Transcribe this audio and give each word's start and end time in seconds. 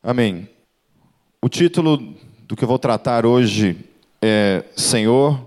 Amém. 0.00 0.48
O 1.42 1.48
título 1.48 1.96
do 2.46 2.54
que 2.54 2.62
eu 2.62 2.68
vou 2.68 2.78
tratar 2.78 3.26
hoje 3.26 3.76
é 4.22 4.64
Senhor, 4.76 5.44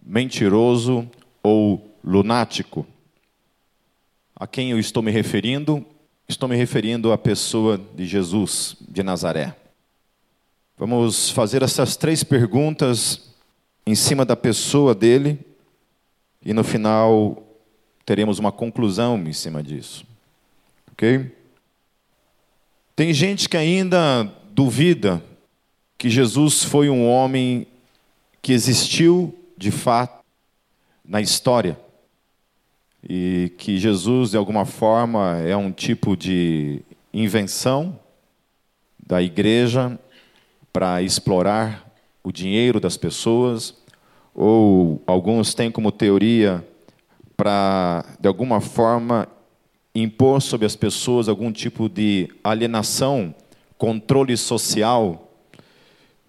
mentiroso 0.00 1.10
ou 1.42 1.92
lunático. 2.02 2.86
A 4.36 4.46
quem 4.46 4.70
eu 4.70 4.78
estou 4.78 5.02
me 5.02 5.10
referindo? 5.10 5.84
Estou 6.28 6.48
me 6.48 6.54
referindo 6.54 7.12
à 7.12 7.18
pessoa 7.18 7.80
de 7.96 8.06
Jesus 8.06 8.76
de 8.80 9.02
Nazaré. 9.02 9.56
Vamos 10.78 11.30
fazer 11.30 11.60
essas 11.62 11.96
três 11.96 12.22
perguntas 12.22 13.34
em 13.84 13.96
cima 13.96 14.24
da 14.24 14.36
pessoa 14.36 14.94
dele 14.94 15.36
e 16.44 16.54
no 16.54 16.62
final 16.62 17.42
teremos 18.06 18.38
uma 18.38 18.52
conclusão 18.52 19.18
em 19.26 19.32
cima 19.32 19.64
disso. 19.64 20.06
Ok? 20.92 21.43
Tem 22.96 23.12
gente 23.12 23.48
que 23.48 23.56
ainda 23.56 24.22
duvida 24.52 25.20
que 25.98 26.08
Jesus 26.08 26.62
foi 26.62 26.88
um 26.88 27.08
homem 27.08 27.66
que 28.40 28.52
existiu 28.52 29.36
de 29.58 29.72
fato 29.72 30.24
na 31.04 31.20
história 31.20 31.76
e 33.02 33.52
que 33.58 33.78
Jesus, 33.78 34.30
de 34.30 34.36
alguma 34.36 34.64
forma, 34.64 35.40
é 35.40 35.56
um 35.56 35.72
tipo 35.72 36.16
de 36.16 36.82
invenção 37.12 37.98
da 39.04 39.20
igreja 39.20 39.98
para 40.72 41.02
explorar 41.02 41.92
o 42.22 42.30
dinheiro 42.30 42.78
das 42.78 42.96
pessoas, 42.96 43.74
ou 44.32 45.02
alguns 45.04 45.52
têm 45.52 45.68
como 45.68 45.90
teoria 45.90 46.64
para, 47.36 48.04
de 48.20 48.28
alguma 48.28 48.60
forma, 48.60 49.28
impor 49.94 50.42
sobre 50.42 50.66
as 50.66 50.74
pessoas 50.74 51.28
algum 51.28 51.52
tipo 51.52 51.88
de 51.88 52.28
alienação, 52.42 53.34
controle 53.78 54.36
social, 54.36 55.32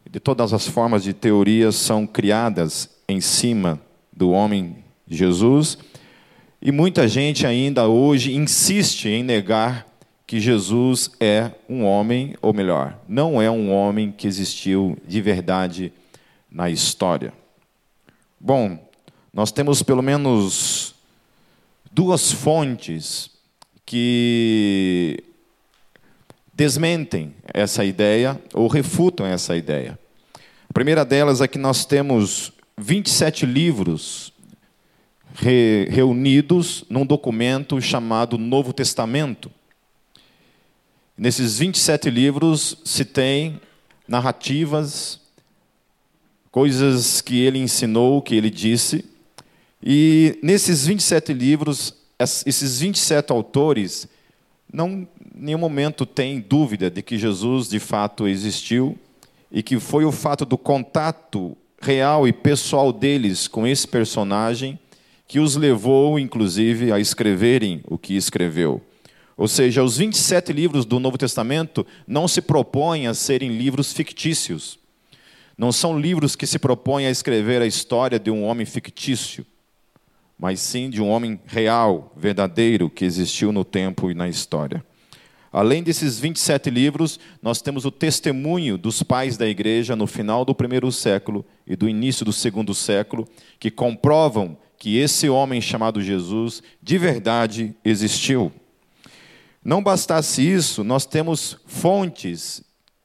de 0.10 0.20
todas 0.20 0.54
as 0.54 0.68
formas 0.68 1.04
de 1.04 1.14
teorias 1.14 1.76
são 1.76 2.06
criadas 2.06 2.90
em 3.08 3.20
cima 3.20 3.82
do 4.14 4.30
homem 4.30 4.78
Jesus, 5.08 5.78
e 6.62 6.72
muita 6.72 7.08
gente 7.08 7.46
ainda 7.46 7.88
hoje 7.88 8.36
insiste 8.36 9.08
em 9.08 9.24
negar 9.24 9.88
que 10.28 10.40
Jesus 10.40 11.12
é 11.20 11.52
um 11.70 11.84
homem, 11.84 12.36
ou 12.42 12.54
melhor, 12.54 12.98
não 13.08 13.42
é 13.42 13.50
um 13.50 13.72
homem 13.72 14.12
que 14.12 14.28
existiu 14.28 14.98
de 15.08 15.22
verdade 15.22 15.94
na 16.50 16.70
história. 16.70 17.34
Bom, 18.40 18.80
nós 19.34 19.52
temos 19.52 19.84
pelo 19.84 20.02
menos 20.02 20.96
duas 21.92 22.32
fontes 22.32 23.35
que 23.86 25.24
desmentem 26.54 27.36
essa 27.54 27.84
ideia 27.84 28.42
ou 28.54 28.68
refutam 28.68 29.26
essa 29.26 29.56
ideia. 29.56 30.00
A 30.70 30.74
primeira 30.74 31.06
delas 31.06 31.42
é 31.42 31.48
que 31.48 31.58
nós 31.58 31.86
temos 31.86 32.52
27 32.78 33.46
livros 33.46 34.34
re 35.34 35.88
reunidos 35.90 36.86
num 36.90 37.06
documento 37.06 37.80
chamado 37.82 38.38
Novo 38.38 38.72
Testamento. 38.74 39.52
Nesses 41.18 41.60
27 41.60 42.10
livros 42.10 42.78
se 42.84 43.06
tem 43.06 43.60
narrativas, 44.08 45.20
coisas 46.52 47.22
que 47.22 47.42
ele 47.42 47.60
ensinou, 47.60 48.22
que 48.22 48.36
ele 48.36 48.50
disse, 48.50 49.06
e 49.84 50.40
nesses 50.42 50.88
27 50.88 51.34
livros 51.34 51.94
esses 52.20 52.80
27 52.80 53.32
autores 53.32 54.08
não 54.72 54.90
em 54.90 55.08
nenhum 55.36 55.60
momento 55.60 56.06
têm 56.06 56.40
dúvida 56.40 56.90
de 56.90 57.02
que 57.02 57.18
Jesus 57.18 57.68
de 57.68 57.80
fato 57.80 58.28
existiu 58.28 58.98
e 59.52 59.62
que 59.62 59.80
foi 59.80 60.06
o 60.06 60.12
fato 60.12 60.46
do 60.46 60.58
contato 60.58 61.56
real 61.82 62.28
e 62.28 62.34
pessoal 62.34 62.92
deles 62.92 63.48
com 63.48 63.68
esse 63.68 63.88
personagem 63.88 64.80
que 65.28 65.40
os 65.40 65.56
levou, 65.56 66.20
inclusive, 66.20 66.92
a 66.92 67.00
escreverem 67.00 67.82
o 67.88 67.98
que 67.98 68.16
escreveu. 68.16 68.82
Ou 69.36 69.48
seja, 69.48 69.84
os 69.84 69.98
27 69.98 70.54
livros 70.54 70.86
do 70.86 71.00
Novo 71.00 71.18
Testamento 71.18 71.86
não 72.08 72.28
se 72.28 72.42
propõem 72.42 73.08
a 73.08 73.14
serem 73.14 73.58
livros 73.58 73.92
fictícios. 73.92 74.80
Não 75.58 75.72
são 75.72 76.00
livros 76.00 76.36
que 76.36 76.48
se 76.48 76.60
propõem 76.60 77.08
a 77.08 77.12
escrever 77.12 77.62
a 77.62 77.66
história 77.66 78.20
de 78.20 78.30
um 78.30 78.44
homem 78.44 78.66
fictício 78.66 79.46
mas 80.38 80.60
sim 80.60 80.90
de 80.90 81.02
um 81.02 81.10
homem 81.10 81.40
real, 81.46 82.14
verdadeiro, 82.16 82.90
que 82.90 83.06
existiu 83.06 83.52
no 83.52 83.64
tempo 83.64 84.12
e 84.12 84.14
na 84.14 84.28
história. 84.28 84.84
Além 85.52 85.82
desses 85.82 86.20
27 86.20 86.70
livros, 86.70 87.18
nós 87.42 87.62
temos 87.62 87.86
o 87.86 87.92
testemunho 87.92 88.78
dos 88.78 89.02
pais 89.02 89.38
da 89.38 89.48
igreja 89.48 89.96
no 89.96 90.06
final 90.06 90.44
do 90.44 90.54
primeiro 90.54 90.92
século 90.92 91.46
e 91.66 91.78
do 91.78 91.88
início 91.88 92.26
do 92.26 92.34
segundo 92.34 92.74
século, 92.74 93.26
que 93.58 93.72
comprovam 93.72 94.58
que 94.78 94.98
esse 94.98 95.30
homem 95.30 95.62
chamado 95.62 96.02
Jesus 96.02 96.62
de 96.82 96.98
verdade 96.98 97.74
existiu. 97.86 98.52
Não 99.64 99.82
bastasse 99.82 100.42
isso, 100.42 100.84
nós 100.84 101.06
temos 101.06 101.58
fontes 101.66 102.62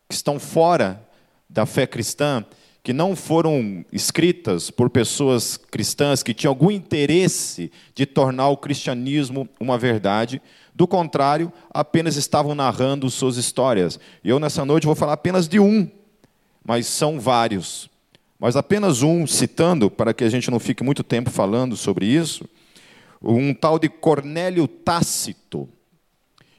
que 0.08 0.14
estão 0.14 0.40
fora 0.40 1.08
da 1.48 1.64
fé 1.64 1.86
cristã 1.86 2.44
que 2.82 2.92
não 2.92 3.14
foram 3.14 3.84
escritas 3.92 4.70
por 4.70 4.88
pessoas 4.88 5.56
cristãs 5.56 6.22
que 6.22 6.32
tinham 6.32 6.50
algum 6.50 6.70
interesse 6.70 7.70
de 7.94 8.06
tornar 8.06 8.48
o 8.48 8.56
cristianismo 8.56 9.48
uma 9.58 9.76
verdade. 9.76 10.40
Do 10.74 10.86
contrário, 10.86 11.52
apenas 11.72 12.16
estavam 12.16 12.54
narrando 12.54 13.10
suas 13.10 13.36
histórias. 13.36 14.00
E 14.24 14.30
eu, 14.30 14.40
nessa 14.40 14.64
noite, 14.64 14.86
vou 14.86 14.94
falar 14.94 15.12
apenas 15.12 15.46
de 15.46 15.60
um, 15.60 15.86
mas 16.64 16.86
são 16.86 17.20
vários. 17.20 17.90
Mas 18.38 18.56
apenas 18.56 19.02
um, 19.02 19.26
citando, 19.26 19.90
para 19.90 20.14
que 20.14 20.24
a 20.24 20.30
gente 20.30 20.50
não 20.50 20.58
fique 20.58 20.82
muito 20.82 21.02
tempo 21.02 21.28
falando 21.28 21.76
sobre 21.76 22.06
isso, 22.06 22.48
um 23.22 23.52
tal 23.52 23.78
de 23.78 23.90
Cornélio 23.90 24.66
Tácito, 24.66 25.68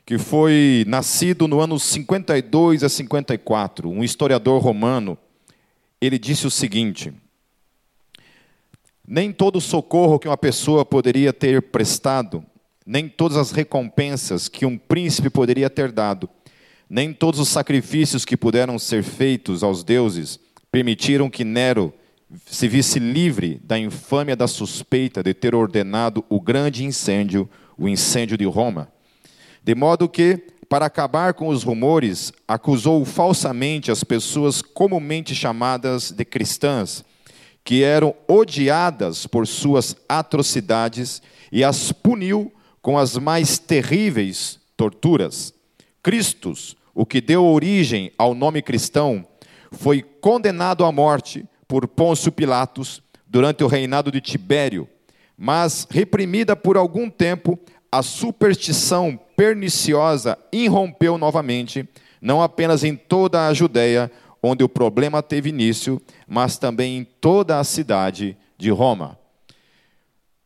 que 0.05 0.19
foi 0.19 0.85
nascido 0.87 1.47
no 1.47 1.59
ano 1.59 1.79
52 1.79 2.83
a 2.83 2.89
54, 2.89 3.89
um 3.89 4.03
historiador 4.03 4.61
romano 4.61 5.17
ele 6.01 6.17
disse 6.17 6.47
o 6.47 6.51
seguinte: 6.51 7.13
Nem 9.07 9.31
todo 9.31 9.61
socorro 9.61 10.19
que 10.19 10.27
uma 10.27 10.37
pessoa 10.37 10.83
poderia 10.83 11.31
ter 11.31 11.61
prestado, 11.61 12.43
nem 12.85 13.07
todas 13.07 13.37
as 13.37 13.51
recompensas 13.51 14.47
que 14.47 14.65
um 14.65 14.77
príncipe 14.77 15.29
poderia 15.29 15.69
ter 15.69 15.91
dado, 15.91 16.27
nem 16.89 17.13
todos 17.13 17.39
os 17.39 17.47
sacrifícios 17.47 18.25
que 18.25 18.35
puderam 18.35 18.77
ser 18.79 19.03
feitos 19.03 19.63
aos 19.63 19.83
deuses 19.83 20.39
permitiram 20.71 21.29
que 21.29 21.43
Nero 21.43 21.93
se 22.45 22.67
visse 22.67 22.97
livre 22.97 23.59
da 23.63 23.77
infâmia 23.77 24.35
da 24.35 24.47
suspeita 24.47 25.21
de 25.21 25.33
ter 25.33 25.53
ordenado 25.53 26.23
o 26.29 26.39
grande 26.39 26.85
incêndio, 26.85 27.49
o 27.77 27.89
incêndio 27.89 28.37
de 28.37 28.45
Roma. 28.45 28.91
De 29.63 29.75
modo 29.75 30.07
que, 30.07 30.41
para 30.71 30.85
acabar 30.85 31.33
com 31.33 31.49
os 31.49 31.63
rumores, 31.63 32.31
acusou 32.47 33.03
falsamente 33.03 33.91
as 33.91 34.05
pessoas 34.05 34.61
comumente 34.61 35.35
chamadas 35.35 36.11
de 36.11 36.23
cristãs, 36.23 37.03
que 37.61 37.83
eram 37.83 38.15
odiadas 38.25 39.27
por 39.27 39.45
suas 39.45 39.97
atrocidades, 40.07 41.21
e 41.51 41.61
as 41.61 41.91
puniu 41.91 42.53
com 42.81 42.97
as 42.97 43.17
mais 43.17 43.59
terríveis 43.59 44.61
torturas. 44.77 45.53
Cristos, 46.01 46.77
o 46.95 47.05
que 47.05 47.19
deu 47.19 47.43
origem 47.43 48.09
ao 48.17 48.33
nome 48.33 48.61
cristão, 48.61 49.27
foi 49.73 50.01
condenado 50.01 50.85
à 50.85 50.91
morte 50.91 51.45
por 51.67 51.85
Pôncio 51.85 52.31
Pilatos 52.31 53.03
durante 53.27 53.61
o 53.61 53.67
reinado 53.67 54.09
de 54.09 54.21
Tibério, 54.21 54.87
mas 55.37 55.85
reprimida 55.91 56.55
por 56.55 56.77
algum 56.77 57.09
tempo, 57.09 57.59
a 57.91 58.01
superstição 58.01 59.19
perniciosa 59.41 60.37
irrompeu 60.53 61.17
novamente, 61.17 61.89
não 62.21 62.43
apenas 62.43 62.83
em 62.83 62.95
toda 62.95 63.47
a 63.47 63.53
Judéia, 63.55 64.11
onde 64.43 64.63
o 64.63 64.69
problema 64.69 65.23
teve 65.23 65.49
início, 65.49 65.99
mas 66.27 66.59
também 66.59 66.99
em 66.99 67.03
toda 67.03 67.59
a 67.59 67.63
cidade 67.63 68.37
de 68.55 68.69
Roma. 68.69 69.17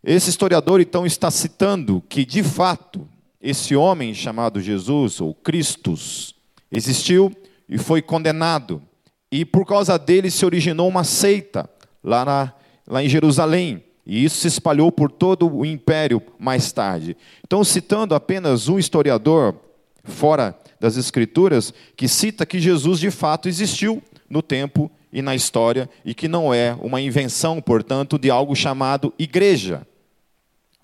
Esse 0.02 0.30
historiador 0.30 0.80
então 0.80 1.06
está 1.06 1.30
citando 1.30 2.02
que, 2.08 2.24
de 2.24 2.42
fato, 2.42 3.06
esse 3.42 3.76
homem 3.76 4.14
chamado 4.14 4.62
Jesus, 4.62 5.20
ou 5.20 5.34
Cristos, 5.34 6.34
existiu 6.72 7.36
e 7.68 7.78
foi 7.78 8.02
condenado. 8.02 8.82
E 9.30 9.44
por 9.44 9.66
causa 9.66 10.00
dele 10.00 10.32
se 10.32 10.46
originou 10.46 10.88
uma 10.88 11.04
seita 11.04 11.70
lá, 12.02 12.24
na, 12.24 12.54
lá 12.88 13.04
em 13.04 13.10
Jerusalém. 13.10 13.84
E 14.06 14.24
isso 14.24 14.38
se 14.38 14.48
espalhou 14.48 14.92
por 14.92 15.12
todo 15.12 15.52
o 15.52 15.66
império 15.66 16.22
mais 16.38 16.72
tarde. 16.72 17.18
Então, 17.44 17.64
citando 17.64 18.14
apenas 18.14 18.68
um 18.68 18.78
historiador 18.78 19.56
fora 20.04 20.58
das 20.80 20.96
Escrituras, 20.96 21.74
que 21.96 22.08
cita 22.08 22.46
que 22.46 22.60
Jesus 22.60 23.00
de 23.00 23.10
fato 23.10 23.50
existiu 23.50 24.04
no 24.30 24.42
tempo 24.42 24.92
e 25.12 25.22
na 25.22 25.34
história, 25.34 25.90
e 26.04 26.14
que 26.14 26.28
não 26.28 26.54
é 26.54 26.78
uma 26.82 27.02
invenção, 27.02 27.62
portanto, 27.62 28.20
de 28.20 28.30
algo 28.30 28.56
chamado 28.56 29.14
igreja. 29.18 29.88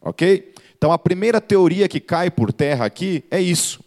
Ok? 0.01 0.53
Então, 0.77 0.91
a 0.91 0.97
primeira 0.97 1.39
teoria 1.39 1.87
que 1.87 1.99
cai 1.99 2.31
por 2.31 2.51
terra 2.51 2.85
aqui 2.85 3.23
é 3.29 3.39
isso. 3.39 3.83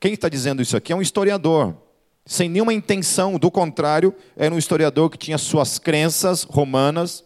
Quem 0.00 0.14
está 0.14 0.28
dizendo 0.28 0.62
isso 0.62 0.76
aqui 0.76 0.92
é 0.92 0.96
um 0.96 1.02
historiador, 1.02 1.76
sem 2.24 2.48
nenhuma 2.48 2.72
intenção, 2.72 3.38
do 3.38 3.50
contrário, 3.50 4.14
era 4.36 4.54
um 4.54 4.58
historiador 4.58 5.10
que 5.10 5.18
tinha 5.18 5.38
suas 5.38 5.78
crenças 5.78 6.44
romanas 6.44 7.24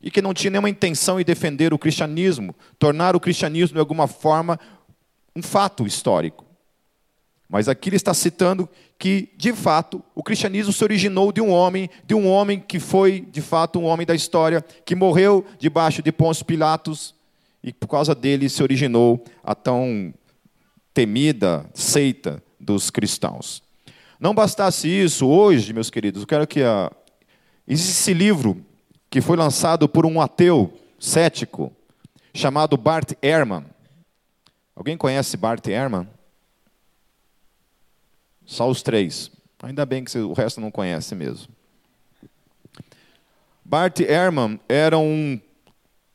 e 0.00 0.10
que 0.10 0.22
não 0.22 0.32
tinha 0.32 0.50
nenhuma 0.50 0.70
intenção 0.70 1.20
em 1.20 1.24
defender 1.24 1.74
o 1.74 1.78
cristianismo, 1.78 2.54
tornar 2.78 3.16
o 3.16 3.20
cristianismo 3.20 3.74
de 3.74 3.80
alguma 3.80 4.06
forma 4.06 4.58
um 5.34 5.42
fato 5.42 5.86
histórico. 5.86 6.44
Mas 7.48 7.68
aqui 7.68 7.88
ele 7.88 7.96
está 7.96 8.12
citando 8.12 8.68
que, 8.98 9.30
de 9.36 9.52
fato, 9.54 10.02
o 10.14 10.22
cristianismo 10.22 10.72
se 10.72 10.84
originou 10.84 11.32
de 11.32 11.40
um 11.40 11.50
homem, 11.50 11.88
de 12.06 12.14
um 12.14 12.28
homem 12.28 12.60
que 12.60 12.78
foi, 12.78 13.20
de 13.20 13.40
fato, 13.40 13.78
um 13.78 13.84
homem 13.84 14.06
da 14.06 14.14
história, 14.14 14.62
que 14.84 14.94
morreu 14.94 15.46
debaixo 15.58 16.02
de 16.02 16.12
Pôncio 16.12 16.44
Pilatos, 16.44 17.14
e 17.62 17.72
por 17.72 17.88
causa 17.88 18.14
dele 18.14 18.48
se 18.48 18.62
originou 18.62 19.24
a 19.42 19.54
tão 19.54 20.12
temida 20.92 21.64
seita 21.72 22.42
dos 22.60 22.90
cristãos. 22.90 23.62
Não 24.20 24.34
bastasse 24.34 24.88
isso, 24.88 25.26
hoje, 25.26 25.72
meus 25.72 25.90
queridos, 25.90 26.22
eu 26.22 26.26
quero 26.26 26.46
que 26.46 26.62
a... 26.62 26.90
existe 27.66 27.92
esse 27.92 28.12
livro 28.12 28.64
que 29.10 29.20
foi 29.20 29.36
lançado 29.36 29.88
por 29.88 30.04
um 30.04 30.20
ateu 30.20 30.72
cético 30.98 31.72
chamado 32.34 32.76
Bart 32.76 33.12
Ehrman. 33.22 33.64
Alguém 34.74 34.96
conhece 34.96 35.36
Bart 35.36 35.66
Ehrman? 35.66 36.08
Só 38.44 38.68
os 38.68 38.82
três. 38.82 39.30
Ainda 39.62 39.84
bem 39.84 40.04
que 40.04 40.18
o 40.18 40.32
resto 40.32 40.60
não 40.60 40.70
conhece 40.70 41.14
mesmo. 41.14 41.48
Bart 43.64 44.00
Ehrman 44.00 44.58
era 44.68 44.98
um 44.98 45.38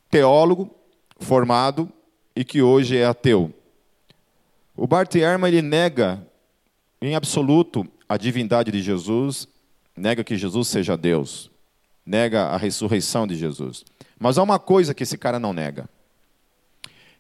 teólogo 0.10 0.74
formado 1.20 1.92
e 2.36 2.44
que 2.44 2.62
hoje 2.62 2.98
é 2.98 3.06
ateu. 3.06 3.54
O 4.76 4.88
Bart 4.88 5.14
Ehrman 5.14 5.50
ele 5.50 5.62
nega 5.62 6.26
em 7.02 7.16
absoluto 7.16 7.88
a 8.08 8.18
divindade 8.18 8.72
de 8.72 8.82
Jesus, 8.82 9.48
nega 9.96 10.24
que 10.24 10.38
Jesus 10.38 10.68
seja 10.68 10.98
Deus, 10.98 11.52
nega 12.06 12.48
a 12.48 12.58
ressurreição 12.58 13.26
de 13.26 13.36
Jesus. 13.36 13.84
Mas 14.20 14.38
há 14.38 14.44
uma 14.44 14.60
coisa 14.60 14.94
que 14.94 15.04
esse 15.04 15.18
cara 15.18 15.40
não 15.40 15.54
nega. 15.54 15.90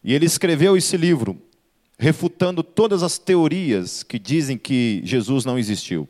E 0.03 0.13
ele 0.13 0.25
escreveu 0.25 0.75
esse 0.75 0.97
livro 0.97 1.41
refutando 1.97 2.63
todas 2.63 3.03
as 3.03 3.17
teorias 3.17 4.03
que 4.03 4.19
dizem 4.19 4.57
que 4.57 5.01
Jesus 5.03 5.45
não 5.45 5.57
existiu. 5.57 6.07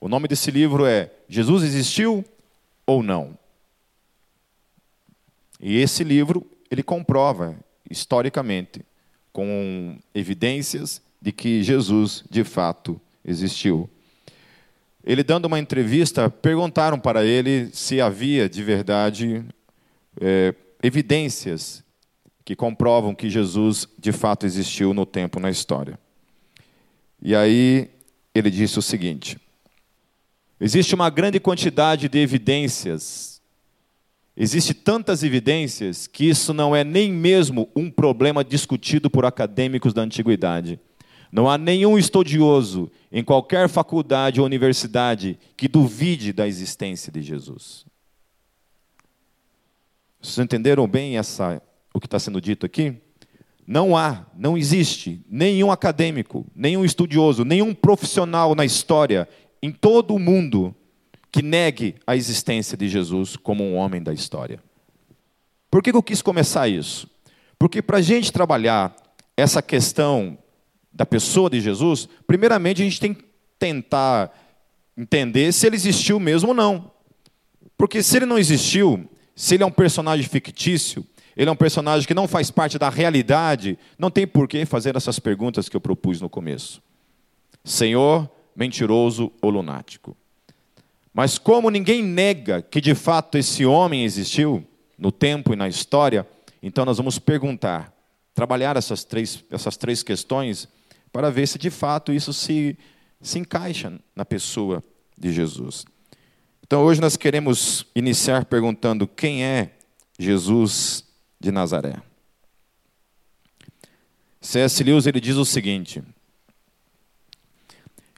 O 0.00 0.08
nome 0.08 0.28
desse 0.28 0.50
livro 0.50 0.86
é 0.86 1.10
Jesus 1.28 1.62
existiu 1.62 2.24
ou 2.86 3.02
não? 3.02 3.36
E 5.60 5.76
esse 5.78 6.04
livro 6.04 6.46
ele 6.70 6.82
comprova 6.82 7.56
historicamente 7.90 8.84
com 9.32 9.98
evidências 10.14 11.02
de 11.20 11.32
que 11.32 11.62
Jesus 11.62 12.24
de 12.30 12.44
fato 12.44 13.00
existiu. 13.24 13.88
Ele 15.06 15.22
dando 15.22 15.44
uma 15.44 15.58
entrevista, 15.58 16.30
perguntaram 16.30 16.98
para 16.98 17.24
ele 17.24 17.68
se 17.72 18.00
havia 18.00 18.48
de 18.48 18.62
verdade 18.62 19.44
é, 20.18 20.54
evidências 20.82 21.84
que 22.44 22.56
comprovam 22.56 23.14
que 23.14 23.28
Jesus 23.28 23.86
de 23.98 24.12
fato 24.12 24.46
existiu 24.46 24.94
no 24.94 25.04
tempo, 25.04 25.38
na 25.38 25.50
história. 25.50 25.98
E 27.20 27.34
aí 27.34 27.90
ele 28.34 28.50
disse 28.50 28.78
o 28.78 28.82
seguinte: 28.82 29.38
existe 30.58 30.94
uma 30.94 31.10
grande 31.10 31.38
quantidade 31.38 32.08
de 32.08 32.18
evidências, 32.18 33.42
existe 34.34 34.72
tantas 34.72 35.22
evidências 35.22 36.06
que 36.06 36.28
isso 36.28 36.54
não 36.54 36.74
é 36.74 36.82
nem 36.82 37.12
mesmo 37.12 37.68
um 37.76 37.90
problema 37.90 38.42
discutido 38.42 39.10
por 39.10 39.24
acadêmicos 39.24 39.92
da 39.92 40.02
antiguidade. 40.02 40.80
Não 41.34 41.50
há 41.50 41.58
nenhum 41.58 41.98
estudioso 41.98 42.88
em 43.10 43.24
qualquer 43.24 43.68
faculdade 43.68 44.38
ou 44.38 44.46
universidade 44.46 45.36
que 45.56 45.66
duvide 45.66 46.32
da 46.32 46.46
existência 46.46 47.10
de 47.10 47.20
Jesus. 47.20 47.84
Vocês 50.22 50.38
entenderam 50.38 50.86
bem 50.86 51.18
essa 51.18 51.60
o 51.92 51.98
que 51.98 52.06
está 52.06 52.20
sendo 52.20 52.40
dito 52.40 52.64
aqui? 52.64 52.94
Não 53.66 53.96
há, 53.96 54.24
não 54.36 54.56
existe 54.56 55.24
nenhum 55.28 55.72
acadêmico, 55.72 56.46
nenhum 56.54 56.84
estudioso, 56.84 57.44
nenhum 57.44 57.74
profissional 57.74 58.54
na 58.54 58.64
história, 58.64 59.28
em 59.60 59.72
todo 59.72 60.14
o 60.14 60.20
mundo, 60.20 60.72
que 61.32 61.42
negue 61.42 61.96
a 62.06 62.14
existência 62.14 62.76
de 62.76 62.88
Jesus 62.88 63.34
como 63.34 63.64
um 63.64 63.74
homem 63.74 64.00
da 64.00 64.14
história. 64.14 64.62
Por 65.68 65.82
que 65.82 65.90
eu 65.90 66.00
quis 66.00 66.22
começar 66.22 66.68
isso? 66.68 67.10
Porque 67.58 67.82
para 67.82 67.98
a 67.98 68.02
gente 68.02 68.32
trabalhar 68.32 68.94
essa 69.36 69.60
questão 69.60 70.38
da 70.94 71.04
pessoa 71.04 71.50
de 71.50 71.60
Jesus, 71.60 72.08
primeiramente 72.26 72.80
a 72.80 72.84
gente 72.84 73.00
tem 73.00 73.12
que 73.12 73.24
tentar 73.58 74.32
entender 74.96 75.52
se 75.52 75.66
ele 75.66 75.74
existiu 75.74 76.20
mesmo 76.20 76.50
ou 76.50 76.54
não. 76.54 76.90
Porque 77.76 78.02
se 78.02 78.16
ele 78.16 78.26
não 78.26 78.38
existiu, 78.38 79.08
se 79.34 79.54
ele 79.54 79.64
é 79.64 79.66
um 79.66 79.70
personagem 79.70 80.26
fictício, 80.26 81.04
ele 81.36 81.50
é 81.50 81.52
um 81.52 81.56
personagem 81.56 82.06
que 82.06 82.14
não 82.14 82.28
faz 82.28 82.50
parte 82.50 82.78
da 82.78 82.88
realidade, 82.88 83.76
não 83.98 84.10
tem 84.10 84.24
por 84.24 84.46
que 84.46 84.64
fazer 84.64 84.96
essas 84.96 85.18
perguntas 85.18 85.68
que 85.68 85.76
eu 85.76 85.80
propus 85.80 86.20
no 86.20 86.30
começo. 86.30 86.80
Senhor, 87.64 88.30
mentiroso 88.54 89.32
ou 89.42 89.50
lunático. 89.50 90.16
Mas 91.12 91.38
como 91.38 91.70
ninguém 91.70 92.02
nega 92.02 92.62
que 92.62 92.80
de 92.80 92.94
fato 92.94 93.36
esse 93.36 93.66
homem 93.66 94.04
existiu 94.04 94.64
no 94.96 95.10
tempo 95.10 95.52
e 95.52 95.56
na 95.56 95.68
história, 95.68 96.26
então 96.62 96.84
nós 96.84 96.98
vamos 96.98 97.18
perguntar, 97.18 97.92
trabalhar 98.32 98.76
essas 98.76 99.02
três, 99.02 99.42
essas 99.50 99.76
três 99.76 100.02
questões 100.02 100.68
para 101.14 101.30
ver 101.30 101.46
se 101.46 101.58
de 101.58 101.70
fato 101.70 102.12
isso 102.12 102.32
se, 102.32 102.76
se 103.20 103.38
encaixa 103.38 104.00
na 104.16 104.24
pessoa 104.24 104.82
de 105.16 105.32
Jesus. 105.32 105.84
Então 106.66 106.82
hoje 106.82 107.00
nós 107.00 107.16
queremos 107.16 107.86
iniciar 107.94 108.44
perguntando 108.46 109.06
quem 109.06 109.44
é 109.44 109.76
Jesus 110.18 111.04
de 111.38 111.52
Nazaré. 111.52 112.02
C.S. 114.40 114.82
Lewis 114.82 115.06
ele 115.06 115.20
diz 115.20 115.36
o 115.36 115.44
seguinte: 115.44 116.02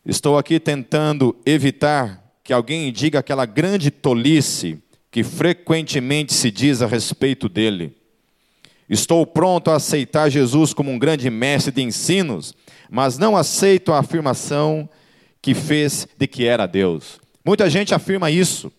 Estou 0.02 0.38
aqui 0.38 0.58
tentando 0.58 1.36
evitar 1.44 2.24
que 2.42 2.50
alguém 2.50 2.90
diga 2.90 3.18
aquela 3.18 3.44
grande 3.44 3.90
tolice 3.90 4.82
que 5.10 5.22
frequentemente 5.22 6.32
se 6.32 6.50
diz 6.50 6.80
a 6.80 6.86
respeito 6.86 7.46
dele. 7.46 7.94
Estou 8.88 9.26
pronto 9.26 9.70
a 9.70 9.76
aceitar 9.76 10.30
Jesus 10.30 10.72
como 10.72 10.90
um 10.90 10.98
grande 10.98 11.28
mestre 11.28 11.74
de 11.74 11.82
ensinos, 11.82 12.54
mas 12.90 13.18
não 13.18 13.36
aceito 13.36 13.92
a 13.92 13.98
afirmação 13.98 14.88
que 15.40 15.54
fez 15.54 16.08
de 16.16 16.26
que 16.26 16.46
era 16.46 16.66
Deus. 16.66 17.20
Muita 17.44 17.70
gente 17.70 17.94
afirma 17.94 18.30
isso. 18.30 18.72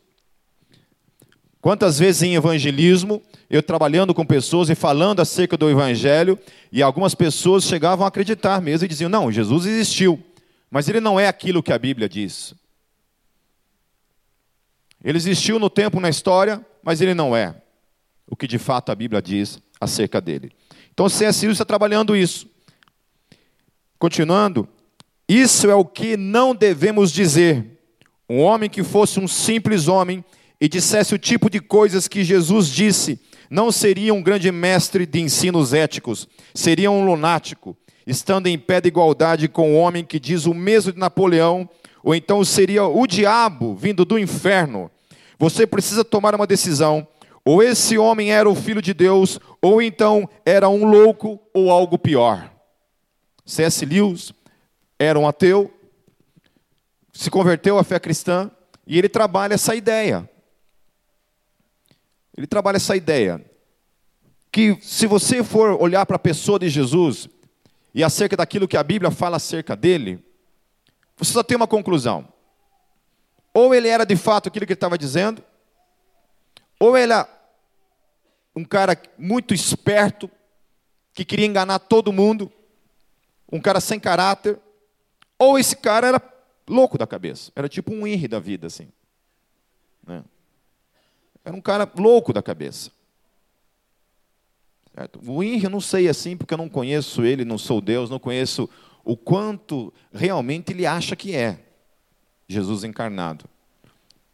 Quantas 1.61 1.97
vezes 1.99 2.23
em 2.23 2.35
evangelismo, 2.35 3.21
eu 3.49 3.63
trabalhando 3.63 4.13
com 4.13 4.25
pessoas 4.25 4.69
e 4.69 4.75
falando 4.75 5.21
acerca 5.21 5.57
do 5.57 5.69
evangelho, 5.69 6.37
e 6.71 6.81
algumas 6.81 7.15
pessoas 7.15 7.63
chegavam 7.63 8.05
a 8.05 8.09
acreditar 8.09 8.61
mesmo 8.61 8.85
e 8.85 8.89
diziam: 8.89 9.09
não, 9.09 9.31
Jesus 9.31 9.65
existiu, 9.65 10.23
mas 10.69 10.87
ele 10.87 10.99
não 10.99 11.19
é 11.19 11.27
aquilo 11.27 11.63
que 11.63 11.73
a 11.73 11.79
Bíblia 11.79 12.07
diz. 12.07 12.53
Ele 15.03 15.17
existiu 15.17 15.59
no 15.59 15.69
tempo, 15.69 15.99
na 15.99 16.09
história, 16.09 16.65
mas 16.83 17.01
ele 17.01 17.13
não 17.13 17.35
é 17.35 17.55
o 18.29 18.35
que 18.35 18.47
de 18.47 18.57
fato 18.57 18.91
a 18.91 18.95
Bíblia 18.95 19.21
diz 19.21 19.59
acerca 19.79 20.19
dele. 20.19 20.51
Então, 20.93 21.07
C.S. 21.07 21.45
Lewis 21.45 21.55
está 21.55 21.65
trabalhando 21.65 22.15
isso. 22.15 22.47
Continuando, 23.99 24.67
isso 25.27 25.69
é 25.69 25.75
o 25.75 25.83
que 25.83 26.15
não 26.15 26.53
devemos 26.53 27.11
dizer. 27.11 27.79
Um 28.29 28.41
homem 28.41 28.69
que 28.69 28.83
fosse 28.83 29.19
um 29.19 29.27
simples 29.27 29.87
homem 29.87 30.23
e 30.59 30.67
dissesse 30.69 31.15
o 31.15 31.19
tipo 31.19 31.49
de 31.49 31.59
coisas 31.59 32.07
que 32.07 32.23
Jesus 32.23 32.67
disse, 32.67 33.19
não 33.49 33.71
seria 33.71 34.13
um 34.13 34.21
grande 34.21 34.51
mestre 34.51 35.05
de 35.05 35.19
ensinos 35.19 35.73
éticos, 35.73 36.27
seria 36.53 36.91
um 36.91 37.05
lunático, 37.05 37.75
estando 38.05 38.47
em 38.47 38.57
pé 38.57 38.81
de 38.81 38.87
igualdade 38.87 39.47
com 39.47 39.73
o 39.73 39.77
homem 39.77 40.03
que 40.03 40.19
diz 40.19 40.45
o 40.45 40.53
mesmo 40.53 40.91
de 40.91 40.99
Napoleão, 40.99 41.69
ou 42.03 42.13
então 42.13 42.43
seria 42.43 42.85
o 42.85 43.07
diabo 43.07 43.75
vindo 43.75 44.05
do 44.05 44.19
inferno. 44.19 44.91
Você 45.39 45.67
precisa 45.67 46.03
tomar 46.03 46.35
uma 46.35 46.47
decisão. 46.47 47.07
Ou 47.43 47.63
esse 47.63 47.97
homem 47.97 48.31
era 48.31 48.49
o 48.49 48.55
filho 48.55 48.81
de 48.81 48.93
Deus, 48.93 49.39
ou 49.61 49.81
então 49.81 50.27
era 50.45 50.67
um 50.67 50.85
louco 50.85 51.39
ou 51.53 51.71
algo 51.71 51.97
pior. 51.97 52.56
C.S. 53.47 53.85
Lewis 53.85 54.33
era 54.99 55.17
um 55.17 55.25
ateu, 55.25 55.73
se 57.13 57.31
converteu 57.31 57.79
à 57.79 57.83
fé 57.83 57.97
cristã, 57.97 58.51
e 58.85 58.97
ele 58.97 59.07
trabalha 59.07 59.53
essa 59.53 59.73
ideia. 59.73 60.29
Ele 62.35 62.45
trabalha 62.45 62.75
essa 62.75 62.95
ideia 62.95 63.43
que 64.51 64.77
se 64.81 65.07
você 65.07 65.43
for 65.43 65.81
olhar 65.81 66.05
para 66.05 66.17
a 66.17 66.19
pessoa 66.19 66.59
de 66.59 66.69
Jesus 66.69 67.29
e 67.93 68.03
acerca 68.03 68.35
daquilo 68.35 68.67
que 68.67 68.77
a 68.77 68.83
Bíblia 68.83 69.09
fala 69.09 69.37
acerca 69.37 69.75
dele, 69.75 70.23
você 71.15 71.31
só 71.31 71.41
tem 71.41 71.55
uma 71.55 71.67
conclusão. 71.67 72.27
Ou 73.53 73.73
ele 73.73 73.87
era 73.87 74.05
de 74.05 74.15
fato 74.15 74.47
aquilo 74.47 74.65
que 74.65 74.73
ele 74.73 74.77
estava 74.77 74.97
dizendo, 74.97 75.41
ou 76.79 76.97
ele 76.97 77.13
era 77.13 77.27
um 78.55 78.65
cara 78.65 79.01
muito 79.17 79.53
esperto, 79.53 80.29
que 81.13 81.25
queria 81.25 81.45
enganar 81.45 81.79
todo 81.79 82.13
mundo, 82.13 82.51
um 83.51 83.59
cara 83.59 83.79
sem 83.79 83.99
caráter, 83.99 84.59
ou 85.37 85.57
esse 85.57 85.75
cara 85.75 86.07
era 86.07 86.21
louco 86.67 86.97
da 86.97 87.07
cabeça, 87.07 87.51
era 87.55 87.69
tipo 87.69 87.93
um 87.93 88.05
irre 88.05 88.27
da 88.27 88.39
vida, 88.39 88.67
assim. 88.67 88.87
Né? 90.05 90.23
Era 91.43 91.55
um 91.55 91.61
cara 91.61 91.89
louco 91.97 92.33
da 92.33 92.41
cabeça. 92.41 92.91
Certo? 94.97 95.21
O 95.25 95.43
Inri, 95.43 95.65
eu 95.65 95.69
não 95.69 95.79
sei 95.79 96.09
assim, 96.09 96.35
porque 96.35 96.53
eu 96.53 96.57
não 96.57 96.67
conheço 96.67 97.23
ele, 97.23 97.45
não 97.45 97.57
sou 97.57 97.79
Deus, 97.79 98.09
não 98.09 98.17
conheço 98.17 98.67
o 99.03 99.15
quanto 99.15 99.93
realmente 100.11 100.73
ele 100.73 100.87
acha 100.87 101.15
que 101.15 101.35
é 101.35 101.59
Jesus 102.47 102.83
encarnado. 102.83 103.45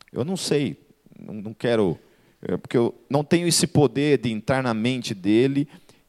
Eu 0.10 0.24
não 0.24 0.38
sei, 0.38 0.77
não, 1.20 1.34
não 1.34 1.53
quero, 1.53 2.00
é, 2.41 2.55
porque 2.55 2.77
eu 2.77 2.96
não 3.10 3.25
tenho 3.25 3.46
esse 3.46 3.67
poder 3.67 4.20
de 4.20 4.32
entrar 4.32 4.63
na 4.63 4.74
mente 4.74 5.13
dele 5.13 5.67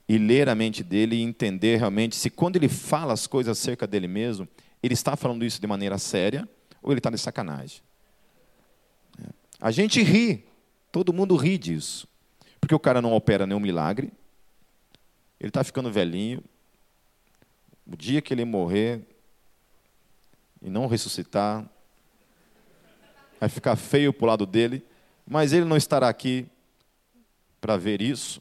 e 0.09 0.19
ler 0.19 0.49
a 0.49 0.55
mente 0.55 0.83
dele 0.83 1.17
e 1.17 1.23
entender 1.23 1.77
realmente 1.77 2.15
se 2.17 2.29
quando 2.31 2.57
ele 2.57 2.69
fala 2.69 3.13
as 3.13 3.27
coisas 3.27 3.59
acerca 3.59 3.87
dele 3.87 4.07
mesmo, 4.07 4.47
ele 4.83 4.95
está 4.95 5.17
falando 5.17 5.45
isso 5.45 5.61
de 5.61 5.67
maneira 5.67 5.99
séria 5.99 6.49
ou 6.83 6.93
ele 6.93 6.99
está 6.99 7.11
de 7.11 7.19
sacanagem. 7.19 7.81
A 9.61 9.71
gente 9.71 10.03
ri, 10.03 10.47
todo 10.93 11.13
mundo 11.13 11.37
ri 11.37 11.57
disso, 11.57 12.07
porque 12.61 12.75
o 12.75 12.79
cara 12.79 13.01
não 13.01 13.15
opera 13.15 13.47
nenhum 13.47 13.61
milagre, 13.61 14.13
ele 15.41 15.49
está 15.49 15.65
ficando 15.65 15.91
velhinho. 15.91 16.43
O 17.87 17.97
dia 17.97 18.21
que 18.21 18.33
ele 18.33 18.45
morrer 18.45 19.03
e 20.63 20.71
não 20.71 20.87
ressuscitar, 20.87 21.69
vai 23.39 23.49
ficar 23.49 23.77
feio 23.77 24.13
para 24.13 24.25
o 24.25 24.29
lado 24.29 24.47
dele, 24.47 24.83
mas 25.27 25.53
ele 25.53 25.67
não 25.67 25.77
estará 25.77 26.09
aqui 26.09 26.47
para 27.61 27.77
ver 27.77 28.01
isso. 28.01 28.41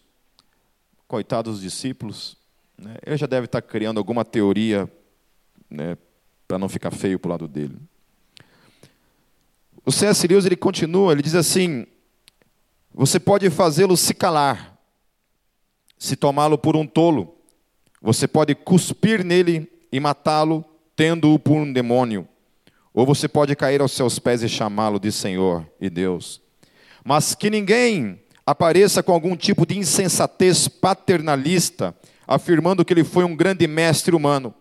Coitados 1.14 1.54
dos 1.54 1.62
discípulos, 1.62 2.36
né? 2.76 2.96
ele 3.06 3.18
já 3.18 3.28
deve 3.28 3.46
estar 3.46 3.62
criando 3.62 4.00
alguma 4.00 4.26
teoria 4.26 4.92
né, 5.70 5.96
para 6.48 6.58
não 6.58 6.68
ficar 6.68 6.90
feio 6.90 7.20
para 7.20 7.28
o 7.28 7.32
lado 7.32 7.48
dele. 7.48 7.78
O 9.86 9.92
C.S. 9.92 10.26
Lewis 10.26 10.48
ele 10.48 10.56
continua, 10.56 11.12
ele 11.12 11.22
diz 11.22 11.36
assim: 11.36 11.86
você 12.92 13.20
pode 13.20 13.48
fazê-lo 13.52 13.96
se 13.96 14.16
calar, 14.16 14.76
se 16.00 16.16
tomá-lo 16.16 16.58
por 16.58 16.76
um 16.76 16.88
tolo. 16.88 17.38
Você 18.02 18.28
pode 18.28 18.56
cuspir 18.56 19.24
nele 19.24 19.72
e 19.92 20.00
matá-lo, 20.00 20.66
tendo-o 20.96 21.38
por 21.38 21.58
um 21.58 21.72
demônio. 21.72 22.28
Ou 22.92 23.06
você 23.06 23.28
pode 23.28 23.56
cair 23.56 23.82
aos 23.82 23.92
seus 23.92 24.18
pés 24.18 24.42
e 24.42 24.50
chamá-lo 24.50 25.00
de 25.00 25.12
Senhor 25.12 25.64
e 25.80 25.92
Deus. 25.92 26.42
Mas 27.06 27.36
que 27.36 27.52
ninguém 27.52 28.20
apareça 28.46 29.02
com 29.02 29.12
algum 29.12 29.36
tipo 29.36 29.66
de 29.66 29.78
insensatez 29.78 30.68
paternalista, 30.68 31.96
afirmando 32.28 32.84
que 32.84 32.94
ele 32.94 33.04
foi 33.04 33.24
um 33.24 33.36
grande 33.36 33.68
mestre 33.68 34.16
humano. 34.16 34.54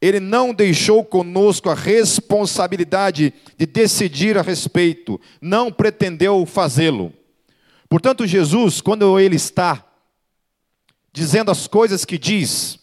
Ele 0.00 0.20
não 0.20 0.52
deixou 0.52 1.02
conosco 1.02 1.70
a 1.70 1.74
responsabilidade 1.74 3.32
de 3.56 3.66
decidir 3.66 4.36
a 4.36 4.42
respeito, 4.42 5.20
não 5.40 5.72
pretendeu 5.72 6.44
fazê-lo. 6.44 7.12
Portanto, 7.88 8.26
Jesus, 8.26 8.80
quando 8.80 9.18
ele 9.18 9.36
está 9.36 9.84
dizendo 11.12 11.50
as 11.50 11.66
coisas 11.66 12.04
que 12.04 12.18
diz 12.18 12.78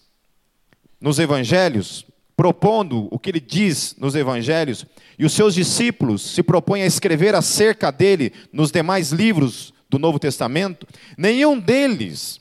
nos 1.00 1.20
evangelhos, 1.20 2.06
propondo 2.36 3.08
o 3.12 3.20
que 3.20 3.30
ele 3.30 3.40
diz 3.40 3.96
nos 4.00 4.16
evangelhos, 4.16 4.86
e 5.20 5.26
os 5.26 5.34
seus 5.34 5.54
discípulos 5.54 6.22
se 6.22 6.42
propõem 6.42 6.82
a 6.82 6.88
escrever 6.88 7.36
acerca 7.36 7.92
dele 7.92 8.32
nos 8.52 8.72
demais 8.72 9.12
livros 9.12 9.74
do 9.92 10.00
Novo 10.00 10.18
Testamento, 10.18 10.88
nenhum 11.18 11.60
deles 11.60 12.40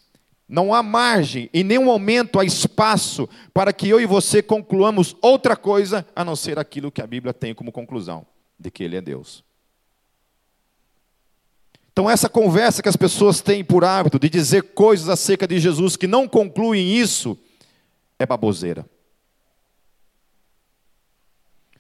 não 0.49 0.73
há 0.73 0.85
margem, 0.85 1.50
em 1.52 1.64
nenhum 1.64 1.85
momento 1.85 2.38
há 2.38 2.45
espaço 2.45 3.28
para 3.52 3.73
que 3.73 3.88
eu 3.88 4.00
e 4.00 4.07
você 4.07 4.40
concluamos 4.40 5.16
outra 5.21 5.57
coisa 5.57 6.07
a 6.14 6.25
não 6.25 6.37
ser 6.37 6.61
aquilo 6.61 6.92
que 6.92 7.02
a 7.02 7.07
Bíblia 7.07 7.35
tem 7.35 7.52
como 7.52 7.73
conclusão, 7.73 8.25
de 8.57 8.71
que 8.71 8.85
Ele 8.85 8.97
é 8.97 9.00
Deus. 9.00 9.45
Então, 11.92 12.09
essa 12.09 12.28
conversa 12.28 12.83
que 12.83 12.88
as 12.88 12.97
pessoas 12.97 13.40
têm 13.40 13.64
por 13.64 13.85
hábito 13.85 14.19
de 14.19 14.28
dizer 14.28 14.62
coisas 14.75 15.09
acerca 15.09 15.47
de 15.47 15.59
Jesus 15.59 15.97
que 15.97 16.07
não 16.07 16.28
concluem 16.28 16.97
isso, 16.97 17.37
é 18.16 18.25
baboseira. 18.25 18.87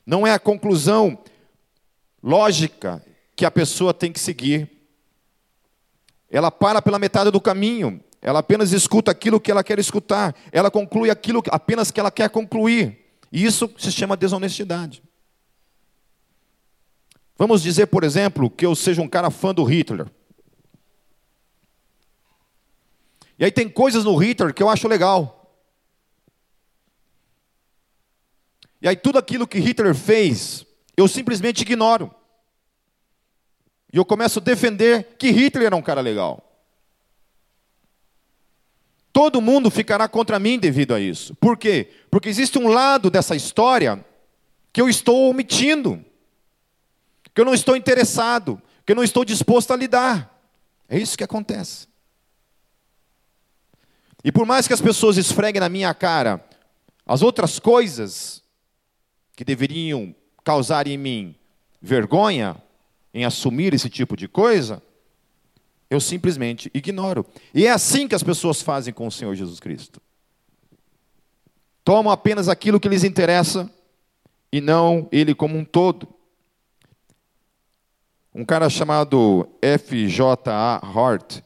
Não 0.04 0.26
é 0.26 0.32
a 0.32 0.38
conclusão 0.40 1.16
lógica 2.20 3.04
que 3.36 3.44
a 3.44 3.50
pessoa 3.50 3.94
tem 3.94 4.12
que 4.12 4.18
seguir. 4.18 4.79
Ela 6.30 6.50
para 6.50 6.80
pela 6.80 6.98
metade 6.98 7.30
do 7.30 7.40
caminho, 7.40 8.02
ela 8.22 8.38
apenas 8.38 8.72
escuta 8.72 9.10
aquilo 9.10 9.40
que 9.40 9.50
ela 9.50 9.64
quer 9.64 9.78
escutar, 9.78 10.34
ela 10.52 10.70
conclui 10.70 11.10
aquilo 11.10 11.42
apenas 11.50 11.90
que 11.90 11.98
ela 11.98 12.10
quer 12.10 12.30
concluir. 12.30 13.18
E 13.32 13.44
isso 13.44 13.72
se 13.78 13.90
chama 13.90 14.16
desonestidade. 14.16 15.02
Vamos 17.36 17.62
dizer, 17.62 17.86
por 17.86 18.04
exemplo, 18.04 18.50
que 18.50 18.66
eu 18.66 18.74
seja 18.76 19.00
um 19.00 19.08
cara 19.08 19.30
fã 19.30 19.54
do 19.54 19.64
Hitler. 19.64 20.06
E 23.38 23.44
aí 23.44 23.50
tem 23.50 23.68
coisas 23.68 24.04
no 24.04 24.14
Hitler 24.14 24.52
que 24.52 24.62
eu 24.62 24.68
acho 24.68 24.86
legal. 24.86 25.58
E 28.82 28.88
aí 28.88 28.96
tudo 28.96 29.18
aquilo 29.18 29.46
que 29.46 29.58
Hitler 29.58 29.94
fez, 29.94 30.66
eu 30.94 31.08
simplesmente 31.08 31.62
ignoro. 31.62 32.14
E 33.92 33.96
eu 33.96 34.04
começo 34.04 34.38
a 34.38 34.42
defender 34.42 35.16
que 35.18 35.30
Hitler 35.30 35.66
era 35.66 35.76
um 35.76 35.82
cara 35.82 36.00
legal. 36.00 36.46
Todo 39.12 39.40
mundo 39.40 39.70
ficará 39.70 40.08
contra 40.08 40.38
mim 40.38 40.58
devido 40.58 40.94
a 40.94 41.00
isso. 41.00 41.34
Por 41.34 41.56
quê? 41.56 41.90
Porque 42.10 42.28
existe 42.28 42.58
um 42.58 42.68
lado 42.68 43.10
dessa 43.10 43.34
história 43.34 44.04
que 44.72 44.80
eu 44.80 44.88
estou 44.88 45.28
omitindo 45.28 46.04
que 47.34 47.40
eu 47.40 47.44
não 47.44 47.54
estou 47.54 47.76
interessado, 47.76 48.60
que 48.84 48.92
eu 48.92 48.96
não 48.96 49.04
estou 49.04 49.24
disposto 49.24 49.72
a 49.72 49.76
lidar. 49.76 50.38
É 50.88 50.98
isso 50.98 51.16
que 51.16 51.24
acontece. 51.24 51.88
E 54.22 54.30
por 54.30 54.44
mais 54.44 54.66
que 54.66 54.74
as 54.74 54.80
pessoas 54.80 55.16
esfreguem 55.16 55.60
na 55.60 55.68
minha 55.68 55.94
cara 55.94 56.44
as 57.06 57.22
outras 57.22 57.58
coisas 57.58 58.42
que 59.34 59.44
deveriam 59.44 60.14
causar 60.44 60.86
em 60.86 60.98
mim 60.98 61.34
vergonha 61.80 62.60
em 63.12 63.24
assumir 63.24 63.74
esse 63.74 63.88
tipo 63.88 64.16
de 64.16 64.28
coisa, 64.28 64.82
eu 65.88 66.00
simplesmente 66.00 66.70
ignoro. 66.72 67.26
E 67.52 67.66
é 67.66 67.70
assim 67.70 68.06
que 68.06 68.14
as 68.14 68.22
pessoas 68.22 68.62
fazem 68.62 68.94
com 68.94 69.06
o 69.06 69.12
Senhor 69.12 69.34
Jesus 69.34 69.58
Cristo. 69.58 70.00
Tomam 71.84 72.12
apenas 72.12 72.48
aquilo 72.48 72.78
que 72.78 72.88
lhes 72.88 73.02
interessa 73.02 73.68
e 74.52 74.60
não 74.60 75.08
ele 75.10 75.34
como 75.34 75.56
um 75.56 75.64
todo. 75.64 76.06
Um 78.32 78.44
cara 78.44 78.70
chamado 78.70 79.48
F.J.A. 79.60 80.76
Hart, 80.76 81.40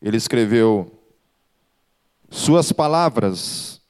ele 0.00 0.16
escreveu: 0.16 0.92
Suas 2.30 2.70
palavras 2.70 3.80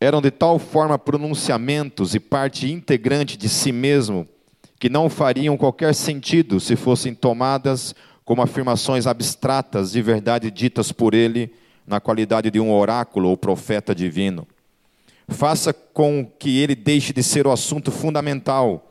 eram 0.00 0.20
de 0.20 0.32
tal 0.32 0.58
forma 0.58 0.98
pronunciamentos 0.98 2.16
e 2.16 2.20
parte 2.20 2.70
integrante 2.70 3.36
de 3.36 3.48
si 3.48 3.70
mesmo 3.70 4.28
que 4.78 4.88
não 4.88 5.08
fariam 5.08 5.56
qualquer 5.56 5.94
sentido 5.94 6.60
se 6.60 6.76
fossem 6.76 7.14
tomadas 7.14 7.94
como 8.24 8.42
afirmações 8.42 9.06
abstratas 9.06 9.92
de 9.92 10.02
verdade 10.02 10.50
ditas 10.50 10.92
por 10.92 11.14
ele 11.14 11.52
na 11.86 12.00
qualidade 12.00 12.50
de 12.50 12.60
um 12.60 12.72
oráculo 12.72 13.28
ou 13.28 13.36
profeta 13.36 13.94
divino. 13.94 14.46
Faça 15.28 15.72
com 15.72 16.24
que 16.38 16.58
ele 16.58 16.74
deixe 16.74 17.12
de 17.12 17.22
ser 17.22 17.46
o 17.46 17.52
assunto 17.52 17.90
fundamental 17.90 18.86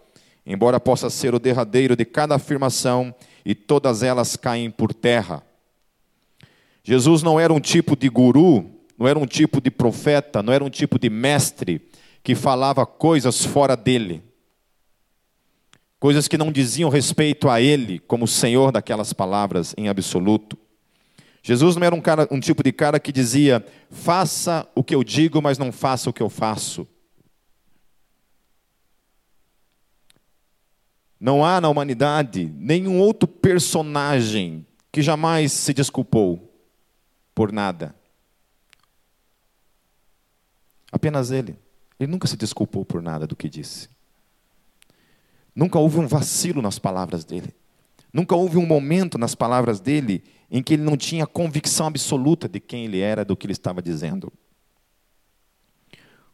embora 0.45 0.79
possa 0.79 1.09
ser 1.09 1.33
o 1.33 1.39
derradeiro 1.39 1.95
de 1.95 2.05
cada 2.05 2.35
afirmação, 2.35 3.13
e 3.43 3.55
todas 3.55 4.03
elas 4.03 4.35
caem 4.35 4.69
por 4.69 4.93
terra. 4.93 5.41
Jesus 6.83 7.23
não 7.23 7.39
era 7.39 7.51
um 7.51 7.59
tipo 7.59 7.95
de 7.95 8.09
guru, 8.09 8.65
não 8.97 9.07
era 9.07 9.17
um 9.17 9.25
tipo 9.25 9.59
de 9.59 9.71
profeta, 9.71 10.43
não 10.43 10.53
era 10.53 10.63
um 10.63 10.69
tipo 10.69 10.99
de 10.99 11.09
mestre 11.09 11.81
que 12.23 12.35
falava 12.35 12.85
coisas 12.85 13.43
fora 13.43 13.75
dele, 13.75 14.23
coisas 15.99 16.27
que 16.27 16.37
não 16.37 16.51
diziam 16.51 16.89
respeito 16.89 17.49
a 17.49 17.61
ele 17.61 17.99
como 17.99 18.27
senhor 18.27 18.71
daquelas 18.71 19.13
palavras 19.13 19.73
em 19.77 19.87
absoluto. 19.87 20.57
Jesus 21.41 21.75
não 21.75 21.85
era 21.85 21.95
um, 21.95 22.01
cara, 22.01 22.27
um 22.31 22.39
tipo 22.39 22.63
de 22.63 22.71
cara 22.71 22.99
que 22.99 23.11
dizia: 23.11 23.65
faça 23.89 24.67
o 24.73 24.83
que 24.83 24.95
eu 24.95 25.03
digo, 25.03 25.41
mas 25.41 25.57
não 25.57 25.71
faça 25.71 26.09
o 26.09 26.13
que 26.13 26.23
eu 26.23 26.29
faço. 26.29 26.87
Não 31.19 31.45
há 31.45 31.61
na 31.61 31.69
humanidade 31.69 32.51
nenhum 32.57 32.99
outro 32.99 33.27
personagem 33.27 34.65
que 34.91 35.01
jamais 35.01 35.51
se 35.51 35.73
desculpou 35.73 36.51
por 37.33 37.51
nada. 37.51 37.95
Apenas 40.91 41.31
ele. 41.31 41.57
Ele 41.99 42.11
nunca 42.11 42.27
se 42.27 42.37
desculpou 42.37 42.85
por 42.85 43.01
nada 43.01 43.25
do 43.25 43.35
que 43.35 43.49
disse. 43.49 43.89
Nunca 45.55 45.79
houve 45.79 45.99
um 45.99 46.07
vacilo 46.07 46.61
nas 46.61 46.77
palavras 46.77 47.23
dele. 47.23 47.55
Nunca 48.11 48.35
houve 48.35 48.57
um 48.57 48.65
momento 48.65 49.17
nas 49.17 49.35
palavras 49.35 49.79
dele 49.79 50.23
em 50.51 50.61
que 50.61 50.73
ele 50.73 50.83
não 50.83 50.97
tinha 50.97 51.25
convicção 51.25 51.87
absoluta 51.87 52.47
de 52.47 52.59
quem 52.59 52.85
ele 52.85 52.99
era, 52.99 53.25
do 53.25 53.35
que 53.35 53.45
ele 53.45 53.53
estava 53.53 53.81
dizendo. 53.81 54.31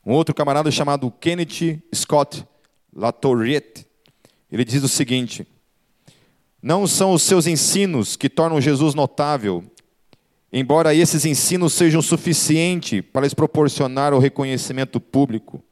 Um 0.06 0.14
outro 0.14 0.34
camarada 0.34 0.72
chamado 0.72 1.12
Kenneth 1.12 1.82
Scott 1.94 2.46
Latorriette, 2.94 3.86
ele 4.52 4.66
diz 4.66 4.84
o 4.84 4.88
seguinte: 4.88 5.48
Não 6.62 6.88
são 6.88 7.14
os 7.14 7.22
seus 7.22 7.46
ensinos 7.46 8.16
que 8.16 8.28
tornam 8.28 8.60
Jesus 8.60 8.96
notável, 8.96 9.64
embora 10.52 10.94
esses 10.94 11.26
ensinos 11.26 11.74
sejam 11.74 12.02
suficientes 12.02 13.02
para 13.14 13.22
lhes 13.22 13.34
proporcionar 13.34 14.14
o 14.14 14.20
reconhecimento 14.20 15.00
público. 15.00 15.64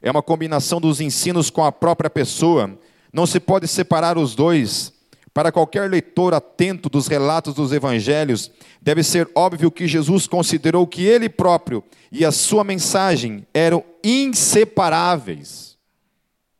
É 0.00 0.10
uma 0.10 0.22
combinação 0.22 0.80
dos 0.80 1.00
ensinos 1.00 1.50
com 1.50 1.64
a 1.64 1.72
própria 1.72 2.08
pessoa. 2.08 2.78
Não 3.12 3.26
se 3.26 3.40
pode 3.40 3.66
separar 3.66 4.18
os 4.18 4.34
dois. 4.34 4.92
Para 5.32 5.52
qualquer 5.52 5.88
leitor 5.88 6.34
atento 6.34 6.88
dos 6.88 7.06
relatos 7.06 7.54
dos 7.54 7.72
evangelhos, 7.72 8.50
deve 8.80 9.02
ser 9.02 9.30
óbvio 9.34 9.70
que 9.70 9.86
Jesus 9.86 10.26
considerou 10.26 10.86
que 10.86 11.04
ele 11.04 11.28
próprio 11.28 11.84
e 12.10 12.24
a 12.24 12.32
sua 12.32 12.64
mensagem 12.64 13.46
eram 13.52 13.84
inseparáveis. 14.02 15.76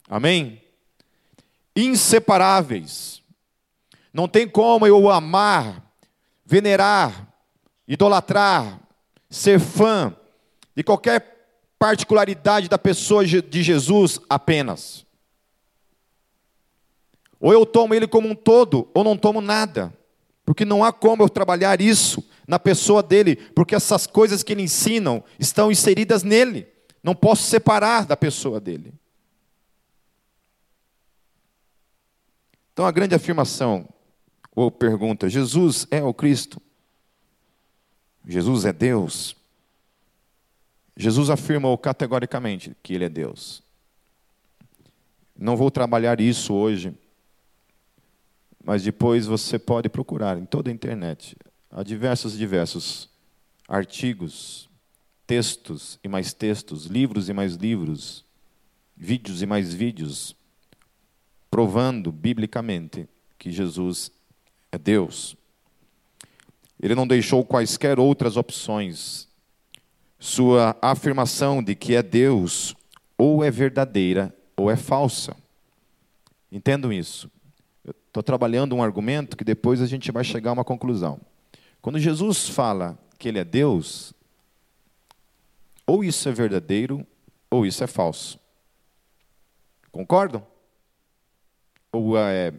Amém? 0.09 0.63
Inseparáveis. 1.75 3.23
Não 4.13 4.29
tem 4.29 4.49
como 4.49 4.87
eu 4.87 5.11
amar, 5.11 5.93
venerar, 6.45 7.29
idolatrar, 7.87 8.81
ser 9.29 9.59
fã 9.59 10.15
de 10.75 10.83
qualquer 10.83 11.37
particularidade 11.79 12.69
da 12.69 12.79
pessoa 12.79 13.25
de 13.25 13.63
Jesus 13.63 14.21
apenas. 14.29 15.08
Ou 17.41 17.53
eu 17.53 17.65
tomo 17.65 17.95
ele 17.95 18.07
como 18.07 18.29
um 18.29 18.35
todo, 18.35 18.89
ou 18.93 19.05
não 19.05 19.17
tomo 19.17 19.41
nada. 19.41 19.93
Porque 20.45 20.65
não 20.65 20.83
há 20.83 20.93
como 20.93 21.23
eu 21.23 21.29
trabalhar 21.29 21.81
isso 21.81 22.27
na 22.47 22.59
pessoa 22.59 23.03
dele, 23.03 23.37
porque 23.37 23.75
essas 23.75 24.07
coisas 24.07 24.43
que 24.43 24.53
ele 24.53 24.63
ensinam 24.63 25.23
estão 25.39 25.71
inseridas 25.71 26.23
nele. 26.23 26.67
Não 27.03 27.15
posso 27.15 27.43
separar 27.43 28.07
da 28.07 28.17
pessoa 28.17 28.59
dele. 28.59 28.93
Então 32.73 32.87
a 32.87 32.91
grande 32.91 33.15
afirmação 33.15 33.89
ou 34.55 34.71
pergunta: 34.71 35.29
Jesus 35.29 35.87
é 35.91 36.03
o 36.03 36.15
Cristo? 36.15 36.61
Jesus 38.27 38.65
é 38.65 38.73
Deus? 38.73 39.37
Jesus 40.97 41.31
afirmou 41.31 41.79
categoricamente 41.79 42.77
que 42.83 42.95
ele 42.95 43.05
é 43.05 43.09
Deus. 43.09 43.63
Não 45.37 45.57
vou 45.57 45.71
trabalhar 45.71 46.21
isso 46.21 46.53
hoje 46.53 46.93
mas 48.65 48.83
depois 48.83 49.27
você 49.27 49.59
pode 49.59 49.89
procurar 49.89 50.39
em 50.39 50.45
toda 50.45 50.71
a 50.71 50.73
internet. 50.73 51.37
Há 51.71 51.83
diversos, 51.83 52.37
diversos 52.37 53.09
artigos, 53.69 54.69
textos 55.27 55.99
e 56.03 56.09
mais 56.09 56.33
textos, 56.33 56.87
livros 56.87 57.29
e 57.29 57.33
mais 57.33 57.55
livros, 57.55 58.25
vídeos 58.97 59.43
e 59.43 59.47
mais 59.47 59.73
vídeos, 59.75 60.35
provando 61.51 62.11
biblicamente 62.11 63.09
que 63.39 63.53
Jesus 63.53 64.11
é 64.73 64.79
Deus. 64.79 65.37
Ele 66.81 66.95
não 66.95 67.07
deixou 67.07 67.45
quaisquer 67.45 67.99
outras 67.99 68.37
opções. 68.37 69.29
Sua 70.19 70.77
afirmação 70.81 71.63
de 71.63 71.75
que 71.75 71.95
é 71.95 72.03
Deus 72.03 72.75
ou 73.17 73.45
é 73.45 73.51
verdadeira 73.51 74.35
ou 74.57 74.71
é 74.71 74.77
falsa. 74.77 75.37
Entendam 76.51 76.93
isso. 76.93 77.31
Estou 78.09 78.23
trabalhando 78.23 78.75
um 78.75 78.83
argumento 78.83 79.37
que 79.37 79.45
depois 79.45 79.81
a 79.81 79.87
gente 79.87 80.11
vai 80.11 80.25
chegar 80.25 80.51
a 80.51 80.55
uma 80.55 80.65
conclusão. 80.65 81.21
Quando 81.81 81.99
Jesus 81.99 82.49
fala 82.49 82.99
que 83.19 83.29
Ele 83.29 83.39
é 83.39 83.45
Deus, 83.45 84.13
ou 85.87 86.03
isso 86.03 86.29
é 86.29 86.33
verdadeiro, 86.33 87.07
ou 87.51 87.65
isso 87.65 87.85
é 87.85 87.87
falso. 87.87 88.39
Concordam? 89.93 90.45
Ou 91.93 92.19
é 92.19 92.53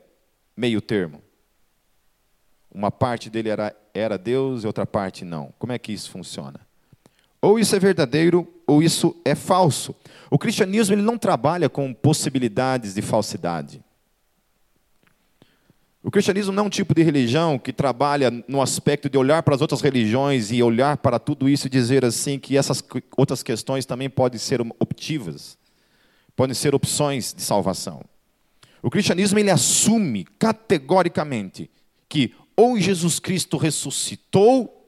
meio 0.55 0.81
termo? 0.81 1.21
Uma 2.71 2.91
parte 2.91 3.29
dele 3.29 3.49
era, 3.49 3.75
era 3.93 4.17
Deus 4.17 4.63
e 4.63 4.67
outra 4.67 4.85
parte 4.85 5.25
não. 5.25 5.53
Como 5.57 5.73
é 5.73 5.79
que 5.79 5.91
isso 5.91 6.11
funciona? 6.11 6.59
Ou 7.41 7.57
isso 7.57 7.75
é 7.75 7.79
verdadeiro, 7.79 8.47
ou 8.67 8.83
isso 8.83 9.15
é 9.25 9.33
falso. 9.33 9.95
O 10.29 10.37
cristianismo 10.37 10.93
ele 10.93 11.01
não 11.01 11.17
trabalha 11.17 11.69
com 11.69 11.93
possibilidades 11.93 12.93
de 12.93 13.01
falsidade. 13.01 13.83
O 16.01 16.09
cristianismo 16.09 16.53
não 16.53 16.63
é 16.63 16.67
um 16.67 16.69
tipo 16.69 16.95
de 16.95 17.03
religião 17.03 17.59
que 17.59 17.73
trabalha 17.73 18.31
no 18.47 18.61
aspecto 18.61 19.09
de 19.09 19.17
olhar 19.17 19.43
para 19.43 19.55
as 19.55 19.61
outras 19.61 19.81
religiões 19.81 20.49
e 20.49 20.63
olhar 20.63 20.97
para 20.97 21.19
tudo 21.19 21.49
isso 21.49 21.67
e 21.67 21.69
dizer 21.69 22.05
assim 22.05 22.39
que 22.39 22.55
essas 22.55 22.81
outras 23.17 23.43
questões 23.43 23.85
também 23.85 24.09
podem 24.09 24.39
ser 24.39 24.61
optivas, 24.79 25.57
podem 26.37 26.53
ser 26.53 26.73
opções 26.73 27.33
de 27.33 27.41
salvação. 27.41 28.01
O 28.81 28.89
cristianismo 28.89 29.37
ele 29.39 29.51
assume 29.51 30.25
categoricamente 30.37 31.69
que 32.07 32.33
ou 32.55 32.79
Jesus 32.79 33.19
Cristo 33.19 33.57
ressuscitou 33.57 34.79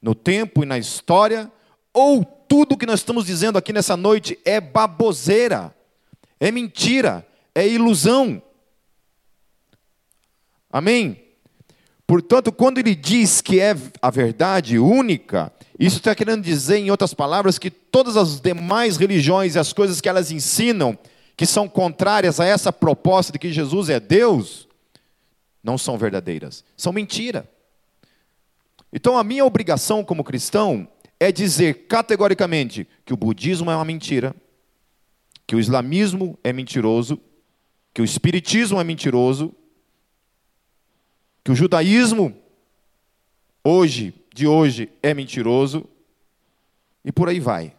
no 0.00 0.14
tempo 0.14 0.62
e 0.62 0.66
na 0.66 0.78
história, 0.78 1.52
ou 1.92 2.24
tudo 2.24 2.76
que 2.76 2.86
nós 2.86 3.00
estamos 3.00 3.26
dizendo 3.26 3.58
aqui 3.58 3.72
nessa 3.72 3.96
noite 3.96 4.38
é 4.44 4.60
baboseira, 4.60 5.74
é 6.38 6.50
mentira, 6.50 7.26
é 7.54 7.66
ilusão. 7.68 8.42
Amém? 10.72 11.22
Portanto, 12.06 12.50
quando 12.50 12.78
ele 12.78 12.94
diz 12.94 13.40
que 13.40 13.60
é 13.60 13.76
a 14.02 14.10
verdade 14.10 14.78
única, 14.78 15.52
isso 15.78 15.98
está 15.98 16.14
querendo 16.14 16.42
dizer, 16.42 16.78
em 16.78 16.90
outras 16.90 17.14
palavras, 17.14 17.58
que 17.58 17.70
todas 17.70 18.16
as 18.16 18.40
demais 18.40 18.96
religiões 18.96 19.54
e 19.54 19.58
as 19.58 19.72
coisas 19.72 20.00
que 20.00 20.08
elas 20.08 20.30
ensinam, 20.30 20.98
que 21.36 21.46
são 21.46 21.68
contrárias 21.68 22.40
a 22.40 22.44
essa 22.44 22.72
proposta 22.72 23.32
de 23.32 23.38
que 23.38 23.52
Jesus 23.52 23.88
é 23.88 23.98
Deus, 23.98 24.68
não 25.62 25.78
são 25.78 25.96
verdadeiras, 25.96 26.64
são 26.76 26.92
mentira. 26.92 27.48
Então, 28.92 29.16
a 29.16 29.24
minha 29.24 29.44
obrigação 29.44 30.04
como 30.04 30.24
cristão 30.24 30.88
é 31.18 31.30
dizer 31.30 31.86
categoricamente 31.86 32.88
que 33.04 33.12
o 33.12 33.16
budismo 33.16 33.70
é 33.70 33.76
uma 33.76 33.84
mentira, 33.84 34.34
que 35.46 35.54
o 35.54 35.60
islamismo 35.60 36.38
é 36.42 36.52
mentiroso, 36.52 37.20
que 37.94 38.02
o 38.02 38.04
espiritismo 38.04 38.80
é 38.80 38.84
mentiroso, 38.84 39.54
que 41.42 41.50
o 41.50 41.54
judaísmo 41.54 42.34
hoje, 43.64 44.14
de 44.34 44.46
hoje, 44.46 44.90
é 45.02 45.14
mentiroso 45.14 45.86
e 47.04 47.10
por 47.10 47.28
aí 47.28 47.40
vai. 47.40 47.74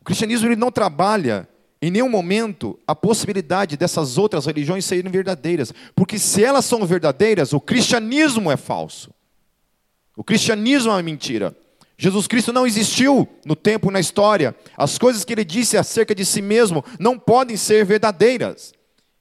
O 0.00 0.04
cristianismo 0.04 0.48
ele 0.48 0.56
não 0.56 0.70
trabalha 0.70 1.48
em 1.80 1.90
nenhum 1.90 2.08
momento 2.08 2.78
a 2.86 2.94
possibilidade 2.94 3.76
dessas 3.76 4.16
outras 4.16 4.46
religiões 4.46 4.84
serem 4.84 5.10
verdadeiras, 5.10 5.72
porque 5.94 6.18
se 6.18 6.42
elas 6.42 6.64
são 6.64 6.86
verdadeiras, 6.86 7.52
o 7.52 7.60
cristianismo 7.60 8.50
é 8.50 8.56
falso. 8.56 9.12
O 10.16 10.24
cristianismo 10.24 10.90
é 10.90 10.94
uma 10.94 11.02
mentira. 11.02 11.54
Jesus 11.96 12.26
Cristo 12.26 12.52
não 12.52 12.66
existiu 12.66 13.28
no 13.44 13.54
tempo 13.54 13.90
e 13.90 13.92
na 13.92 14.00
história. 14.00 14.54
As 14.76 14.98
coisas 14.98 15.24
que 15.24 15.32
ele 15.32 15.44
disse 15.44 15.76
acerca 15.76 16.14
de 16.14 16.24
si 16.24 16.42
mesmo 16.42 16.84
não 16.98 17.18
podem 17.18 17.56
ser 17.56 17.84
verdadeiras. 17.84 18.72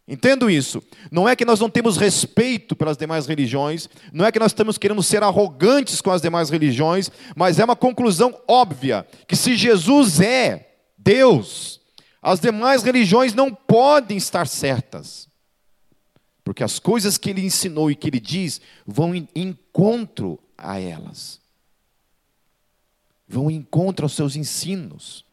Entendo 0.08 0.50
isso. 0.50 0.84
Não 1.10 1.28
é 1.28 1.36
que 1.36 1.46
nós 1.46 1.60
não 1.60 1.70
temos 1.70 1.96
respeito 1.96 2.76
pelas 2.76 2.98
demais 2.98 3.26
religiões, 3.26 3.90
não 4.12 4.26
é 4.26 4.32
que 4.32 4.40
nós 4.40 4.52
estamos 4.52 4.78
querendo 4.78 5.02
ser 5.02 5.24
arrogantes 5.24 6.02
com 6.02 6.12
as 6.12 6.22
demais 6.22 6.50
religiões, 6.50 7.10
mas 7.36 7.58
é 7.58 7.64
uma 7.64 7.76
conclusão 7.76 8.38
óbvia 8.48 9.08
que 9.28 9.36
se 9.36 9.56
Jesus 9.56 10.20
é 10.20 10.76
Deus, 10.98 11.80
as 12.22 12.40
demais 12.40 12.84
religiões 12.84 13.34
não 13.34 13.54
podem 13.54 14.18
estar 14.18 14.46
certas. 14.48 15.30
Porque 16.44 16.64
as 16.64 16.80
coisas 16.80 17.18
que 17.18 17.30
ele 17.30 17.46
ensinou 17.46 17.90
e 17.90 17.96
que 17.96 18.10
ele 18.10 18.20
diz 18.20 18.60
vão 18.86 19.16
em 19.16 19.30
encontro 19.34 20.38
a 20.58 20.78
elas. 20.80 21.40
Vão 23.26 23.50
em 23.50 23.56
encontro 23.56 24.06
aos 24.06 24.14
seus 24.14 24.36
ensinos. 24.36 25.26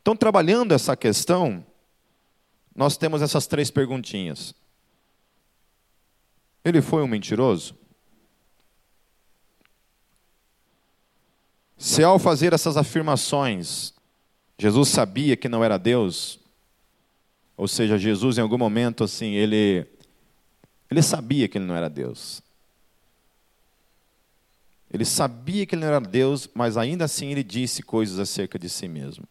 Então, 0.00 0.14
trabalhando 0.14 0.72
essa 0.72 0.96
questão, 0.96 1.65
nós 2.76 2.98
temos 2.98 3.22
essas 3.22 3.46
três 3.46 3.70
perguntinhas. 3.70 4.54
Ele 6.62 6.82
foi 6.82 7.02
um 7.02 7.08
mentiroso? 7.08 7.74
Se 11.78 12.02
ao 12.02 12.18
fazer 12.18 12.52
essas 12.52 12.76
afirmações, 12.76 13.94
Jesus 14.58 14.88
sabia 14.88 15.36
que 15.36 15.48
não 15.48 15.64
era 15.64 15.78
Deus, 15.78 16.38
ou 17.56 17.66
seja, 17.66 17.98
Jesus 17.98 18.36
em 18.36 18.42
algum 18.42 18.58
momento 18.58 19.04
assim, 19.04 19.32
ele 19.32 19.86
ele 20.90 21.02
sabia 21.02 21.48
que 21.48 21.58
ele 21.58 21.64
não 21.64 21.74
era 21.74 21.88
Deus. 21.88 22.42
Ele 24.90 25.04
sabia 25.04 25.66
que 25.66 25.74
ele 25.74 25.82
não 25.82 25.88
era 25.88 26.00
Deus, 26.00 26.48
mas 26.54 26.76
ainda 26.76 27.04
assim 27.04 27.30
ele 27.30 27.42
disse 27.42 27.82
coisas 27.82 28.18
acerca 28.18 28.58
de 28.58 28.68
si 28.68 28.86
mesmo. 28.86 29.24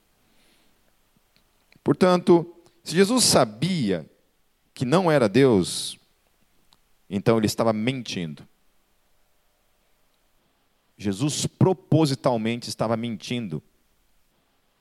Portanto, 1.84 2.55
se 2.86 2.96
Jesus 2.96 3.24
sabia 3.24 4.08
que 4.72 4.86
não 4.86 5.12
era 5.12 5.28
Deus, 5.28 5.98
então 7.10 7.36
ele 7.38 7.48
estava 7.48 7.74
mentindo. 7.74 8.48
Jesus 10.96 11.48
propositalmente 11.48 12.70
estava 12.70 12.96
mentindo 12.96 13.62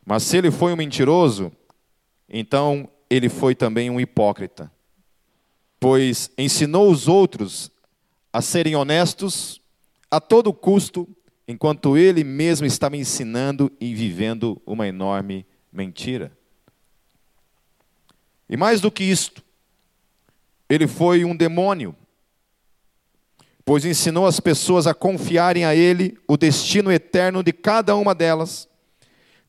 Mas 0.06 0.22
se 0.22 0.36
ele 0.36 0.50
foi 0.50 0.72
um 0.72 0.76
mentiroso, 0.76 1.50
então 2.28 2.88
ele 3.08 3.30
foi 3.30 3.54
também 3.54 3.88
um 3.88 3.98
hipócrita, 3.98 4.70
pois 5.80 6.30
ensinou 6.36 6.90
os 6.90 7.08
outros 7.08 7.70
a 8.30 8.42
serem 8.42 8.76
honestos 8.76 9.62
a 10.10 10.20
todo 10.20 10.52
custo, 10.52 11.08
enquanto 11.48 11.96
ele 11.96 12.22
mesmo 12.22 12.66
estava 12.66 12.98
ensinando 12.98 13.72
e 13.80 13.94
vivendo 13.94 14.60
uma 14.66 14.86
enorme 14.86 15.46
mentira. 15.72 16.30
E 18.54 18.56
mais 18.56 18.80
do 18.80 18.88
que 18.88 19.02
isto, 19.02 19.42
ele 20.70 20.86
foi 20.86 21.24
um 21.24 21.34
demônio, 21.34 21.92
pois 23.64 23.84
ensinou 23.84 24.28
as 24.28 24.38
pessoas 24.38 24.86
a 24.86 24.94
confiarem 24.94 25.64
a 25.64 25.74
ele 25.74 26.16
o 26.28 26.36
destino 26.36 26.92
eterno 26.92 27.42
de 27.42 27.52
cada 27.52 27.96
uma 27.96 28.14
delas, 28.14 28.68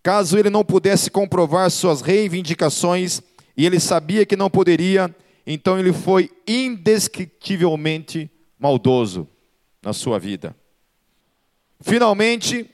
caso 0.02 0.40
ele 0.40 0.50
não 0.50 0.66
pudesse 0.66 1.12
comprovar 1.12 1.70
suas 1.70 2.02
reivindicações 2.02 3.22
e 3.56 3.64
ele 3.64 3.80
sabia 3.80 4.26
que 4.26 4.36
não 4.36 4.50
poderia, 4.50 5.16
então 5.46 5.78
ele 5.78 5.94
foi 5.94 6.32
indescritivelmente 6.48 8.28
maldoso 8.58 9.30
na 9.84 9.94
sua 9.94 10.18
vida. 10.18 10.56
Finalmente, 11.80 12.68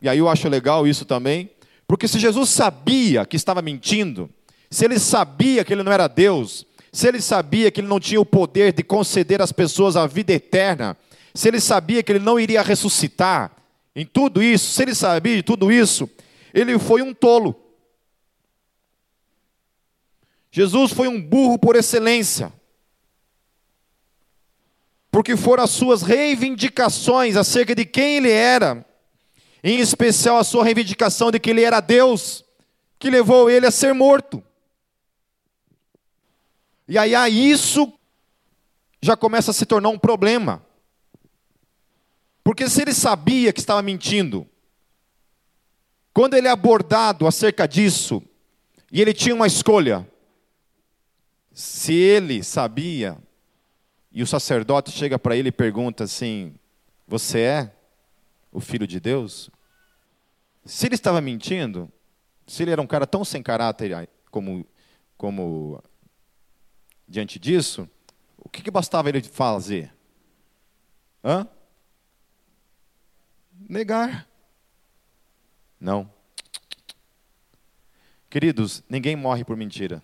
e 0.00 0.08
aí 0.08 0.18
eu 0.18 0.28
acho 0.28 0.48
legal 0.48 0.86
isso 0.86 1.04
também, 1.04 1.50
porque 1.88 2.06
se 2.06 2.20
Jesus 2.20 2.50
sabia 2.50 3.26
que 3.26 3.34
estava 3.34 3.60
mentindo, 3.60 4.30
se 4.72 4.86
ele 4.86 4.98
sabia 4.98 5.62
que 5.66 5.74
ele 5.74 5.82
não 5.82 5.92
era 5.92 6.08
Deus, 6.08 6.66
se 6.90 7.06
ele 7.06 7.20
sabia 7.20 7.70
que 7.70 7.82
ele 7.82 7.88
não 7.88 8.00
tinha 8.00 8.18
o 8.18 8.24
poder 8.24 8.72
de 8.72 8.82
conceder 8.82 9.42
às 9.42 9.52
pessoas 9.52 9.96
a 9.96 10.06
vida 10.06 10.32
eterna, 10.32 10.96
se 11.34 11.46
ele 11.46 11.60
sabia 11.60 12.02
que 12.02 12.10
ele 12.10 12.18
não 12.18 12.40
iria 12.40 12.62
ressuscitar, 12.62 13.54
em 13.94 14.06
tudo 14.06 14.42
isso, 14.42 14.72
se 14.72 14.82
ele 14.82 14.94
sabia 14.94 15.36
de 15.36 15.42
tudo 15.42 15.70
isso, 15.70 16.08
ele 16.54 16.78
foi 16.78 17.02
um 17.02 17.12
tolo. 17.12 17.54
Jesus 20.50 20.90
foi 20.90 21.06
um 21.06 21.20
burro 21.20 21.58
por 21.58 21.76
excelência. 21.76 22.50
Porque 25.10 25.36
foram 25.36 25.64
as 25.64 25.70
suas 25.70 26.00
reivindicações 26.00 27.36
acerca 27.36 27.74
de 27.74 27.84
quem 27.84 28.16
ele 28.16 28.30
era, 28.30 28.86
em 29.62 29.80
especial 29.80 30.38
a 30.38 30.44
sua 30.44 30.64
reivindicação 30.64 31.30
de 31.30 31.38
que 31.38 31.50
ele 31.50 31.62
era 31.62 31.78
Deus, 31.78 32.42
que 32.98 33.10
levou 33.10 33.50
ele 33.50 33.66
a 33.66 33.70
ser 33.70 33.92
morto. 33.92 34.42
E 36.88 36.98
aí, 36.98 37.14
aí 37.14 37.50
isso 37.50 37.92
já 39.00 39.16
começa 39.16 39.50
a 39.50 39.54
se 39.54 39.66
tornar 39.66 39.88
um 39.88 39.98
problema. 39.98 40.64
Porque 42.44 42.68
se 42.68 42.82
ele 42.82 42.92
sabia 42.92 43.52
que 43.52 43.60
estava 43.60 43.82
mentindo, 43.82 44.46
quando 46.12 46.34
ele 46.34 46.48
é 46.48 46.50
abordado 46.50 47.26
acerca 47.26 47.66
disso, 47.66 48.22
e 48.90 49.00
ele 49.00 49.14
tinha 49.14 49.34
uma 49.34 49.46
escolha, 49.46 50.08
se 51.52 51.94
ele 51.94 52.42
sabia, 52.42 53.16
e 54.10 54.22
o 54.22 54.26
sacerdote 54.26 54.90
chega 54.90 55.18
para 55.18 55.36
ele 55.36 55.48
e 55.48 55.52
pergunta 55.52 56.04
assim: 56.04 56.54
Você 57.06 57.40
é 57.40 57.72
o 58.50 58.60
filho 58.60 58.86
de 58.86 59.00
Deus? 59.00 59.50
Se 60.64 60.86
ele 60.86 60.94
estava 60.94 61.20
mentindo, 61.20 61.90
se 62.46 62.62
ele 62.62 62.70
era 62.70 62.82
um 62.82 62.86
cara 62.86 63.06
tão 63.06 63.24
sem 63.24 63.42
caráter 63.42 64.08
como, 64.30 64.66
como 65.16 65.82
diante 67.12 67.38
disso, 67.38 67.88
o 68.38 68.48
que, 68.48 68.62
que 68.62 68.70
bastava 68.70 69.10
ele 69.10 69.22
fazer? 69.22 69.92
Hã? 71.22 71.46
Negar. 73.68 74.26
Não. 75.78 76.10
Queridos, 78.30 78.82
ninguém 78.88 79.14
morre 79.14 79.44
por 79.44 79.56
mentira. 79.56 80.02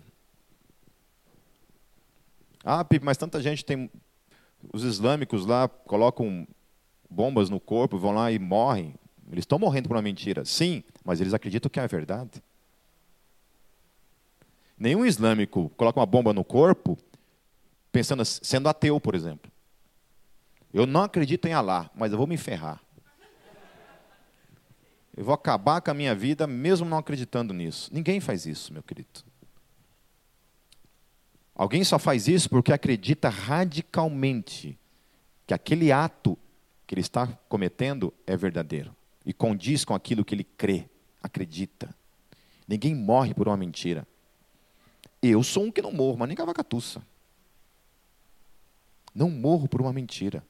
Ah, 2.62 2.84
mas 3.02 3.16
tanta 3.16 3.40
gente 3.40 3.64
tem. 3.64 3.90
Os 4.72 4.84
islâmicos 4.84 5.46
lá 5.46 5.66
colocam 5.66 6.46
bombas 7.08 7.48
no 7.48 7.58
corpo, 7.58 7.96
vão 7.96 8.12
lá 8.12 8.30
e 8.30 8.38
morrem. 8.38 8.94
Eles 9.32 9.42
estão 9.42 9.58
morrendo 9.58 9.88
por 9.88 9.96
uma 9.96 10.02
mentira. 10.02 10.44
Sim, 10.44 10.84
mas 11.02 11.20
eles 11.20 11.32
acreditam 11.32 11.70
que 11.70 11.80
é 11.80 11.88
verdade. 11.88 12.42
Nenhum 14.78 15.04
islâmico 15.04 15.70
coloca 15.70 15.98
uma 15.98 16.06
bomba 16.06 16.32
no 16.32 16.44
corpo 16.44 16.96
pensando 17.90 18.24
sendo 18.24 18.68
ateu, 18.68 19.00
por 19.00 19.14
exemplo. 19.14 19.50
Eu 20.72 20.86
não 20.86 21.02
acredito 21.02 21.46
em 21.46 21.52
Alá, 21.52 21.90
mas 21.94 22.12
eu 22.12 22.18
vou 22.18 22.26
me 22.26 22.36
ferrar. 22.36 22.80
Eu 25.16 25.24
vou 25.24 25.34
acabar 25.34 25.80
com 25.80 25.90
a 25.90 25.94
minha 25.94 26.14
vida 26.14 26.46
mesmo 26.46 26.88
não 26.88 26.98
acreditando 26.98 27.52
nisso. 27.52 27.90
Ninguém 27.92 28.20
faz 28.20 28.46
isso, 28.46 28.72
meu 28.72 28.82
querido. 28.82 29.24
Alguém 31.56 31.82
só 31.82 31.98
faz 31.98 32.28
isso 32.28 32.48
porque 32.48 32.72
acredita 32.72 33.28
radicalmente 33.28 34.78
que 35.44 35.52
aquele 35.52 35.90
ato 35.90 36.38
que 36.86 36.94
ele 36.94 37.00
está 37.00 37.26
cometendo 37.48 38.14
é 38.24 38.36
verdadeiro 38.36 38.94
e 39.26 39.32
condiz 39.32 39.84
com 39.84 39.92
aquilo 39.92 40.24
que 40.24 40.36
ele 40.36 40.44
crê, 40.44 40.88
acredita. 41.20 41.92
Ninguém 42.68 42.94
morre 42.94 43.34
por 43.34 43.48
uma 43.48 43.56
mentira. 43.56 44.06
Eu 45.22 45.42
sou 45.42 45.64
um 45.64 45.70
que 45.70 45.82
não 45.82 45.92
morro, 45.92 46.18
mas 46.18 46.28
nem 46.28 46.36
cavacatuça. 46.36 47.02
Não 49.14 49.30
morro 49.30 49.68
por 49.68 49.80
uma 49.80 49.92
mentira. 49.92 50.44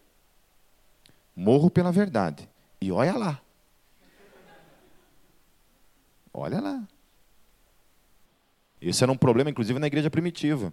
Morro 1.35 1.71
pela 1.71 1.91
verdade. 1.91 2.49
E 2.81 2.93
olha 2.93 3.17
lá. 3.17 3.41
Olha 6.33 6.61
lá. 6.61 6.87
Esse 8.81 9.03
era 9.03 9.11
um 9.11 9.17
problema, 9.17 9.51
inclusive, 9.51 9.79
na 9.79 9.87
igreja 9.87 10.11
primitiva. 10.11 10.73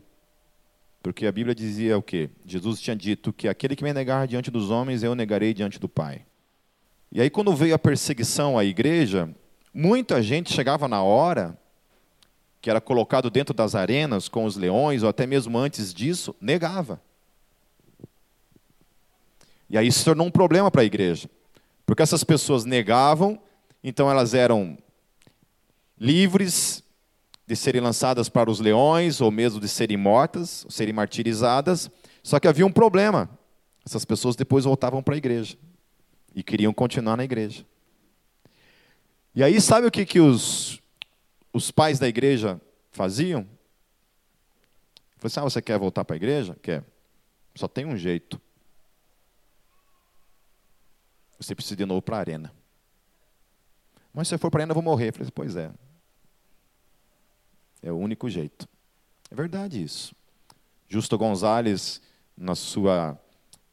Porque 1.02 1.26
a 1.26 1.32
Bíblia 1.32 1.56
dizia 1.56 1.98
o 1.98 2.02
quê? 2.02 2.30
Jesus 2.46 2.82
tinha 2.82 2.96
dito 2.96 3.32
que 3.32 3.48
aquele 3.48 3.76
que 3.76 3.84
me 3.84 3.94
negar 3.94 4.28
diante 4.28 4.52
dos 4.52 4.70
homens, 4.70 5.04
eu 5.04 5.16
negarei 5.16 5.54
diante 5.54 5.80
do 5.80 5.88
Pai. 5.88 6.26
E 7.12 7.22
aí, 7.22 7.30
quando 7.30 7.56
veio 7.56 7.76
a 7.76 7.80
perseguição 7.80 8.58
à 8.58 8.66
igreja, 8.66 9.34
muita 9.74 10.22
gente 10.22 10.52
chegava 10.52 10.88
na 10.88 11.02
hora, 11.02 11.58
que 12.65 12.69
era 12.71 12.82
colocado 12.82 13.30
dentro 13.30 13.54
das 13.54 13.75
arenas 13.75 14.28
com 14.28 14.43
os 14.43 14.56
leões, 14.56 15.04
ou 15.04 15.10
até 15.10 15.28
mesmo 15.28 15.56
antes 15.56 15.93
disso, 15.93 16.36
negava. 16.41 16.99
E 19.69 19.78
aí 19.78 19.91
se 19.91 20.04
tornou 20.04 20.25
um 20.25 20.32
problema 20.32 20.71
para 20.71 20.82
a 20.82 20.84
igreja. 20.84 21.30
Porque 21.86 22.01
essas 22.01 22.23
pessoas 22.23 22.65
negavam, 22.65 23.39
então 23.84 24.10
elas 24.10 24.34
eram 24.34 24.80
livres 25.95 26.84
de 27.45 27.56
serem 27.56 27.82
lançadas 27.82 28.30
para 28.30 28.49
os 28.49 28.60
leões, 28.60 29.21
ou 29.21 29.30
mesmo 29.30 29.60
de 29.60 29.69
serem 29.69 29.95
mortas, 29.95 30.65
serem 30.67 30.91
martirizadas. 30.91 31.88
Só 32.23 32.39
que 32.39 32.47
havia 32.47 32.65
um 32.65 32.71
problema. 32.71 33.30
Essas 33.86 34.06
pessoas 34.06 34.36
depois 34.36 34.65
voltavam 34.65 35.04
para 35.04 35.13
a 35.13 35.17
igreja 35.19 35.56
e 36.34 36.41
queriam 36.41 36.73
continuar 36.73 37.15
na 37.15 37.25
igreja. 37.25 37.63
E 39.36 39.43
aí, 39.43 39.62
sabe 39.62 39.86
o 39.86 39.91
que, 39.91 40.04
que 40.04 40.19
os, 40.19 40.82
os 41.56 41.72
pais 41.72 41.98
da 41.98 42.08
igreja 42.08 42.60
faziam? 42.91 43.48
Falei 45.18 45.28
assim: 45.28 45.39
ah, 45.39 45.44
você 45.44 45.62
quer 45.62 45.80
voltar 45.80 46.04
para 46.04 46.15
a 46.15 46.18
igreja? 46.18 46.54
Quer. 46.62 46.84
Só 47.56 47.65
tem 47.65 47.86
um 47.86 47.96
jeito. 47.96 48.41
Você 51.39 51.56
precisa 51.56 51.76
ir 51.76 51.78
de 51.78 51.86
novo 51.86 52.02
para 52.02 52.18
a 52.18 52.20
arena. 52.20 52.54
Mas 54.13 54.28
se 54.28 54.36
eu 54.36 54.39
for 54.39 54.52
para 54.52 54.60
a 54.60 54.62
arena, 54.63 54.72
eu 54.72 54.76
vou 54.76 54.84
morrer. 54.84 55.10
Eu 55.10 55.13
falei, 55.13 55.32
pois 55.34 55.56
é. 55.56 55.72
É 57.82 57.91
o 57.91 57.98
único 57.98 58.30
jeito. 58.30 58.68
É 59.32 59.36
verdade 59.36 59.82
isso. 59.82 60.13
Justo 60.89 61.18
Gonzalez, 61.18 62.02
na 62.36 62.56
sua, 62.56 63.18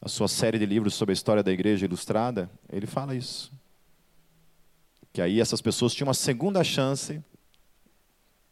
na 0.01 0.09
sua 0.09 0.29
série 0.29 0.59
de 0.59 0.67
livros 0.67 0.95
sobre 0.95 1.13
a 1.13 1.15
história 1.15 1.43
da 1.43 1.51
igreja 1.51 1.85
ilustrada, 1.85 2.49
ele 2.71 2.87
fala 2.87 3.15
isso. 3.15 3.53
Que 5.13 5.21
aí 5.21 5.41
essas 5.41 5.61
pessoas 5.61 5.93
tinham 5.95 6.07
uma 6.07 6.15
segunda 6.15 6.63
chance 6.63 7.23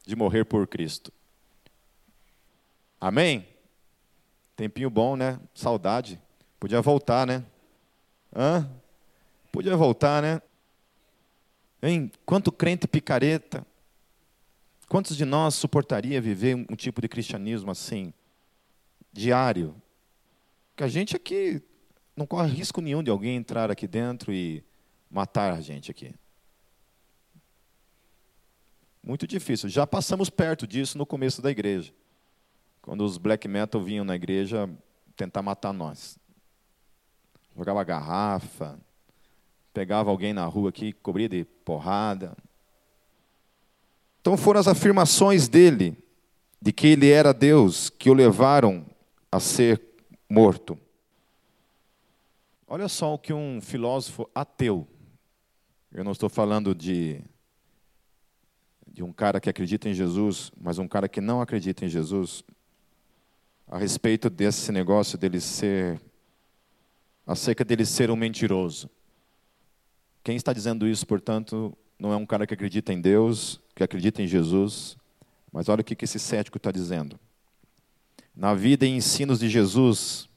de 0.07 0.17
morrer 0.17 0.45
por 0.45 0.67
Cristo. 0.67 1.13
Amém? 3.01 3.47
Tempinho 4.57 4.91
bom, 4.91 5.17
né? 5.17 5.41
Saudade. 5.55 6.21
Podia 6.59 6.83
voltar, 6.83 7.27
né? 7.27 7.45
Hã? 8.35 8.71
Podia 9.51 9.77
voltar, 9.77 10.23
né? 10.23 10.43
Hein? 11.83 12.13
Quanto 12.27 12.53
crente 12.53 12.87
picareta. 12.87 13.67
Quantos 14.89 15.17
de 15.17 15.25
nós 15.25 15.55
suportaria 15.55 16.21
viver 16.21 16.57
um, 16.57 16.77
tipo 16.77 17.01
de 17.01 17.09
cristianismo 17.09 17.71
assim, 17.71 18.13
diário? 19.13 19.75
Que 20.77 20.83
a 20.83 20.89
gente 20.89 21.15
aqui 21.15 21.63
não 22.17 22.27
corre 22.27 22.53
risco 22.53 22.81
nenhum 22.81 23.03
de 23.03 23.11
alguém 23.11 23.37
entrar 23.37 23.71
aqui 23.71 23.87
dentro 23.87 24.33
e 24.33 24.65
matar 25.11 25.55
a 25.55 25.61
gente 25.61 25.91
aqui. 25.91 26.13
Muito 29.11 29.27
difícil. 29.27 29.69
Já 29.69 29.89
passamos 29.89 30.31
perto 30.31 30.69
disso 30.69 30.97
no 30.97 31.05
começo 31.05 31.43
da 31.43 31.51
igreja. 31.51 31.93
Quando 32.81 33.01
os 33.01 33.19
black 33.19 33.49
metal 33.49 33.83
vinham 33.83 34.05
na 34.05 34.15
igreja 34.15 34.71
tentar 35.17 35.43
matar 35.43 35.73
nós. 35.73 36.17
Jogava 37.57 37.83
garrafa, 37.83 38.79
pegava 39.75 40.11
alguém 40.11 40.33
na 40.33 40.47
rua 40.47 40.69
aqui, 40.69 40.93
cobria 40.93 41.29
de 41.29 41.45
porrada. 41.65 42.37
Então 44.21 44.37
foram 44.37 44.61
as 44.61 44.69
afirmações 44.69 45.49
dele 45.49 45.99
de 46.63 46.73
que 46.73 46.87
ele 46.87 47.11
era 47.11 47.35
Deus 47.35 47.91
que 47.91 48.11
o 48.11 48.15
levaram 48.15 48.87
a 49.33 49.41
ser 49.41 49.83
morto. 50.29 50.79
Olha 52.65 52.87
só 52.87 53.13
o 53.13 53.19
que 53.19 53.33
um 53.33 53.61
filósofo 53.61 54.31
ateu, 54.33 54.87
eu 55.93 56.05
não 56.05 56.13
estou 56.13 56.29
falando 56.29 56.73
de, 56.77 57.21
de 59.01 59.05
um 59.05 59.15
cara 59.15 59.41
que 59.41 59.49
acredita 59.49 59.89
em 59.89 59.95
Jesus, 59.95 60.53
mas 60.61 60.79
um 60.79 60.87
cara 60.87 61.09
que 61.09 61.23
não 61.23 61.41
acredita 61.41 61.87
em 61.87 61.89
Jesus, 61.89 62.45
a 63.67 63.79
respeito 63.79 64.29
desse 64.29 64.71
negócio 64.71 65.17
dele 65.17 65.41
ser, 65.41 65.99
acerca 67.27 67.65
dele 67.65 67.87
ser 67.87 68.11
um 68.11 68.17
mentiroso. 68.17 68.91
Quem 70.23 70.37
está 70.37 70.53
dizendo 70.53 70.87
isso, 70.87 71.07
portanto, 71.07 71.75
não 71.99 72.13
é 72.13 72.17
um 72.17 72.27
cara 72.27 72.47
que 72.47 72.53
acredita 72.53 72.93
em 72.93 73.01
Deus, 73.01 73.59
que 73.75 73.83
acredita 73.83 74.21
em 74.21 74.27
Jesus, 74.27 74.99
mas 75.51 75.71
olha 75.71 75.81
o 75.81 75.85
que 75.85 76.05
esse 76.05 76.19
cético 76.19 76.59
está 76.59 76.71
dizendo. 76.71 77.19
Na 78.37 78.53
vida 78.53 78.85
e 78.85 78.91
ensinos 78.91 79.39
de 79.39 79.49
Jesus, 79.49 80.29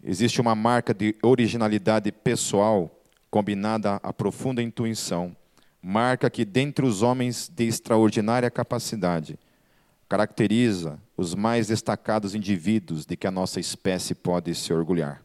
existe 0.00 0.40
uma 0.40 0.54
marca 0.54 0.94
de 0.94 1.16
originalidade 1.20 2.12
pessoal 2.12 2.88
combinada 3.32 3.96
à 3.96 4.12
profunda 4.12 4.62
intuição, 4.62 5.36
marca 5.86 6.30
que 6.30 6.46
dentre 6.46 6.86
os 6.86 7.02
homens 7.02 7.52
de 7.54 7.64
extraordinária 7.64 8.50
capacidade, 8.50 9.38
caracteriza 10.08 10.98
os 11.14 11.34
mais 11.34 11.66
destacados 11.66 12.34
indivíduos 12.34 13.04
de 13.04 13.18
que 13.18 13.26
a 13.26 13.30
nossa 13.30 13.60
espécie 13.60 14.14
pode 14.14 14.54
se 14.54 14.72
orgulhar. 14.72 15.20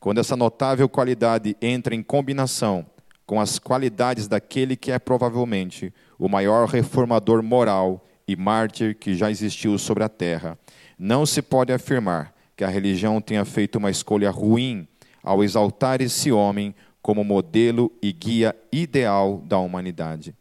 Quando 0.00 0.18
essa 0.18 0.34
notável 0.36 0.88
qualidade 0.88 1.54
entra 1.60 1.94
em 1.94 2.02
combinação 2.02 2.86
com 3.26 3.38
as 3.38 3.58
qualidades 3.58 4.26
daquele 4.26 4.74
que 4.74 4.90
é 4.90 4.98
provavelmente 4.98 5.92
o 6.18 6.30
maior 6.30 6.66
reformador 6.66 7.42
moral 7.42 8.02
e 8.26 8.34
mártir 8.34 8.96
que 8.96 9.14
já 9.14 9.30
existiu 9.30 9.76
sobre 9.76 10.02
a 10.02 10.08
terra, 10.08 10.58
não 10.98 11.26
se 11.26 11.42
pode 11.42 11.74
afirmar 11.74 12.34
que 12.56 12.64
a 12.64 12.68
religião 12.68 13.20
tenha 13.20 13.44
feito 13.44 13.76
uma 13.76 13.90
escolha 13.90 14.30
ruim 14.30 14.88
ao 15.22 15.44
exaltar 15.44 16.00
esse 16.00 16.32
homem 16.32 16.74
como 17.02 17.24
modelo 17.24 17.92
e 18.00 18.12
guia 18.12 18.54
ideal 18.70 19.42
da 19.44 19.58
humanidade. 19.58 20.34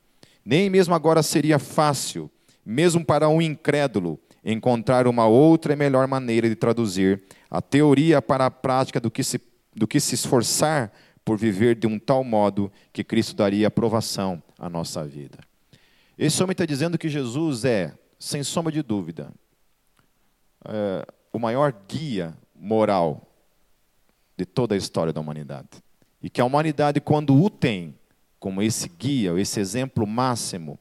Nem 0.45 0.69
mesmo 0.69 0.93
agora 0.93 1.23
seria 1.23 1.57
fácil, 1.57 2.29
mesmo 2.63 3.03
para 3.03 3.27
um 3.27 3.41
incrédulo, 3.41 4.19
encontrar 4.45 5.07
uma 5.07 5.25
outra 5.27 5.73
e 5.73 5.75
melhor 5.75 6.07
maneira 6.07 6.47
de 6.47 6.55
traduzir 6.55 7.23
a 7.49 7.61
teoria 7.61 8.21
para 8.21 8.45
a 8.45 8.51
prática 8.51 8.99
do 8.99 9.09
que 9.09 9.23
se, 9.23 9.41
do 9.75 9.87
que 9.87 9.99
se 9.99 10.15
esforçar 10.15 10.91
por 11.25 11.37
viver 11.37 11.75
de 11.75 11.87
um 11.87 11.99
tal 11.99 12.23
modo 12.23 12.71
que 12.91 13.03
Cristo 13.03 13.35
daria 13.35 13.67
aprovação 13.67 14.41
à 14.57 14.69
nossa 14.69 15.03
vida. 15.05 15.39
Esse 16.17 16.41
homem 16.43 16.53
está 16.53 16.65
dizendo 16.65 16.97
que 16.97 17.09
Jesus 17.09 17.65
é, 17.65 17.93
sem 18.19 18.43
sombra 18.43 18.71
de 18.71 18.81
dúvida, 18.81 19.31
é, 20.65 21.05
o 21.33 21.39
maior 21.39 21.73
guia 21.87 22.35
moral 22.55 23.27
de 24.37 24.45
toda 24.45 24.75
a 24.75 24.77
história 24.77 25.13
da 25.13 25.21
humanidade. 25.21 25.69
E 26.21 26.29
que 26.29 26.41
a 26.41 26.45
humanidade, 26.45 27.01
quando 27.01 27.35
o 27.41 27.49
tem 27.49 27.95
como 28.39 28.61
esse 28.61 28.89
guia, 28.89 29.39
esse 29.39 29.59
exemplo 29.59 30.05
máximo, 30.07 30.79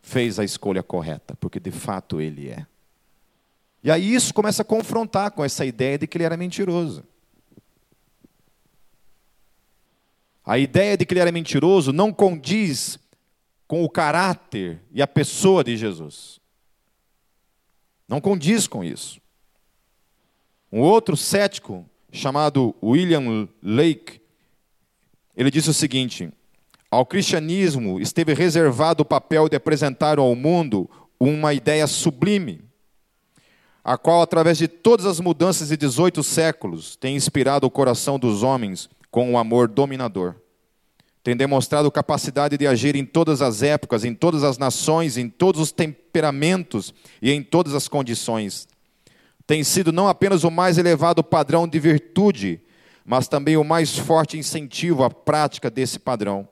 fez 0.00 0.38
a 0.38 0.44
escolha 0.44 0.82
correta, 0.82 1.34
porque 1.36 1.58
de 1.58 1.70
fato 1.70 2.20
ele 2.20 2.48
é. 2.48 2.66
E 3.82 3.90
aí 3.90 4.14
isso 4.14 4.32
começa 4.34 4.62
a 4.62 4.64
confrontar 4.64 5.30
com 5.30 5.44
essa 5.44 5.64
ideia 5.64 5.98
de 5.98 6.06
que 6.06 6.16
ele 6.16 6.24
era 6.24 6.36
mentiroso. 6.36 7.02
A 10.44 10.58
ideia 10.58 10.96
de 10.96 11.04
que 11.04 11.12
ele 11.12 11.20
era 11.20 11.32
mentiroso 11.32 11.92
não 11.92 12.12
condiz 12.12 12.98
com 13.66 13.84
o 13.84 13.88
caráter 13.88 14.80
e 14.92 15.00
a 15.00 15.06
pessoa 15.06 15.62
de 15.62 15.76
Jesus. 15.76 16.40
Não 18.08 18.20
condiz 18.20 18.66
com 18.66 18.82
isso. 18.82 19.20
Um 20.72 20.80
outro 20.80 21.16
cético, 21.16 21.84
chamado 22.12 22.74
William 22.82 23.48
Lake, 23.62 24.19
ele 25.40 25.50
disse 25.50 25.70
o 25.70 25.74
seguinte: 25.74 26.30
ao 26.90 27.06
cristianismo 27.06 27.98
esteve 27.98 28.34
reservado 28.34 29.02
o 29.02 29.06
papel 29.06 29.48
de 29.48 29.56
apresentar 29.56 30.18
ao 30.18 30.34
mundo 30.34 30.88
uma 31.18 31.54
ideia 31.54 31.86
sublime, 31.86 32.60
a 33.82 33.96
qual, 33.96 34.20
através 34.20 34.58
de 34.58 34.68
todas 34.68 35.06
as 35.06 35.18
mudanças 35.18 35.68
de 35.68 35.78
18 35.78 36.22
séculos, 36.22 36.94
tem 36.94 37.16
inspirado 37.16 37.66
o 37.66 37.70
coração 37.70 38.18
dos 38.18 38.42
homens 38.42 38.90
com 39.10 39.30
um 39.30 39.38
amor 39.38 39.66
dominador. 39.66 40.34
Tem 41.22 41.34
demonstrado 41.34 41.90
capacidade 41.90 42.58
de 42.58 42.66
agir 42.66 42.94
em 42.94 43.06
todas 43.06 43.40
as 43.40 43.62
épocas, 43.62 44.04
em 44.04 44.14
todas 44.14 44.44
as 44.44 44.58
nações, 44.58 45.16
em 45.16 45.30
todos 45.30 45.58
os 45.58 45.72
temperamentos 45.72 46.92
e 47.22 47.32
em 47.32 47.42
todas 47.42 47.74
as 47.74 47.88
condições. 47.88 48.68
Tem 49.46 49.64
sido 49.64 49.90
não 49.90 50.06
apenas 50.06 50.44
o 50.44 50.50
mais 50.50 50.76
elevado 50.76 51.24
padrão 51.24 51.66
de 51.66 51.78
virtude, 51.78 52.60
mas 53.04 53.28
também 53.28 53.56
o 53.56 53.64
mais 53.64 53.96
forte 53.96 54.38
incentivo 54.38 55.02
à 55.02 55.10
prática 55.10 55.70
desse 55.70 55.98
padrão. 55.98 56.48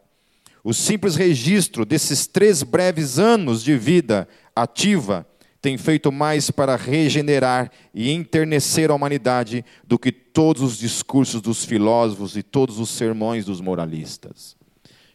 O 0.64 0.74
simples 0.74 1.16
registro 1.16 1.84
desses 1.84 2.26
três 2.26 2.62
breves 2.62 3.18
anos 3.18 3.62
de 3.62 3.76
vida 3.76 4.28
ativa 4.54 5.26
tem 5.60 5.76
feito 5.76 6.12
mais 6.12 6.50
para 6.50 6.76
regenerar 6.76 7.70
e 7.92 8.10
enternecer 8.10 8.90
a 8.90 8.94
humanidade 8.94 9.64
do 9.84 9.98
que 9.98 10.12
todos 10.12 10.62
os 10.62 10.78
discursos 10.78 11.40
dos 11.40 11.64
filósofos 11.64 12.36
e 12.36 12.42
todos 12.42 12.78
os 12.78 12.90
sermões 12.90 13.44
dos 13.44 13.60
moralistas. 13.60 14.56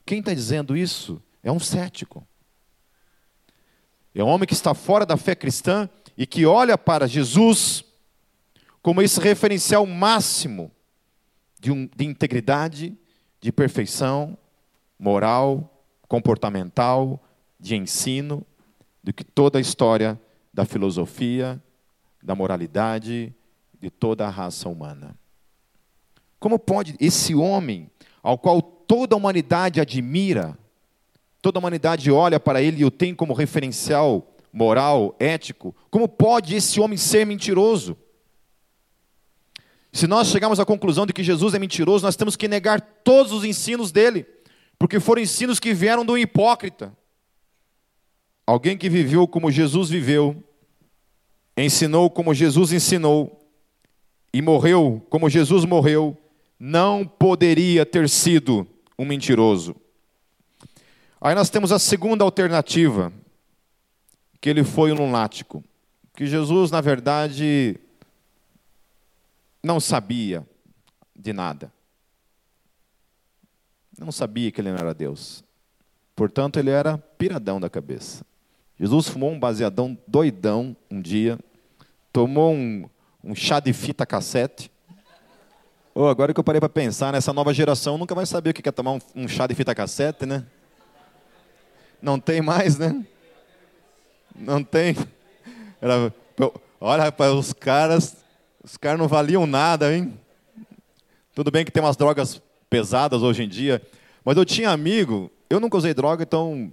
Quem 0.05 0.19
está 0.19 0.33
dizendo 0.33 0.75
isso 0.75 1.21
é 1.41 1.51
um 1.51 1.59
cético. 1.59 2.27
É 4.13 4.23
um 4.23 4.27
homem 4.27 4.45
que 4.45 4.53
está 4.53 4.73
fora 4.73 5.05
da 5.05 5.17
fé 5.17 5.33
cristã 5.33 5.89
e 6.17 6.27
que 6.27 6.45
olha 6.45 6.77
para 6.77 7.07
Jesus 7.07 7.83
como 8.81 9.01
esse 9.01 9.19
referencial 9.19 9.85
máximo 9.85 10.71
de, 11.63 11.71
um, 11.71 11.89
de 11.95 12.03
integridade, 12.03 12.93
de 13.39 13.49
perfeição 13.49 14.37
moral, 14.99 15.81
comportamental, 16.09 17.23
de 17.57 17.77
ensino, 17.77 18.45
do 19.01 19.13
que 19.13 19.23
toda 19.23 19.57
a 19.57 19.61
história 19.61 20.19
da 20.53 20.65
filosofia, 20.65 21.63
da 22.21 22.35
moralidade, 22.35 23.33
de 23.79 23.89
toda 23.89 24.27
a 24.27 24.29
raça 24.29 24.67
humana. 24.67 25.15
Como 26.37 26.59
pode 26.59 26.97
esse 26.99 27.33
homem, 27.33 27.89
ao 28.21 28.37
qual 28.37 28.61
toda 28.61 29.15
a 29.15 29.17
humanidade 29.17 29.79
admira, 29.79 30.57
toda 31.41 31.59
a 31.59 31.61
humanidade 31.61 32.11
olha 32.11 32.41
para 32.41 32.61
ele 32.61 32.81
e 32.81 32.85
o 32.85 32.91
tem 32.91 33.15
como 33.15 33.31
referencial 33.33 34.35
moral, 34.51 35.15
ético, 35.17 35.73
como 35.89 36.09
pode 36.09 36.55
esse 36.55 36.81
homem 36.81 36.97
ser 36.97 37.25
mentiroso? 37.25 37.95
Se 39.93 40.07
nós 40.07 40.29
chegamos 40.29 40.59
à 40.59 40.65
conclusão 40.65 41.05
de 41.05 41.13
que 41.13 41.23
Jesus 41.23 41.53
é 41.53 41.59
mentiroso, 41.59 42.03
nós 42.03 42.15
temos 42.15 42.35
que 42.35 42.47
negar 42.47 42.81
todos 42.81 43.31
os 43.31 43.43
ensinos 43.43 43.91
dele, 43.91 44.25
porque 44.79 44.99
foram 44.99 45.21
ensinos 45.21 45.59
que 45.59 45.71
vieram 45.71 46.03
do 46.03 46.17
hipócrita. 46.17 46.91
Alguém 48.45 48.75
que 48.75 48.89
viveu 48.89 49.27
como 49.27 49.51
Jesus 49.51 49.91
viveu, 49.91 50.43
ensinou 51.55 52.09
como 52.09 52.33
Jesus 52.33 52.73
ensinou 52.73 53.39
e 54.33 54.41
morreu 54.41 55.05
como 55.11 55.29
Jesus 55.29 55.63
morreu, 55.63 56.17
não 56.59 57.05
poderia 57.05 57.85
ter 57.85 58.09
sido 58.09 58.67
um 58.97 59.05
mentiroso. 59.05 59.75
Aí 61.21 61.35
nós 61.35 61.51
temos 61.51 61.71
a 61.71 61.77
segunda 61.77 62.23
alternativa, 62.23 63.13
que 64.41 64.49
ele 64.49 64.63
foi 64.63 64.91
um 64.91 64.95
lunático. 64.95 65.63
Que 66.15 66.25
Jesus, 66.25 66.71
na 66.71 66.81
verdade, 66.81 67.79
não 69.63 69.79
sabia 69.79 70.45
de 71.15 71.31
nada. 71.31 71.71
Não 73.97 74.11
sabia 74.11 74.51
que 74.51 74.59
ele 74.59 74.71
não 74.71 74.77
era 74.77 74.93
Deus. 74.93 75.43
Portanto, 76.15 76.59
ele 76.59 76.69
era 76.69 76.97
piradão 76.97 77.59
da 77.59 77.69
cabeça. 77.69 78.25
Jesus 78.77 79.07
fumou 79.07 79.31
um 79.31 79.39
baseadão 79.39 79.97
doidão 80.05 80.75
um 80.91 81.01
dia, 81.01 81.39
tomou 82.11 82.53
um, 82.53 82.89
um 83.23 83.33
chá 83.33 83.59
de 83.59 83.71
fita 83.71 84.05
cassete. 84.05 84.69
Oh, 85.95 86.07
agora 86.07 86.33
que 86.33 86.39
eu 86.39 86.43
parei 86.43 86.59
para 86.59 86.69
pensar, 86.69 87.13
nessa 87.13 87.31
nova 87.31 87.53
geração 87.53 87.97
nunca 87.97 88.15
vai 88.15 88.25
saber 88.25 88.49
o 88.49 88.53
que 88.53 88.67
é 88.67 88.71
tomar 88.71 88.93
um, 88.93 88.99
um 89.15 89.27
chá 89.27 89.45
de 89.47 89.55
fita 89.55 89.73
cassete, 89.73 90.25
né? 90.25 90.45
Não 92.01 92.19
tem 92.19 92.41
mais, 92.41 92.77
né? 92.77 93.05
Não 94.35 94.63
tem. 94.63 94.95
Era, 95.79 96.13
olha, 96.81 97.03
rapaz, 97.03 97.31
os 97.33 97.53
caras, 97.53 98.22
os 98.63 98.77
caras 98.77 98.97
não 98.97 99.07
valiam 99.07 99.45
nada, 99.45 99.93
hein? 99.93 100.17
Tudo 101.35 101.51
bem 101.51 101.65
que 101.65 101.71
tem 101.71 101.83
umas 101.83 101.97
drogas 101.97 102.41
pesadas 102.69 103.21
hoje 103.21 103.43
em 103.43 103.49
dia, 103.49 103.81
mas 104.23 104.37
eu 104.37 104.45
tinha 104.45 104.69
amigo, 104.69 105.29
eu 105.49 105.59
nunca 105.59 105.77
usei 105.77 105.93
droga, 105.93 106.23
então 106.23 106.71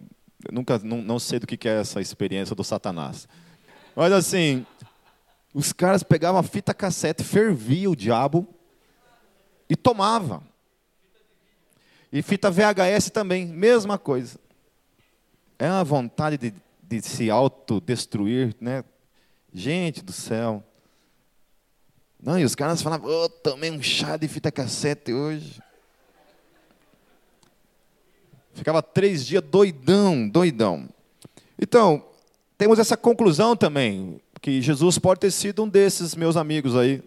nunca 0.52 0.78
não, 0.78 1.02
não 1.02 1.18
sei 1.18 1.38
do 1.40 1.46
que 1.46 1.68
é 1.68 1.80
essa 1.80 2.00
experiência 2.00 2.54
do 2.54 2.62
Satanás. 2.62 3.28
Mas 3.96 4.12
assim, 4.12 4.64
os 5.52 5.72
caras 5.72 6.02
pegavam 6.02 6.40
a 6.40 6.44
fita 6.44 6.72
cassete, 6.72 7.24
fervia 7.24 7.90
o 7.90 7.96
diabo 7.96 8.46
e 9.68 9.74
tomava. 9.74 10.42
E 12.12 12.22
fita 12.22 12.50
VHS 12.50 13.10
também, 13.10 13.46
mesma 13.46 13.98
coisa. 13.98 14.38
É 15.58 15.68
uma 15.68 15.84
vontade 15.84 16.38
de, 16.38 16.54
de 16.82 17.02
se 17.02 17.30
autodestruir, 17.30 18.54
né? 18.60 18.84
Gente 19.52 20.02
do 20.02 20.12
céu. 20.12 20.64
Não, 22.22 22.38
e 22.38 22.44
os 22.44 22.54
caras 22.54 22.82
falavam, 22.82 23.10
oh, 23.10 23.28
tomei 23.28 23.70
um 23.70 23.82
chá 23.82 24.16
de 24.16 24.28
fita 24.28 24.52
cassete 24.52 25.12
hoje. 25.12 25.60
Ficava 28.52 28.82
três 28.82 29.24
dias 29.24 29.42
doidão, 29.42 30.28
doidão. 30.28 30.88
Então, 31.58 32.04
temos 32.58 32.78
essa 32.78 32.96
conclusão 32.96 33.56
também, 33.56 34.20
que 34.42 34.60
Jesus 34.60 34.98
pode 34.98 35.20
ter 35.20 35.30
sido 35.30 35.64
um 35.64 35.68
desses 35.68 36.14
meus 36.14 36.36
amigos 36.36 36.76
aí. 36.76 37.02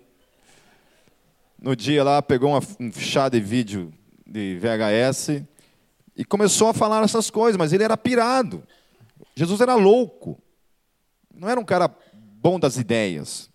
No 1.61 1.75
dia 1.75 2.03
lá, 2.03 2.21
pegou 2.21 2.49
uma, 2.49 2.61
um 2.79 2.91
chá 2.91 3.29
de 3.29 3.39
vídeo 3.39 3.93
de 4.25 4.57
VHS 4.59 5.43
e 6.17 6.25
começou 6.25 6.69
a 6.69 6.73
falar 6.73 7.03
essas 7.03 7.29
coisas, 7.29 7.55
mas 7.57 7.71
ele 7.71 7.83
era 7.83 7.95
pirado. 7.95 8.63
Jesus 9.35 9.61
era 9.61 9.75
louco. 9.75 10.41
Não 11.33 11.47
era 11.47 11.59
um 11.59 11.65
cara 11.65 11.87
bom 12.11 12.59
das 12.59 12.77
ideias. 12.77 13.52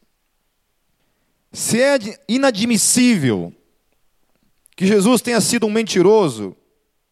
Se 1.52 1.80
é 1.80 1.98
inadmissível 2.28 3.52
que 4.76 4.87
Jesus 4.87 5.20
tenha 5.22 5.40
sido 5.40 5.66
um 5.66 5.70
mentiroso, 5.70 6.56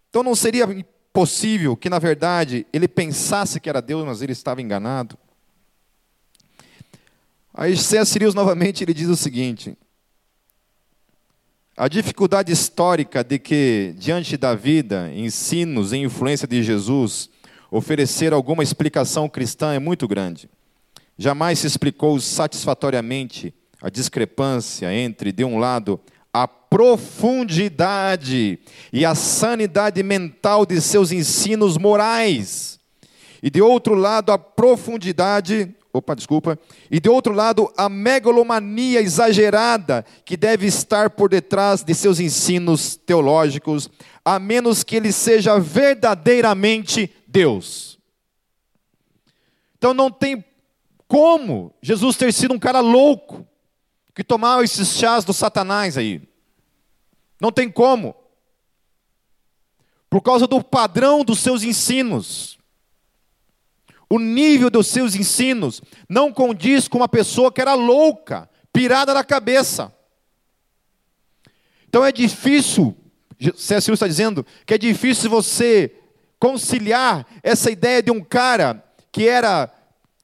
então 0.08 0.22
não 0.22 0.34
seria 0.34 0.66
possível 1.12 1.76
que, 1.76 1.88
na 1.88 1.98
verdade, 1.98 2.66
ele 2.72 2.86
pensasse 2.86 3.58
que 3.58 3.68
era 3.68 3.80
Deus, 3.80 4.04
mas 4.04 4.20
ele 4.22 4.32
estava 4.32 4.60
enganado? 4.60 5.18
Aí 7.52 7.74
C.S. 7.76 8.18
Lewis 8.18 8.34
novamente 8.34 8.84
ele 8.84 8.92
diz 8.92 9.08
o 9.08 9.16
seguinte: 9.16 9.76
a 11.74 11.88
dificuldade 11.88 12.52
histórica 12.52 13.24
de 13.24 13.38
que, 13.38 13.94
diante 13.98 14.36
da 14.36 14.54
vida, 14.54 15.10
ensinos 15.14 15.92
e 15.92 15.96
influência 15.96 16.46
de 16.46 16.62
Jesus, 16.62 17.30
oferecer 17.70 18.32
alguma 18.32 18.62
explicação 18.62 19.28
cristã 19.28 19.72
é 19.72 19.78
muito 19.78 20.06
grande. 20.06 20.50
Jamais 21.18 21.58
se 21.58 21.66
explicou 21.66 22.20
satisfatoriamente 22.20 23.54
a 23.86 23.88
discrepância 23.88 24.92
entre, 24.92 25.30
de 25.30 25.44
um 25.44 25.58
lado, 25.58 26.00
a 26.32 26.48
profundidade 26.48 28.58
e 28.92 29.04
a 29.04 29.14
sanidade 29.14 30.02
mental 30.02 30.66
de 30.66 30.80
seus 30.80 31.12
ensinos 31.12 31.78
morais, 31.78 32.80
e 33.40 33.48
de 33.48 33.62
outro 33.62 33.94
lado, 33.94 34.32
a 34.32 34.38
profundidade, 34.38 35.72
opa, 35.92 36.16
desculpa, 36.16 36.58
e 36.90 36.98
de 36.98 37.08
outro 37.08 37.32
lado, 37.32 37.72
a 37.76 37.88
megalomania 37.88 39.00
exagerada 39.00 40.04
que 40.24 40.36
deve 40.36 40.66
estar 40.66 41.10
por 41.10 41.30
detrás 41.30 41.84
de 41.84 41.94
seus 41.94 42.18
ensinos 42.18 42.96
teológicos, 42.96 43.88
a 44.24 44.40
menos 44.40 44.82
que 44.82 44.96
ele 44.96 45.12
seja 45.12 45.60
verdadeiramente 45.60 47.14
Deus. 47.28 48.00
Então 49.78 49.94
não 49.94 50.10
tem 50.10 50.44
como 51.06 51.72
Jesus 51.80 52.16
ter 52.16 52.32
sido 52.32 52.52
um 52.52 52.58
cara 52.58 52.80
louco 52.80 53.46
que 54.16 54.24
tomava 54.24 54.64
esses 54.64 54.96
chás 54.96 55.26
do 55.26 55.34
Satanás 55.34 55.98
aí. 55.98 56.26
Não 57.38 57.52
tem 57.52 57.70
como. 57.70 58.16
Por 60.08 60.22
causa 60.22 60.46
do 60.46 60.64
padrão 60.64 61.22
dos 61.22 61.38
seus 61.38 61.62
ensinos. 61.62 62.58
O 64.08 64.18
nível 64.18 64.70
dos 64.70 64.86
seus 64.86 65.14
ensinos 65.14 65.82
não 66.08 66.32
condiz 66.32 66.88
com 66.88 66.96
uma 66.96 67.08
pessoa 67.08 67.52
que 67.52 67.60
era 67.60 67.74
louca, 67.74 68.48
pirada 68.72 69.12
na 69.12 69.22
cabeça. 69.22 69.94
Então 71.86 72.02
é 72.02 72.10
difícil, 72.10 72.96
C.S. 73.54 73.92
está 73.92 74.08
dizendo, 74.08 74.46
que 74.64 74.72
é 74.72 74.78
difícil 74.78 75.28
você 75.28 75.94
conciliar 76.38 77.26
essa 77.42 77.70
ideia 77.70 78.02
de 78.02 78.10
um 78.10 78.24
cara 78.24 78.82
que 79.12 79.28
era 79.28 79.70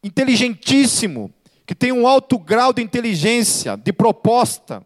inteligentíssimo, 0.03 1.33
que 1.67 1.75
tem 1.75 1.93
um 1.93 2.07
alto 2.07 2.39
grau 2.39 2.73
de 2.73 2.83
inteligência, 2.83 3.77
de 3.77 3.93
proposta, 3.93 4.85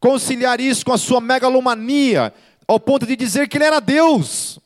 conciliar 0.00 0.60
isso 0.60 0.84
com 0.84 0.92
a 0.92 0.98
sua 0.98 1.20
megalomania, 1.20 2.32
ao 2.66 2.80
ponto 2.80 3.06
de 3.06 3.16
dizer 3.16 3.48
que 3.48 3.56
ele 3.56 3.64
era 3.64 3.80
Deus, 3.80 4.58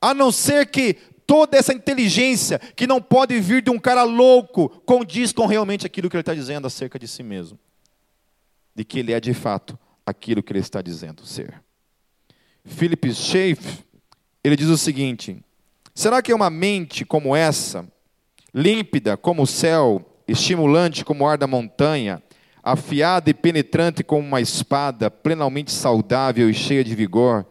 a 0.00 0.14
não 0.14 0.32
ser 0.32 0.66
que 0.66 0.94
toda 1.26 1.56
essa 1.56 1.72
inteligência, 1.72 2.58
que 2.58 2.86
não 2.86 3.02
pode 3.02 3.38
vir 3.40 3.62
de 3.62 3.70
um 3.70 3.78
cara 3.78 4.04
louco, 4.04 4.68
condiz 4.86 5.32
com 5.32 5.46
realmente 5.46 5.84
aquilo 5.84 6.08
que 6.08 6.16
ele 6.16 6.22
está 6.22 6.34
dizendo 6.34 6.66
acerca 6.66 6.98
de 6.98 7.08
si 7.08 7.22
mesmo, 7.22 7.58
de 8.74 8.84
que 8.84 9.00
ele 9.00 9.12
é 9.12 9.20
de 9.20 9.34
fato 9.34 9.78
aquilo 10.04 10.42
que 10.42 10.52
ele 10.52 10.60
está 10.60 10.80
dizendo 10.80 11.26
ser. 11.26 11.60
Philip 12.64 13.12
Schaff, 13.12 13.84
ele 14.42 14.56
diz 14.56 14.68
o 14.68 14.78
seguinte: 14.78 15.42
será 15.94 16.22
que 16.22 16.30
é 16.30 16.34
uma 16.34 16.50
mente 16.50 17.04
como 17.04 17.34
essa 17.34 17.86
límpida 18.56 19.18
como 19.18 19.42
o 19.42 19.46
céu, 19.46 20.02
estimulante 20.26 21.04
como 21.04 21.24
o 21.24 21.28
ar 21.28 21.36
da 21.36 21.46
montanha, 21.46 22.22
afiada 22.62 23.28
e 23.28 23.34
penetrante 23.34 24.02
como 24.02 24.26
uma 24.26 24.40
espada, 24.40 25.10
plenamente 25.10 25.70
saudável 25.70 26.48
e 26.48 26.54
cheia 26.54 26.82
de 26.82 26.94
vigor, 26.94 27.44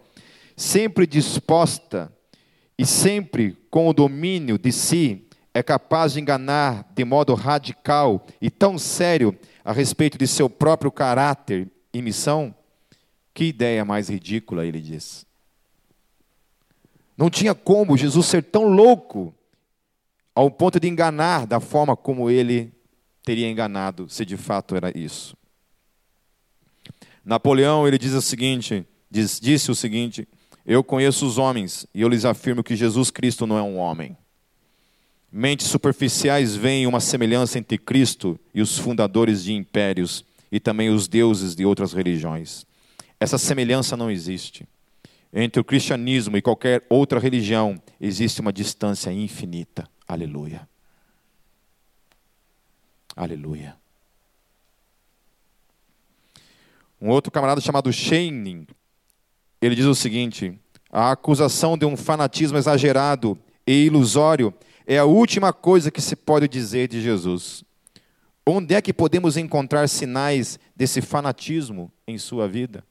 sempre 0.57 1.05
disposta 1.05 2.11
e 2.75 2.87
sempre 2.87 3.55
com 3.69 3.87
o 3.87 3.93
domínio 3.93 4.57
de 4.57 4.71
si, 4.71 5.27
é 5.53 5.61
capaz 5.61 6.13
de 6.13 6.21
enganar 6.21 6.91
de 6.95 7.05
modo 7.05 7.35
radical 7.35 8.25
e 8.41 8.49
tão 8.49 8.79
sério 8.79 9.37
a 9.63 9.71
respeito 9.71 10.17
de 10.17 10.25
seu 10.25 10.49
próprio 10.49 10.91
caráter 10.91 11.69
e 11.93 12.01
missão? 12.01 12.53
Que 13.31 13.45
ideia 13.45 13.85
mais 13.85 14.09
ridícula, 14.09 14.65
ele 14.65 14.81
diz. 14.81 15.25
Não 17.15 17.29
tinha 17.29 17.53
como 17.53 17.95
Jesus 17.95 18.25
ser 18.25 18.43
tão 18.43 18.67
louco 18.67 19.33
ao 20.35 20.51
ponto 20.51 20.79
de 20.79 20.89
enganar 20.89 21.47
da 21.47 21.61
forma 21.61 21.95
como 21.95 22.29
ele 22.29 22.73
teria 23.23 23.49
enganado, 23.49 24.09
se 24.09 24.25
de 24.25 24.35
fato 24.35 24.75
era 24.75 24.95
isso. 24.95 25.35
Napoleão, 27.23 27.87
ele 27.87 27.97
diz 27.97 28.13
o 28.13 28.21
seguinte, 28.21 28.85
diz, 29.09 29.39
disse 29.39 29.71
o 29.71 29.75
seguinte: 29.75 30.27
Eu 30.65 30.83
conheço 30.83 31.25
os 31.25 31.37
homens 31.37 31.87
e 31.95 32.01
eu 32.01 32.09
lhes 32.09 32.25
afirmo 32.25 32.63
que 32.63 32.75
Jesus 32.75 33.09
Cristo 33.09 33.47
não 33.47 33.57
é 33.57 33.63
um 33.63 33.77
homem. 33.77 34.15
Mentes 35.31 35.67
superficiais 35.67 36.55
veem 36.55 36.85
uma 36.85 36.99
semelhança 36.99 37.57
entre 37.57 37.77
Cristo 37.77 38.39
e 38.53 38.61
os 38.61 38.77
fundadores 38.77 39.43
de 39.43 39.53
impérios 39.53 40.23
e 40.51 40.59
também 40.59 40.89
os 40.89 41.07
deuses 41.07 41.55
de 41.55 41.65
outras 41.65 41.93
religiões. 41.93 42.65
Essa 43.19 43.37
semelhança 43.37 43.97
não 43.97 44.11
existe. 44.11 44.67
Entre 45.33 45.59
o 45.59 45.63
cristianismo 45.63 46.37
e 46.37 46.41
qualquer 46.41 46.85
outra 46.89 47.19
religião 47.19 47.81
existe 47.99 48.39
uma 48.39 48.53
distância 48.53 49.11
infinita. 49.11 49.89
Aleluia. 50.07 50.67
Aleluia. 53.15 53.75
Um 57.01 57.09
outro 57.09 57.31
camarada 57.31 57.61
chamado 57.61 57.91
Shane, 57.91 58.67
ele 59.61 59.75
diz 59.75 59.85
o 59.85 59.95
seguinte: 59.95 60.59
a 60.91 61.11
acusação 61.11 61.77
de 61.77 61.85
um 61.85 61.97
fanatismo 61.97 62.57
exagerado 62.57 63.37
e 63.65 63.85
ilusório 63.85 64.53
é 64.85 64.97
a 64.97 65.05
última 65.05 65.51
coisa 65.51 65.89
que 65.89 66.01
se 66.01 66.15
pode 66.15 66.47
dizer 66.47 66.87
de 66.87 67.01
Jesus. 67.01 67.63
Onde 68.45 68.75
é 68.75 68.81
que 68.81 68.93
podemos 68.93 69.37
encontrar 69.37 69.89
sinais 69.89 70.59
desse 70.75 71.01
fanatismo 71.01 71.91
em 72.07 72.17
sua 72.17 72.47
vida? 72.47 72.85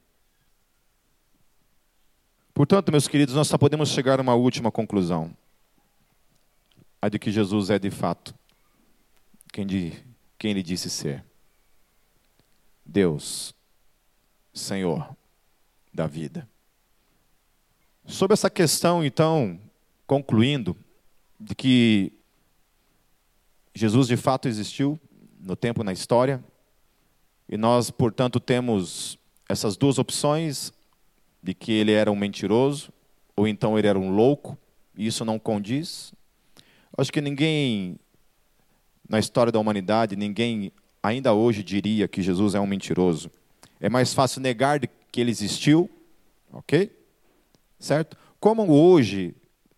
Portanto, 2.53 2.91
meus 2.91 3.07
queridos, 3.07 3.35
nós 3.35 3.47
só 3.47 3.57
podemos 3.57 3.89
chegar 3.89 4.19
a 4.19 4.21
uma 4.21 4.35
última 4.35 4.69
conclusão 4.69 5.35
a 7.05 7.09
de 7.09 7.19
que 7.19 7.31
Jesus 7.31 7.69
é 7.69 7.77
de 7.77 7.91
fato 7.91 8.33
quem, 9.53 9.63
de, 9.63 9.93
quem 10.39 10.49
ele 10.49 10.63
disse 10.63 10.89
ser. 10.89 11.23
Deus, 12.83 13.53
Senhor 14.51 15.15
da 15.93 16.07
vida. 16.07 16.49
Sobre 18.07 18.33
essa 18.33 18.49
questão, 18.49 19.05
então, 19.05 19.59
concluindo, 20.07 20.75
de 21.39 21.53
que 21.53 22.11
Jesus 23.75 24.07
de 24.07 24.17
fato 24.17 24.47
existiu 24.47 24.99
no 25.39 25.55
tempo 25.55 25.83
na 25.83 25.93
história, 25.93 26.43
e 27.47 27.55
nós, 27.55 27.91
portanto, 27.91 28.39
temos 28.39 29.19
essas 29.47 29.77
duas 29.77 29.99
opções 29.99 30.73
de 31.41 31.53
que 31.53 31.71
ele 31.71 31.91
era 31.91 32.11
um 32.11 32.15
mentiroso, 32.15 32.91
ou 33.35 33.47
então 33.47 33.77
ele 33.77 33.87
era 33.87 33.99
um 33.99 34.09
louco, 34.09 34.57
e 34.97 35.05
isso 35.05 35.23
não 35.23 35.37
condiz, 35.37 36.11
Acho 36.97 37.11
que 37.11 37.21
ninguém 37.21 37.99
na 39.07 39.19
história 39.19 39.51
da 39.51 39.59
humanidade, 39.59 40.15
ninguém 40.15 40.71
ainda 41.01 41.33
hoje 41.33 41.63
diria 41.63 42.07
que 42.07 42.21
Jesus 42.21 42.55
é 42.55 42.59
um 42.59 42.67
mentiroso. 42.67 43.29
É 43.79 43.89
mais 43.89 44.13
fácil 44.13 44.41
negar 44.41 44.79
que 44.79 45.21
ele 45.21 45.31
existiu, 45.31 45.89
ok? 46.51 46.91
Certo? 47.79 48.17
Como 48.39 48.71
hoje 48.71 49.35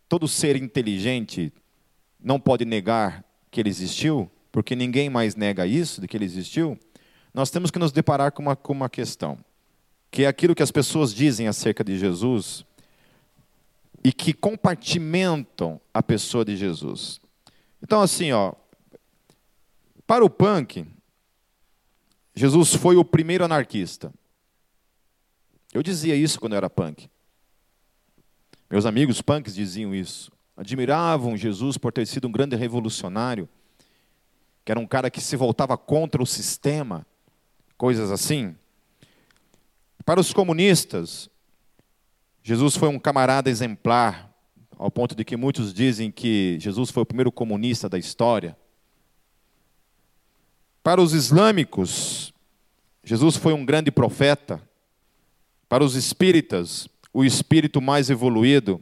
todo 0.08 0.28
ser 0.28 0.56
inteligente 0.56 1.52
não 2.20 2.40
pode 2.40 2.64
negar 2.64 3.24
que 3.52 3.60
ele 3.60 3.70
existiu, 3.70 4.30
porque 4.52 4.76
ninguém 4.76 5.10
mais 5.10 5.36
nega 5.36 5.68
isso, 5.68 6.02
de 6.02 6.08
que 6.08 6.16
ele 6.16 6.26
existiu, 6.26 6.78
nós 7.34 7.50
temos 7.50 7.70
que 7.70 7.80
nos 7.80 7.92
deparar 7.92 8.32
com 8.32 8.42
uma, 8.42 8.56
com 8.56 8.74
uma 8.74 8.90
questão, 8.90 9.38
que 10.10 10.24
é 10.24 10.28
aquilo 10.28 10.56
que 10.56 10.64
as 10.64 10.72
pessoas 10.72 11.14
dizem 11.14 11.48
acerca 11.48 11.84
de 11.84 11.98
Jesus, 11.98 12.66
e 14.04 14.12
que 14.14 14.34
compartimentam 14.34 15.80
a 15.94 16.02
pessoa 16.02 16.46
de 16.46 16.56
Jesus. 16.56 17.20
Então, 17.82 18.02
assim, 18.02 18.32
ó, 18.32 18.54
para 20.06 20.24
o 20.24 20.30
punk, 20.30 20.86
Jesus 22.34 22.76
foi 22.76 22.96
o 22.96 23.04
primeiro 23.04 23.44
anarquista. 23.44 24.14
Eu 25.74 25.84
dizia 25.84 26.16
isso 26.16 26.40
quando 26.40 26.54
eu 26.54 26.58
era 26.58 26.70
punk. 26.70 27.10
Meus 28.70 28.86
amigos 28.86 29.22
punks 29.22 29.54
diziam 29.54 29.94
isso. 29.94 30.32
Admiravam 30.56 31.38
Jesus 31.38 31.78
por 31.78 31.94
ter 31.94 32.06
sido 32.06 32.28
um 32.28 32.32
grande 32.32 32.56
revolucionário, 32.56 33.48
que 34.66 34.72
era 34.72 34.80
um 34.80 34.88
cara 34.88 35.10
que 35.10 35.22
se 35.22 35.36
voltava 35.36 35.78
contra 35.78 36.22
o 36.22 36.26
sistema, 36.26 37.06
coisas 37.78 38.12
assim. 38.12 38.56
Para 40.06 40.20
os 40.20 40.34
comunistas, 40.34 41.30
Jesus 42.48 42.78
foi 42.78 42.88
um 42.88 42.98
camarada 42.98 43.50
exemplar, 43.50 44.34
ao 44.78 44.90
ponto 44.90 45.14
de 45.14 45.26
que 45.26 45.36
muitos 45.36 45.74
dizem 45.74 46.10
que 46.10 46.58
Jesus 46.62 46.90
foi 46.90 47.04
o 47.04 47.06
primeiro 47.06 47.30
comunista 47.30 47.90
da 47.90 48.00
história. 48.00 48.58
Para 50.82 51.02
os 51.02 51.12
islâmicos, 51.12 52.34
Jesus 53.04 53.36
foi 53.36 53.52
um 53.52 53.66
grande 53.66 53.92
profeta. 53.92 54.62
Para 55.68 55.84
os 55.84 55.96
espíritas, 55.96 56.88
o 57.14 57.26
espírito 57.26 57.82
mais 57.82 58.10
evoluído. 58.10 58.82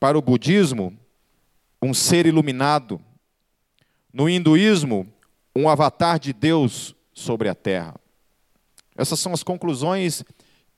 Para 0.00 0.18
o 0.18 0.20
budismo, 0.20 0.92
um 1.80 1.94
ser 1.94 2.26
iluminado. 2.26 3.00
No 4.12 4.28
hinduísmo, 4.28 5.06
um 5.54 5.68
avatar 5.68 6.18
de 6.18 6.32
Deus 6.32 6.96
sobre 7.12 7.48
a 7.48 7.54
terra. 7.54 7.94
Essas 8.96 9.20
são 9.20 9.32
as 9.32 9.44
conclusões 9.44 10.24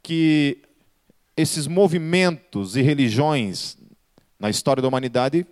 que 0.03 0.66
esses 1.37 1.67
movimentos 1.67 2.77
e 2.77 2.83
religiões 2.83 3.77
na 4.39 4.49
história 4.49 4.81
da 4.81 4.89
humanidade 4.89 5.47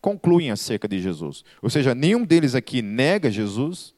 concluem 0.00 0.50
acerca 0.50 0.88
de 0.88 1.00
Jesus. 1.00 1.44
Ou 1.62 1.70
seja, 1.70 1.94
nenhum 1.94 2.24
deles 2.24 2.54
aqui 2.54 2.82
nega 2.82 3.30
Jesus, 3.30 3.94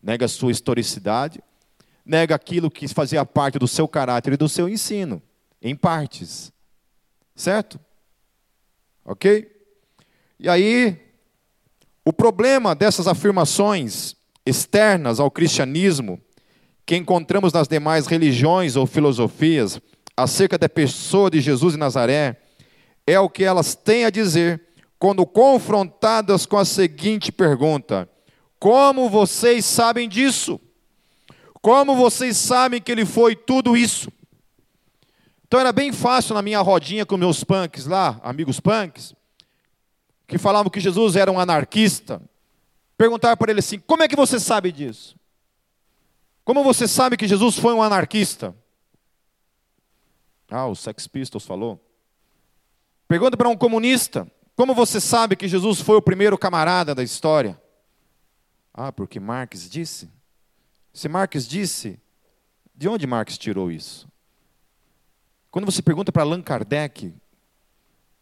nega 0.00 0.28
sua 0.28 0.52
historicidade, 0.52 1.42
nega 2.06 2.34
aquilo 2.34 2.70
que 2.70 2.86
fazia 2.88 3.24
parte 3.24 3.58
do 3.58 3.66
seu 3.66 3.88
caráter 3.88 4.34
e 4.34 4.36
do 4.36 4.48
seu 4.48 4.68
ensino, 4.68 5.20
em 5.60 5.74
partes. 5.74 6.52
Certo? 7.34 7.80
Ok? 9.04 9.50
E 10.38 10.48
aí, 10.48 10.96
o 12.04 12.12
problema 12.12 12.74
dessas 12.74 13.08
afirmações 13.08 14.14
externas 14.44 15.18
ao 15.18 15.30
cristianismo, 15.30 16.20
que 16.84 16.96
encontramos 16.96 17.52
nas 17.52 17.68
demais 17.68 18.06
religiões 18.06 18.74
ou 18.76 18.86
filosofias, 18.86 19.80
acerca 20.16 20.58
da 20.58 20.68
pessoa 20.68 21.30
de 21.30 21.40
Jesus 21.40 21.72
de 21.74 21.78
Nazaré 21.78 22.40
é 23.06 23.18
o 23.18 23.28
que 23.28 23.44
elas 23.44 23.74
têm 23.74 24.04
a 24.04 24.10
dizer 24.10 24.60
quando 24.98 25.26
confrontadas 25.26 26.46
com 26.46 26.56
a 26.56 26.64
seguinte 26.64 27.32
pergunta: 27.32 28.08
Como 28.58 29.08
vocês 29.08 29.64
sabem 29.64 30.08
disso? 30.08 30.60
Como 31.60 31.96
vocês 31.96 32.36
sabem 32.36 32.80
que 32.80 32.90
ele 32.90 33.06
foi 33.06 33.34
tudo 33.34 33.76
isso? 33.76 34.12
Então 35.46 35.60
era 35.60 35.72
bem 35.72 35.92
fácil 35.92 36.34
na 36.34 36.42
minha 36.42 36.60
rodinha 36.60 37.04
com 37.04 37.16
meus 37.16 37.44
punks 37.44 37.86
lá, 37.86 38.20
amigos 38.22 38.58
punks, 38.58 39.14
que 40.26 40.38
falavam 40.38 40.70
que 40.70 40.80
Jesus 40.80 41.14
era 41.14 41.30
um 41.30 41.38
anarquista, 41.38 42.22
perguntar 42.96 43.36
para 43.36 43.50
ele 43.50 43.60
assim: 43.60 43.78
Como 43.78 44.02
é 44.02 44.08
que 44.08 44.16
você 44.16 44.38
sabe 44.38 44.72
disso? 44.72 45.16
Como 46.44 46.64
você 46.64 46.88
sabe 46.88 47.16
que 47.16 47.28
Jesus 47.28 47.58
foi 47.58 47.74
um 47.74 47.82
anarquista? 47.82 48.54
Ah, 50.52 50.66
o 50.66 50.74
Sex 50.74 51.06
Pistols 51.06 51.46
falou. 51.46 51.82
Pergunta 53.08 53.38
para 53.38 53.48
um 53.48 53.56
comunista: 53.56 54.30
como 54.54 54.74
você 54.74 55.00
sabe 55.00 55.34
que 55.34 55.48
Jesus 55.48 55.80
foi 55.80 55.96
o 55.96 56.02
primeiro 56.02 56.36
camarada 56.36 56.94
da 56.94 57.02
história? 57.02 57.58
Ah, 58.74 58.92
porque 58.92 59.18
Marx 59.18 59.68
disse. 59.68 60.10
Se 60.92 61.08
Marx 61.08 61.48
disse, 61.48 61.98
de 62.74 62.86
onde 62.86 63.06
Marx 63.06 63.38
tirou 63.38 63.72
isso? 63.72 64.06
Quando 65.50 65.64
você 65.64 65.80
pergunta 65.80 66.12
para 66.12 66.22
Allan 66.22 66.42
Kardec, 66.42 67.14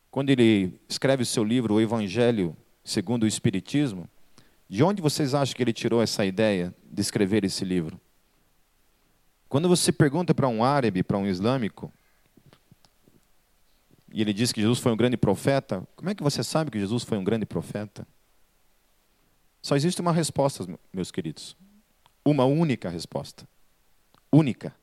quando 0.09 0.31
ele 0.31 0.81
escreve 0.89 1.25
o 1.25 1.27
seu 1.27 1.43
livro 1.43 1.75
O 1.75 1.81
Evangelho 1.81 2.57
segundo 2.85 3.25
o 3.25 3.27
Espiritismo, 3.27 4.09
de 4.69 4.85
onde 4.85 5.03
vocês 5.03 5.35
acham 5.35 5.57
que 5.57 5.63
ele 5.63 5.73
tirou 5.73 6.01
essa 6.01 6.25
ideia 6.25 6.73
de 6.85 7.01
escrever 7.01 7.45
esse 7.45 7.65
livro? 7.65 8.01
Quando 9.49 9.69
você 9.69 9.91
pergunta 9.91 10.33
para 10.33 10.47
um 10.47 10.63
árabe, 10.63 11.03
para 11.03 11.19
um 11.19 11.27
islâmico, 11.27 11.93
e 14.13 14.21
ele 14.21 14.33
diz 14.33 14.53
que 14.53 14.61
Jesus 14.61 14.79
foi 14.79 14.93
um 14.93 14.97
grande 14.97 15.17
profeta, 15.17 15.87
como 15.95 16.11
é 16.11 16.15
que 16.15 16.23
você 16.23 16.43
sabe 16.43 16.71
que 16.71 16.79
Jesus 16.79 17.05
foi 17.05 17.17
um 17.17 17.25
grande 17.25 17.47
profeta? 17.47 18.07
Só 19.63 19.77
existe 19.77 20.01
uma 20.01 20.13
resposta, 20.13 20.67
meus 20.93 21.11
queridos. 21.11 21.57
Uma 22.25 22.45
única 22.45 22.89
resposta. 22.89 23.47
Única. 24.33 24.75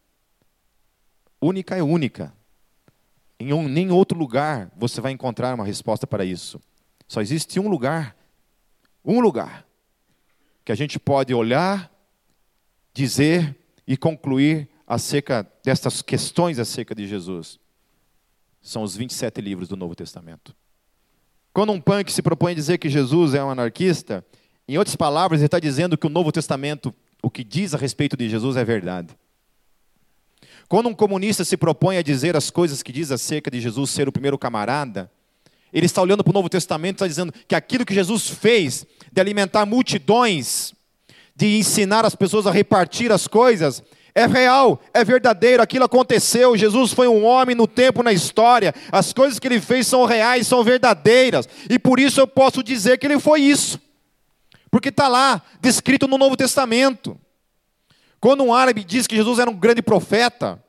Única 1.42 1.76
é 1.76 1.84
única. 1.84 2.34
Em 3.40 3.54
um, 3.54 3.94
outro 3.94 4.18
lugar 4.18 4.72
você 4.76 5.02
vai 5.02 5.12
encontrar 5.12 5.54
uma 5.56 5.66
resposta 5.66 6.08
para 6.08 6.24
isso. 6.24 6.62
Só 7.08 7.22
existe 7.22 7.60
um 7.60 7.68
lugar, 7.68 8.16
um 9.04 9.20
lugar, 9.20 9.66
que 10.64 10.72
a 10.72 10.76
gente 10.76 11.00
pode 11.00 11.34
olhar, 11.34 11.92
dizer 12.94 13.56
e 13.86 13.96
concluir 13.96 14.70
acerca 14.86 15.46
destas 15.64 16.02
questões 16.02 16.60
acerca 16.60 16.96
de 16.96 17.08
Jesus 17.08 17.60
são 18.62 18.84
os 18.84 18.96
27 18.96 19.42
livros 19.42 19.68
do 19.68 19.76
Novo 19.76 19.96
Testamento. 19.96 20.56
Quando 21.54 21.72
um 21.72 21.82
punk 21.82 22.12
se 22.12 22.22
propõe 22.22 22.52
a 22.52 22.56
dizer 22.56 22.78
que 22.78 22.90
Jesus 22.90 23.34
é 23.34 23.44
um 23.44 23.50
anarquista, 23.50 24.24
em 24.68 24.78
outras 24.78 24.96
palavras, 24.96 25.40
ele 25.40 25.48
está 25.48 25.60
dizendo 25.60 25.98
que 25.98 26.06
o 26.06 26.10
Novo 26.10 26.32
Testamento, 26.32 26.94
o 27.22 27.30
que 27.30 27.44
diz 27.44 27.74
a 27.74 27.78
respeito 27.78 28.18
de 28.18 28.30
Jesus, 28.30 28.58
é 28.58 28.64
verdade. 28.64 29.18
Quando 30.68 30.90
um 30.90 30.94
comunista 30.94 31.46
se 31.46 31.56
propõe 31.56 31.98
a 31.98 32.02
dizer 32.02 32.36
as 32.36 32.52
coisas 32.52 32.84
que 32.84 32.92
diz 32.92 33.12
acerca 33.12 33.50
de 33.50 33.62
Jesus 33.62 33.90
ser 33.90 34.08
o 34.08 34.12
primeiro 34.12 34.38
camarada, 34.38 35.10
ele 35.72 35.86
está 35.86 36.02
olhando 36.02 36.24
para 36.24 36.32
o 36.32 36.34
Novo 36.34 36.50
Testamento 36.50 36.96
e 36.96 36.98
está 36.98 37.08
dizendo 37.08 37.34
que 37.48 37.56
aquilo 37.56 37.86
que 37.86 37.94
Jesus 37.94 38.30
fez 38.30 38.86
de 39.12 39.22
alimentar 39.22 39.66
multidões, 39.66 40.74
de 41.36 41.58
ensinar 41.58 42.04
as 42.04 42.16
pessoas 42.16 42.46
a 42.46 42.52
repartir 42.52 43.12
as 43.12 43.28
coisas, 43.28 43.82
é 44.18 44.26
real, 44.26 44.82
é 44.96 45.04
verdadeiro, 45.04 45.62
aquilo 45.62 45.86
aconteceu. 45.86 46.58
Jesus 46.58 46.92
foi 46.92 47.08
um 47.08 47.24
homem 47.24 47.56
no 47.56 47.68
tempo, 47.68 48.02
na 48.02 48.12
história. 48.12 48.74
As 48.92 49.14
coisas 49.14 49.38
que 49.38 49.48
ele 49.48 49.62
fez 49.62 49.86
são 49.86 50.06
reais, 50.06 50.48
são 50.48 50.64
verdadeiras. 50.64 51.48
E 51.70 51.78
por 51.78 52.00
isso 52.00 52.20
eu 52.20 52.26
posso 52.26 52.64
dizer 52.64 52.98
que 52.98 53.06
ele 53.06 53.20
foi 53.20 53.42
isso. 53.42 53.80
Porque 54.72 54.90
está 54.90 55.08
lá, 55.08 55.44
descrito 55.62 56.08
no 56.08 56.18
Novo 56.18 56.36
Testamento. 56.36 57.16
Quando 58.20 58.44
um 58.44 58.52
árabe 58.52 58.84
diz 58.84 59.06
que 59.06 59.16
Jesus 59.16 59.38
era 59.38 59.52
um 59.52 59.56
grande 59.56 59.84
profeta, 59.84 60.60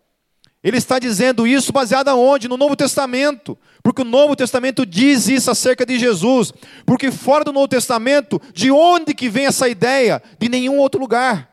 ele 0.62 0.76
está 0.76 0.98
dizendo 0.98 1.46
isso 1.46 1.72
baseado 1.72 2.08
aonde? 2.08 2.48
No 2.48 2.58
Novo 2.58 2.76
Testamento. 2.76 3.56
Porque 3.82 4.02
o 4.02 4.04
Novo 4.04 4.36
Testamento 4.36 4.84
diz 4.84 5.26
isso 5.26 5.50
acerca 5.50 5.86
de 5.86 5.98
Jesus. 5.98 6.52
Porque 6.84 7.10
fora 7.10 7.44
do 7.44 7.52
Novo 7.54 7.68
Testamento, 7.68 8.38
de 8.52 8.70
onde 8.70 9.14
que 9.14 9.30
vem 9.30 9.46
essa 9.46 9.70
ideia? 9.70 10.22
De 10.38 10.50
nenhum 10.50 10.76
outro 10.76 11.00
lugar. 11.00 11.47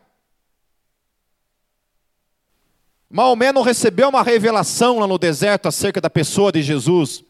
Maomé 3.16 3.54
não 3.54 3.62
recebeu 3.62 4.10
uma 4.10 4.22
revelação 4.22 5.00
lá 5.00 5.08
no 5.08 5.18
deserto 5.18 5.70
acerca 5.70 6.02
da 6.02 6.10
pessoa 6.10 6.52
de 6.52 6.62
Jesus, 6.62 7.24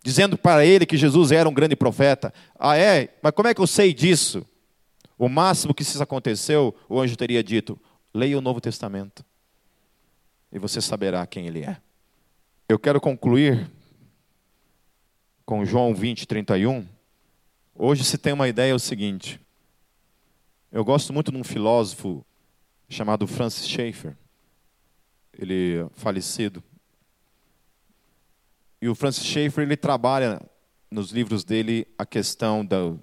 dizendo 0.00 0.38
para 0.38 0.64
ele 0.64 0.86
que 0.86 0.96
Jesus 0.96 1.32
era 1.32 1.48
um 1.48 1.52
grande 1.52 1.74
profeta. 1.74 2.32
Ah, 2.56 2.76
é? 2.76 3.12
Mas 3.20 3.32
como 3.32 3.48
é 3.48 3.52
que 3.52 3.60
eu 3.60 3.66
sei 3.66 3.92
disso? 3.92 4.46
O 5.18 5.28
máximo 5.28 5.74
que 5.74 5.82
isso 5.82 6.00
aconteceu, 6.00 6.72
o 6.88 7.00
anjo 7.00 7.16
teria 7.16 7.42
dito: 7.42 7.76
leia 8.14 8.38
o 8.38 8.40
Novo 8.40 8.60
Testamento 8.60 9.24
e 10.52 10.58
você 10.60 10.80
saberá 10.80 11.26
quem 11.26 11.48
ele 11.48 11.64
é. 11.64 11.78
Eu 12.68 12.78
quero 12.78 13.00
concluir 13.00 13.68
com 15.44 15.64
João 15.64 15.96
20, 15.96 16.28
31. 16.28 16.86
Hoje 17.74 18.04
se 18.04 18.16
tem 18.16 18.32
uma 18.32 18.46
ideia 18.46 18.70
é 18.70 18.74
o 18.74 18.78
seguinte. 18.78 19.40
Eu 20.70 20.84
gosto 20.84 21.12
muito 21.12 21.32
de 21.32 21.38
um 21.38 21.42
filósofo 21.42 22.24
chamado 22.88 23.26
Francis 23.26 23.66
Schaeffer 23.66 24.16
ele 25.38 25.88
falecido. 25.92 26.62
E 28.82 28.88
o 28.88 28.94
Francis 28.94 29.24
Schaeffer 29.24 29.64
ele 29.64 29.76
trabalha 29.76 30.40
nos 30.90 31.10
livros 31.10 31.44
dele 31.44 31.86
a 31.96 32.04
questão 32.04 32.64
da, 32.64 32.94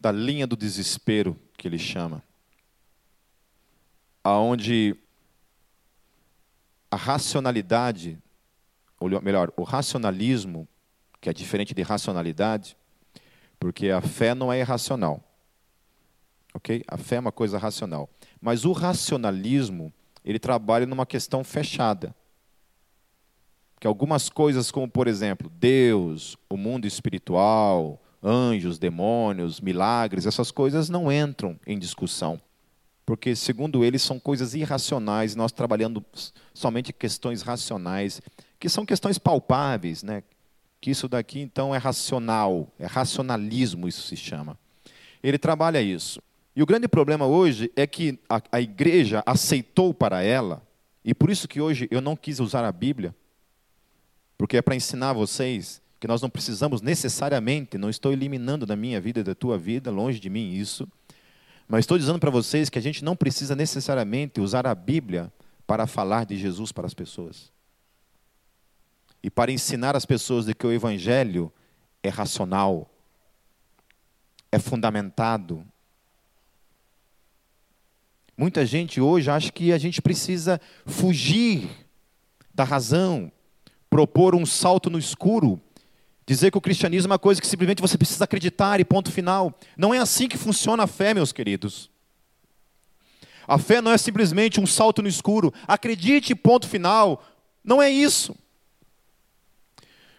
da 0.00 0.10
linha 0.10 0.46
do 0.46 0.56
desespero 0.56 1.38
que 1.56 1.68
ele 1.68 1.78
chama, 1.78 2.22
aonde 4.22 4.96
a 6.90 6.96
racionalidade, 6.96 8.18
ou 9.00 9.08
melhor, 9.22 9.52
o 9.56 9.62
racionalismo, 9.62 10.68
que 11.20 11.28
é 11.28 11.32
diferente 11.32 11.74
de 11.74 11.82
racionalidade, 11.82 12.76
porque 13.58 13.90
a 13.90 14.00
fé 14.00 14.34
não 14.34 14.52
é 14.52 14.60
irracional. 14.60 15.22
OK? 16.54 16.84
A 16.86 16.96
fé 16.96 17.16
é 17.16 17.20
uma 17.20 17.32
coisa 17.32 17.58
racional, 17.58 18.08
mas 18.40 18.64
o 18.64 18.72
racionalismo 18.72 19.92
ele 20.24 20.38
trabalha 20.38 20.86
numa 20.86 21.06
questão 21.06 21.44
fechada. 21.44 22.14
que 23.78 23.86
algumas 23.86 24.30
coisas, 24.30 24.70
como 24.70 24.88
por 24.88 25.06
exemplo, 25.06 25.50
Deus, 25.50 26.38
o 26.48 26.56
mundo 26.56 26.86
espiritual, 26.86 28.00
anjos, 28.22 28.78
demônios, 28.78 29.60
milagres, 29.60 30.24
essas 30.24 30.50
coisas 30.50 30.88
não 30.88 31.12
entram 31.12 31.58
em 31.66 31.78
discussão. 31.78 32.40
Porque, 33.04 33.36
segundo 33.36 33.84
eles, 33.84 34.00
são 34.00 34.18
coisas 34.18 34.54
irracionais, 34.54 35.36
nós 35.36 35.52
trabalhando 35.52 36.02
somente 36.54 36.92
questões 36.92 37.42
racionais, 37.42 38.22
que 38.58 38.70
são 38.70 38.86
questões 38.86 39.18
palpáveis, 39.18 40.02
né? 40.02 40.22
que 40.84 40.90
isso 40.90 41.08
daqui 41.08 41.40
então 41.40 41.74
é 41.74 41.78
racional, 41.78 42.68
é 42.78 42.84
racionalismo, 42.84 43.88
isso 43.88 44.02
se 44.02 44.16
chama. 44.16 44.58
Ele 45.22 45.38
trabalha 45.38 45.80
isso. 45.80 46.22
E 46.56 46.62
o 46.62 46.66
grande 46.66 46.86
problema 46.86 47.26
hoje 47.26 47.70
é 47.74 47.86
que 47.86 48.18
a, 48.28 48.40
a 48.52 48.60
igreja 48.60 49.22
aceitou 49.26 49.92
para 49.92 50.22
ela, 50.22 50.62
e 51.04 51.12
por 51.14 51.30
isso 51.30 51.48
que 51.48 51.60
hoje 51.60 51.88
eu 51.90 52.00
não 52.00 52.16
quis 52.16 52.40
usar 52.40 52.64
a 52.64 52.72
Bíblia, 52.72 53.14
porque 54.38 54.56
é 54.56 54.62
para 54.62 54.76
ensinar 54.76 55.12
vocês 55.12 55.82
que 55.98 56.06
nós 56.06 56.20
não 56.20 56.30
precisamos 56.30 56.80
necessariamente, 56.80 57.78
não 57.78 57.88
estou 57.88 58.12
eliminando 58.12 58.66
da 58.66 58.76
minha 58.76 59.00
vida 59.00 59.20
e 59.20 59.24
da 59.24 59.34
tua 59.34 59.56
vida, 59.56 59.90
longe 59.90 60.20
de 60.20 60.28
mim 60.28 60.52
isso, 60.52 60.86
mas 61.66 61.80
estou 61.80 61.98
dizendo 61.98 62.18
para 62.18 62.30
vocês 62.30 62.68
que 62.68 62.78
a 62.78 62.82
gente 62.82 63.02
não 63.02 63.16
precisa 63.16 63.56
necessariamente 63.56 64.40
usar 64.40 64.66
a 64.66 64.74
Bíblia 64.74 65.32
para 65.66 65.86
falar 65.86 66.24
de 66.26 66.36
Jesus 66.36 66.72
para 66.72 66.86
as 66.86 66.94
pessoas. 66.94 67.50
E 69.22 69.30
para 69.30 69.50
ensinar 69.50 69.96
as 69.96 70.04
pessoas 70.04 70.44
de 70.44 70.54
que 70.54 70.66
o 70.66 70.72
Evangelho 70.72 71.50
é 72.02 72.10
racional, 72.10 72.90
é 74.52 74.58
fundamentado. 74.58 75.64
Muita 78.36 78.66
gente 78.66 79.00
hoje 79.00 79.30
acha 79.30 79.52
que 79.52 79.72
a 79.72 79.78
gente 79.78 80.02
precisa 80.02 80.60
fugir 80.86 81.68
da 82.52 82.64
razão, 82.64 83.30
propor 83.88 84.34
um 84.34 84.44
salto 84.44 84.90
no 84.90 84.98
escuro 84.98 85.60
Dizer 86.26 86.50
que 86.50 86.56
o 86.56 86.60
cristianismo 86.60 87.12
é 87.12 87.12
uma 87.12 87.18
coisa 87.18 87.40
que 87.40 87.46
simplesmente 87.46 87.82
você 87.82 87.98
precisa 87.98 88.24
acreditar 88.24 88.80
e 88.80 88.84
ponto 88.84 89.12
final. 89.12 89.52
Não 89.76 89.92
é 89.92 89.98
assim 89.98 90.26
que 90.26 90.38
funciona 90.38 90.84
a 90.84 90.86
fé, 90.86 91.12
meus 91.12 91.32
queridos. 91.32 91.90
A 93.46 93.58
fé 93.58 93.82
não 93.82 93.92
é 93.92 93.98
simplesmente 93.98 94.58
um 94.58 94.66
salto 94.66 95.02
no 95.02 95.08
escuro. 95.08 95.52
Acredite, 95.68 96.34
ponto 96.34 96.66
final. 96.66 97.22
Não 97.62 97.82
é 97.82 97.90
isso. 97.90 98.34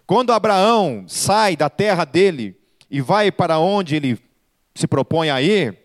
Quando 0.06 0.32
Abraão 0.32 1.06
sai 1.08 1.56
da 1.56 1.72
terra 1.72 2.06
dele 2.06 2.56
e 2.90 3.02
vai 3.02 3.32
para 3.32 3.58
onde 3.58 3.96
ele 3.96 4.20
se 4.76 4.86
propõe 4.86 5.32
a 5.32 5.42
ir, 5.42 5.76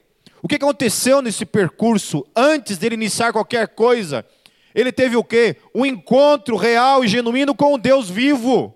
o 0.43 0.49
que 0.49 0.57
aconteceu 0.57 1.21
nesse 1.21 1.45
percurso 1.45 2.27
antes 2.35 2.79
dele 2.79 2.95
iniciar 2.95 3.33
qualquer 3.33 3.69
coisa? 3.69 4.25
Ele 4.75 4.93
teve 4.93 5.17
o 5.17 5.25
quê? 5.25 5.57
Um 5.75 5.85
encontro 5.85 6.57
real 6.57 7.05
e 7.05 7.09
genuíno 7.09 7.55
com 7.55 7.75
o 7.75 7.79
Deus 7.79 8.09
vivo. 8.09 8.75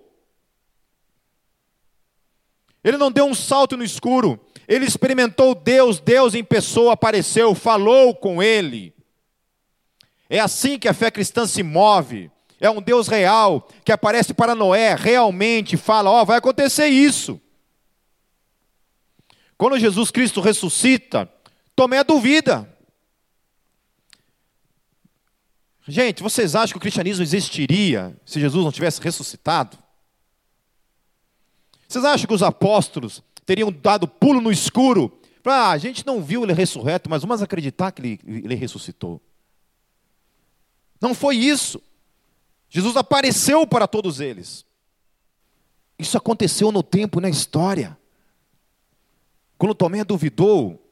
Ele 2.83 2.97
não 2.97 3.11
deu 3.11 3.25
um 3.25 3.33
salto 3.33 3.75
no 3.75 3.83
escuro. 3.83 4.39
Ele 4.67 4.85
experimentou 4.85 5.55
Deus, 5.55 5.99
Deus 5.99 6.35
em 6.35 6.43
pessoa 6.43 6.93
apareceu, 6.93 7.55
falou 7.55 8.15
com 8.15 8.43
ele. 8.43 8.93
É 10.29 10.39
assim 10.39 10.77
que 10.77 10.87
a 10.87 10.93
fé 10.93 11.09
cristã 11.09 11.47
se 11.47 11.63
move. 11.63 12.31
É 12.59 12.69
um 12.69 12.81
Deus 12.81 13.07
real 13.07 13.67
que 13.83 13.91
aparece 13.91 14.33
para 14.33 14.55
Noé, 14.55 14.95
realmente 14.95 15.77
fala: 15.77 16.09
Ó, 16.09 16.21
oh, 16.21 16.25
vai 16.25 16.37
acontecer 16.37 16.87
isso. 16.87 17.39
Quando 19.57 19.79
Jesus 19.79 20.11
Cristo 20.11 20.41
ressuscita, 20.41 21.31
Tomé 21.75 22.03
duvida. 22.03 22.71
Gente, 25.87 26.23
vocês 26.23 26.55
acham 26.55 26.73
que 26.73 26.77
o 26.77 26.81
cristianismo 26.81 27.21
existiria 27.21 28.19
se 28.25 28.39
Jesus 28.39 28.63
não 28.63 28.71
tivesse 28.71 28.99
ressuscitado? 29.01 29.77
Vocês 31.87 32.03
acham 32.03 32.27
que 32.27 32.33
os 32.33 32.41
apóstolos 32.41 33.21
teriam 33.45 33.71
dado 33.71 34.07
pulo 34.07 34.41
no 34.41 34.51
escuro? 34.51 35.19
Ah, 35.43 35.69
a 35.69 35.77
gente 35.77 36.05
não 36.05 36.23
viu 36.23 36.43
ele 36.43 36.53
ressurreto, 36.53 37.07
mas 37.07 37.21
vamos 37.21 37.41
acreditar 37.43 37.91
que 37.91 38.01
ele, 38.01 38.19
ele 38.25 38.55
ressuscitou. 38.55 39.21
Não 40.99 41.13
foi 41.13 41.35
isso. 41.35 41.79
Jesus 42.67 42.97
apareceu 42.97 43.67
para 43.67 43.87
todos 43.87 44.19
eles. 44.19 44.65
Isso 45.99 46.17
aconteceu 46.17 46.71
no 46.71 46.81
tempo, 46.81 47.21
na 47.21 47.29
história. 47.29 47.95
Quando 49.55 49.75
Tomé 49.75 50.03
duvidou, 50.03 50.84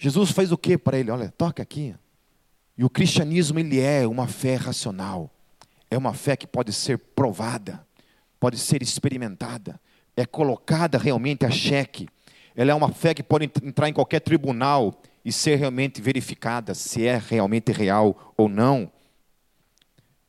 Jesus 0.00 0.30
fez 0.30 0.50
o 0.50 0.58
que 0.58 0.78
para 0.78 0.98
ele? 0.98 1.10
Olha, 1.10 1.32
toca 1.36 1.62
aqui. 1.62 1.94
E 2.76 2.84
o 2.84 2.90
cristianismo 2.90 3.58
ele 3.58 3.78
é 3.78 4.06
uma 4.06 4.26
fé 4.26 4.56
racional. 4.56 5.30
É 5.90 5.98
uma 5.98 6.14
fé 6.14 6.36
que 6.36 6.46
pode 6.46 6.72
ser 6.72 6.98
provada, 6.98 7.84
pode 8.38 8.58
ser 8.58 8.82
experimentada 8.82 9.78
é 10.20 10.26
colocada 10.26 10.98
realmente 10.98 11.44
a 11.44 11.50
cheque. 11.50 12.08
Ela 12.54 12.72
é 12.72 12.74
uma 12.74 12.92
fé 12.92 13.14
que 13.14 13.22
pode 13.22 13.50
entrar 13.62 13.88
em 13.88 13.92
qualquer 13.92 14.20
tribunal 14.20 15.00
e 15.24 15.32
ser 15.32 15.56
realmente 15.56 16.00
verificada 16.00 16.74
se 16.74 17.06
é 17.06 17.16
realmente 17.18 17.72
real 17.72 18.34
ou 18.36 18.48
não. 18.48 18.90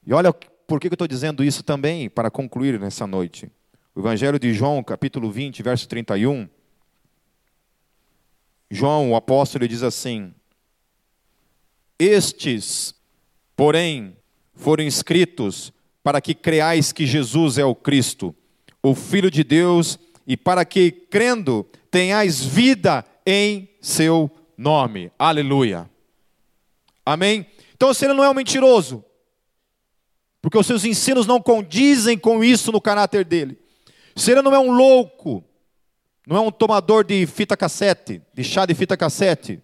E 0.06 0.14
olha 0.14 0.32
por 0.34 0.80
que 0.80 0.88
eu 0.88 0.94
estou 0.94 1.08
dizendo 1.08 1.44
isso 1.44 1.64
também, 1.64 2.10
para 2.10 2.32
concluir 2.32 2.80
nessa 2.80 3.06
noite. 3.06 3.52
O 3.94 4.00
Evangelho 4.00 4.40
de 4.40 4.54
João, 4.54 4.82
capítulo 4.82 5.30
20, 5.30 5.62
verso 5.62 5.88
31. 5.88 6.48
João, 8.72 9.12
o 9.12 9.16
apóstolo, 9.18 9.68
diz 9.68 9.84
assim: 9.84 10.34
Estes, 12.00 12.96
porém, 13.54 14.16
foram 14.56 14.86
escritos 14.86 15.74
para 16.02 16.22
que 16.22 16.34
creais 16.34 16.94
que 16.94 17.06
Jesus 17.06 17.58
é 17.58 17.66
o 17.66 17.76
Cristo, 17.76 18.34
o 18.82 18.96
Filho 18.96 19.30
de 19.30 19.44
Deus, 19.44 20.00
e 20.26 20.38
para 20.38 20.64
que, 20.64 20.90
crendo, 20.90 21.68
tenhais 21.92 22.44
vida 22.44 23.06
em 23.26 23.70
seu 23.82 24.32
nome. 24.58 25.12
Aleluia. 25.20 25.90
Amém? 27.06 27.46
Então, 27.76 27.94
se 27.94 28.06
ele 28.06 28.14
não 28.14 28.24
é 28.24 28.30
um 28.30 28.34
mentiroso, 28.34 29.04
porque 30.42 30.58
os 30.58 30.66
seus 30.66 30.86
ensinos 30.86 31.28
não 31.28 31.42
condizem 31.42 32.18
com 32.18 32.44
isso 32.44 32.72
no 32.72 32.80
caráter 32.80 33.26
dele, 33.26 33.60
se 34.16 34.32
ele 34.32 34.42
não 34.42 34.56
é 34.56 34.60
um 34.60 34.72
louco, 34.72 35.44
não 36.26 36.38
é 36.38 36.40
um 36.40 36.52
tomador 36.52 37.04
de 37.04 37.26
fita 37.26 37.58
cassete, 37.58 38.22
de 38.34 38.44
chá 38.44 38.66
de 38.66 38.74
fita 38.74 38.96
cassete, 38.96 39.62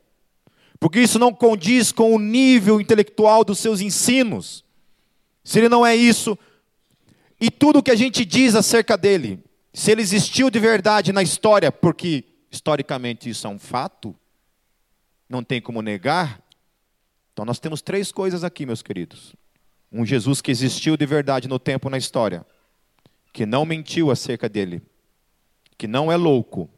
porque 0.80 1.00
isso 1.00 1.20
não 1.20 1.34
condiz 1.34 1.92
com 1.92 2.14
o 2.14 2.20
nível 2.20 2.80
intelectual 2.80 3.44
dos 3.44 3.60
seus 3.60 3.82
ensinos. 3.82 4.64
Se 5.44 5.60
ele 5.60 5.70
não 5.70 5.86
é 5.86 5.96
isso, 5.96 6.38
e 7.40 7.50
tudo 7.50 7.80
o 7.80 7.84
que 7.84 7.92
a 7.92 7.96
gente 7.96 8.26
diz 8.26 8.56
acerca 8.56 8.98
dele, 8.98 9.44
se 9.74 9.92
ele 9.92 10.02
existiu 10.02 10.50
de 10.50 10.60
verdade 10.60 11.12
na 11.12 11.22
história, 11.22 11.72
porque 11.72 12.24
historicamente 12.52 13.30
isso 13.30 13.46
é 13.46 13.50
um 13.50 13.60
fato, 13.60 14.16
não 15.30 15.44
tem 15.44 15.62
como 15.62 15.82
negar. 15.82 16.42
Então 17.34 17.46
nós 17.46 17.60
temos 17.60 17.82
três 17.82 18.12
coisas 18.12 18.44
aqui, 18.44 18.66
meus 18.66 18.82
queridos. 18.82 19.36
Um 19.92 20.06
Jesus 20.06 20.42
que 20.42 20.52
existiu 20.52 20.98
de 20.98 21.06
verdade 21.06 21.48
no 21.48 21.60
tempo, 21.60 21.90
na 21.90 21.98
história, 21.98 22.46
que 23.32 23.46
não 23.46 23.66
mentiu 23.66 24.10
acerca 24.10 24.50
dele, 24.50 24.82
que 25.78 25.88
não 25.88 26.12
é 26.12 26.16
louco. 26.16 26.70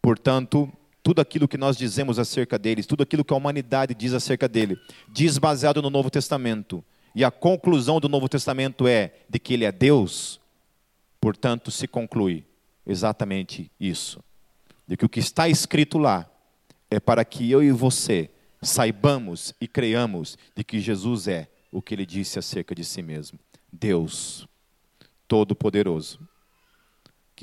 Portanto, 0.00 0.70
tudo 1.02 1.20
aquilo 1.20 1.48
que 1.48 1.58
nós 1.58 1.76
dizemos 1.76 2.18
acerca 2.18 2.58
deles, 2.58 2.86
tudo 2.86 3.02
aquilo 3.02 3.24
que 3.24 3.32
a 3.32 3.36
humanidade 3.36 3.94
diz 3.94 4.12
acerca 4.12 4.48
dele, 4.48 4.78
diz 5.08 5.38
baseado 5.38 5.82
no 5.82 5.90
Novo 5.90 6.10
Testamento, 6.10 6.84
e 7.14 7.24
a 7.24 7.30
conclusão 7.30 8.00
do 8.00 8.08
Novo 8.08 8.28
Testamento 8.28 8.86
é 8.86 9.12
de 9.28 9.38
que 9.38 9.54
ele 9.54 9.64
é 9.64 9.72
Deus, 9.72 10.40
portanto, 11.20 11.70
se 11.70 11.86
conclui 11.86 12.44
exatamente 12.86 13.70
isso. 13.78 14.22
De 14.86 14.96
que 14.96 15.04
o 15.04 15.08
que 15.08 15.20
está 15.20 15.48
escrito 15.48 15.98
lá 15.98 16.28
é 16.90 16.98
para 16.98 17.24
que 17.24 17.50
eu 17.50 17.62
e 17.62 17.70
você 17.70 18.30
saibamos 18.60 19.54
e 19.60 19.66
creiamos 19.66 20.38
de 20.54 20.64
que 20.64 20.80
Jesus 20.80 21.28
é 21.28 21.48
o 21.70 21.82
que 21.82 21.94
ele 21.94 22.06
disse 22.06 22.38
acerca 22.38 22.74
de 22.74 22.84
si 22.84 23.02
mesmo. 23.02 23.38
Deus 23.72 24.46
Todo-Poderoso, 25.26 26.20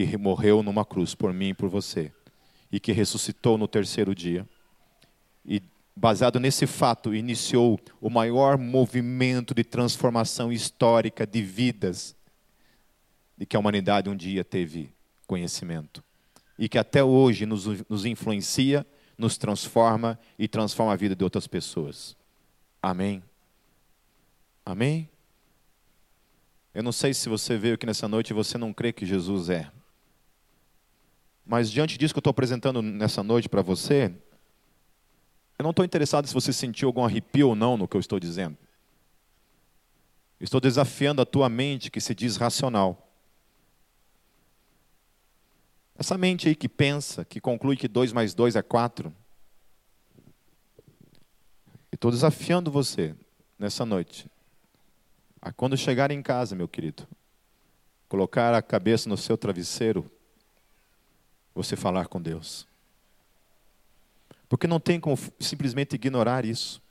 que 0.06 0.18
morreu 0.18 0.64
numa 0.64 0.86
cruz 0.86 1.14
por 1.14 1.34
mim 1.34 1.50
e 1.50 1.54
por 1.54 1.68
você, 1.68 2.14
e 2.72 2.80
que 2.80 2.94
ressuscitou 2.94 3.58
no 3.58 3.68
terceiro 3.68 4.16
dia, 4.16 4.48
e 5.46 5.62
baseado 5.94 6.40
nesse 6.40 6.66
fato, 6.66 7.14
iniciou 7.14 7.78
o 8.00 8.10
maior 8.10 8.58
movimento 8.58 9.54
de 9.54 9.62
transformação 9.62 10.54
histórica 10.54 11.28
de 11.28 11.42
vidas 11.42 12.16
de 13.38 13.46
que 13.46 13.58
a 13.58 13.60
humanidade 13.60 14.10
um 14.10 14.16
dia 14.16 14.44
teve 14.44 14.94
conhecimento. 15.28 16.02
E 16.58 16.70
que 16.70 16.78
até 16.78 17.04
hoje 17.04 17.46
nos, 17.46 17.66
nos 17.90 18.06
influencia, 18.06 18.86
nos 19.18 19.38
transforma 19.38 20.18
e 20.38 20.48
transforma 20.48 20.94
a 20.94 20.96
vida 20.96 21.16
de 21.16 21.24
outras 21.24 21.48
pessoas. 21.48 22.16
Amém? 22.82 23.22
Amém? 24.66 25.10
Eu 26.74 26.84
não 26.84 26.92
sei 26.92 27.14
se 27.14 27.28
você 27.28 27.58
veio 27.58 27.76
aqui 27.76 27.86
nessa 27.86 28.08
noite 28.08 28.30
e 28.30 28.34
você 28.34 28.58
não 28.58 28.74
crê 28.74 28.94
que 28.94 29.06
Jesus 29.06 29.50
é. 29.50 29.70
Mas 31.50 31.72
diante 31.72 31.98
disso 31.98 32.14
que 32.14 32.20
eu 32.20 32.22
estou 32.22 32.30
apresentando 32.30 32.80
nessa 32.80 33.24
noite 33.24 33.50
para 33.50 33.64
você, 33.64 34.14
eu 35.58 35.64
não 35.64 35.72
estou 35.72 35.84
interessado 35.84 36.28
se 36.28 36.34
você 36.34 36.54
sentiu 36.54 36.90
algum 36.90 37.04
arrepio 37.04 37.50
ou 37.50 37.56
não 37.56 37.76
no 37.76 37.88
que 37.88 37.98
eu 37.98 38.00
estou 38.00 38.20
dizendo. 38.20 38.56
Estou 40.40 40.62
desafiando 40.62 41.24
a 41.24 41.26
tua 41.26 41.50
mente 41.50 41.90
que 41.90 42.00
se 42.00 42.14
diz 42.14 42.36
racional. 42.36 43.12
Essa 45.98 46.20
mente 46.20 46.48
aí 46.48 46.56
que 46.56 46.70
pensa, 46.70 47.26
que 47.26 47.42
conclui 47.42 47.76
que 47.76 47.88
2 47.88 48.14
mais 48.14 48.36
2 48.36 48.56
é 48.56 48.62
4. 48.62 49.12
Estou 51.92 52.12
desafiando 52.12 52.70
você 52.70 53.16
nessa 53.58 53.84
noite 53.88 54.30
a 55.42 55.52
quando 55.52 55.76
chegar 55.76 56.12
em 56.12 56.22
casa, 56.22 56.56
meu 56.56 56.68
querido, 56.68 57.08
colocar 58.08 58.54
a 58.54 58.62
cabeça 58.62 59.10
no 59.10 59.18
seu 59.18 59.36
travesseiro, 59.36 60.12
você 61.54 61.76
falar 61.76 62.08
com 62.08 62.22
Deus. 62.22 62.68
Porque 64.48 64.68
não 64.68 64.80
tem 64.80 65.00
como 65.00 65.18
simplesmente 65.40 65.96
ignorar 65.96 66.46
isso. 66.46 66.82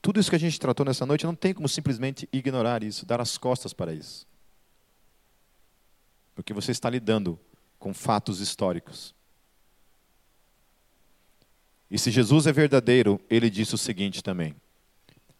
Tudo 0.00 0.18
isso 0.18 0.30
que 0.30 0.36
a 0.36 0.40
gente 0.40 0.58
tratou 0.58 0.86
nessa 0.86 1.04
noite 1.04 1.26
não 1.26 1.34
tem 1.34 1.52
como 1.52 1.68
simplesmente 1.68 2.28
ignorar 2.32 2.82
isso, 2.82 3.04
dar 3.04 3.20
as 3.20 3.36
costas 3.36 3.72
para 3.72 3.92
isso. 3.92 4.26
Porque 6.34 6.54
você 6.54 6.70
está 6.70 6.88
lidando 6.88 7.38
com 7.78 7.92
fatos 7.92 8.40
históricos. 8.40 9.14
E 11.90 11.98
se 11.98 12.10
Jesus 12.10 12.46
é 12.46 12.52
verdadeiro, 12.52 13.20
ele 13.28 13.50
disse 13.50 13.74
o 13.74 13.78
seguinte 13.78 14.22
também: 14.22 14.54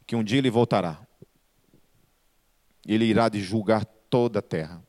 que 0.07 0.17
um 0.17 0.25
dia 0.25 0.39
ele 0.39 0.51
voltará. 0.51 1.01
Ele 2.85 3.05
irá 3.05 3.29
de 3.29 3.41
julgar 3.41 3.85
toda 3.85 4.41
a 4.41 4.43
terra. 4.43 4.83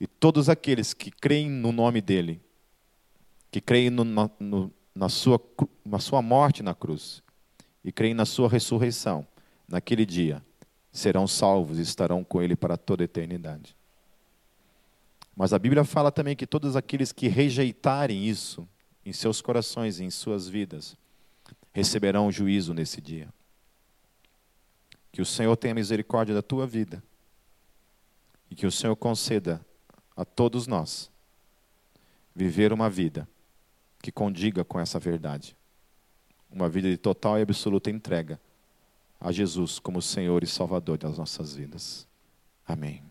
E 0.00 0.06
todos 0.06 0.48
aqueles 0.48 0.94
que 0.94 1.10
creem 1.10 1.50
no 1.50 1.72
nome 1.72 2.00
dele, 2.00 2.40
que 3.50 3.60
creem 3.60 3.90
no, 3.90 4.04
no, 4.04 4.72
na, 4.94 5.08
sua, 5.08 5.40
na 5.84 5.98
sua 5.98 6.22
morte 6.22 6.62
na 6.62 6.74
cruz, 6.74 7.22
e 7.84 7.90
creem 7.90 8.14
na 8.14 8.24
sua 8.24 8.48
ressurreição, 8.48 9.26
naquele 9.66 10.04
dia, 10.04 10.42
serão 10.92 11.26
salvos 11.26 11.78
e 11.78 11.82
estarão 11.82 12.22
com 12.22 12.42
ele 12.42 12.56
para 12.56 12.76
toda 12.76 13.02
a 13.02 13.06
eternidade. 13.06 13.76
Mas 15.34 15.52
a 15.52 15.58
Bíblia 15.58 15.84
fala 15.84 16.10
também 16.10 16.34
que 16.34 16.46
todos 16.46 16.74
aqueles 16.74 17.12
que 17.12 17.28
rejeitarem 17.28 18.26
isso 18.26 18.68
em 19.06 19.12
seus 19.12 19.40
corações 19.40 20.00
e 20.00 20.04
em 20.04 20.10
suas 20.10 20.48
vidas 20.48 20.96
receberão 21.72 22.30
juízo 22.30 22.74
nesse 22.74 23.00
dia. 23.00 23.32
Que 25.12 25.22
o 25.22 25.26
Senhor 25.26 25.56
tenha 25.56 25.74
misericórdia 25.74 26.34
da 26.34 26.42
tua 26.42 26.66
vida 26.66 27.02
e 28.50 28.54
que 28.54 28.66
o 28.66 28.72
Senhor 28.72 28.96
conceda 28.96 29.64
a 30.18 30.24
todos 30.24 30.66
nós 30.66 31.08
viver 32.34 32.72
uma 32.72 32.90
vida 32.90 33.28
que 34.02 34.10
condiga 34.10 34.64
com 34.64 34.80
essa 34.80 34.98
verdade. 34.98 35.56
Uma 36.50 36.68
vida 36.68 36.90
de 36.90 36.96
total 36.96 37.38
e 37.38 37.42
absoluta 37.42 37.88
entrega 37.88 38.40
a 39.20 39.30
Jesus 39.30 39.78
como 39.78 40.02
Senhor 40.02 40.42
e 40.42 40.46
Salvador 40.46 40.98
das 40.98 41.16
nossas 41.16 41.54
vidas. 41.54 42.04
Amém. 42.66 43.07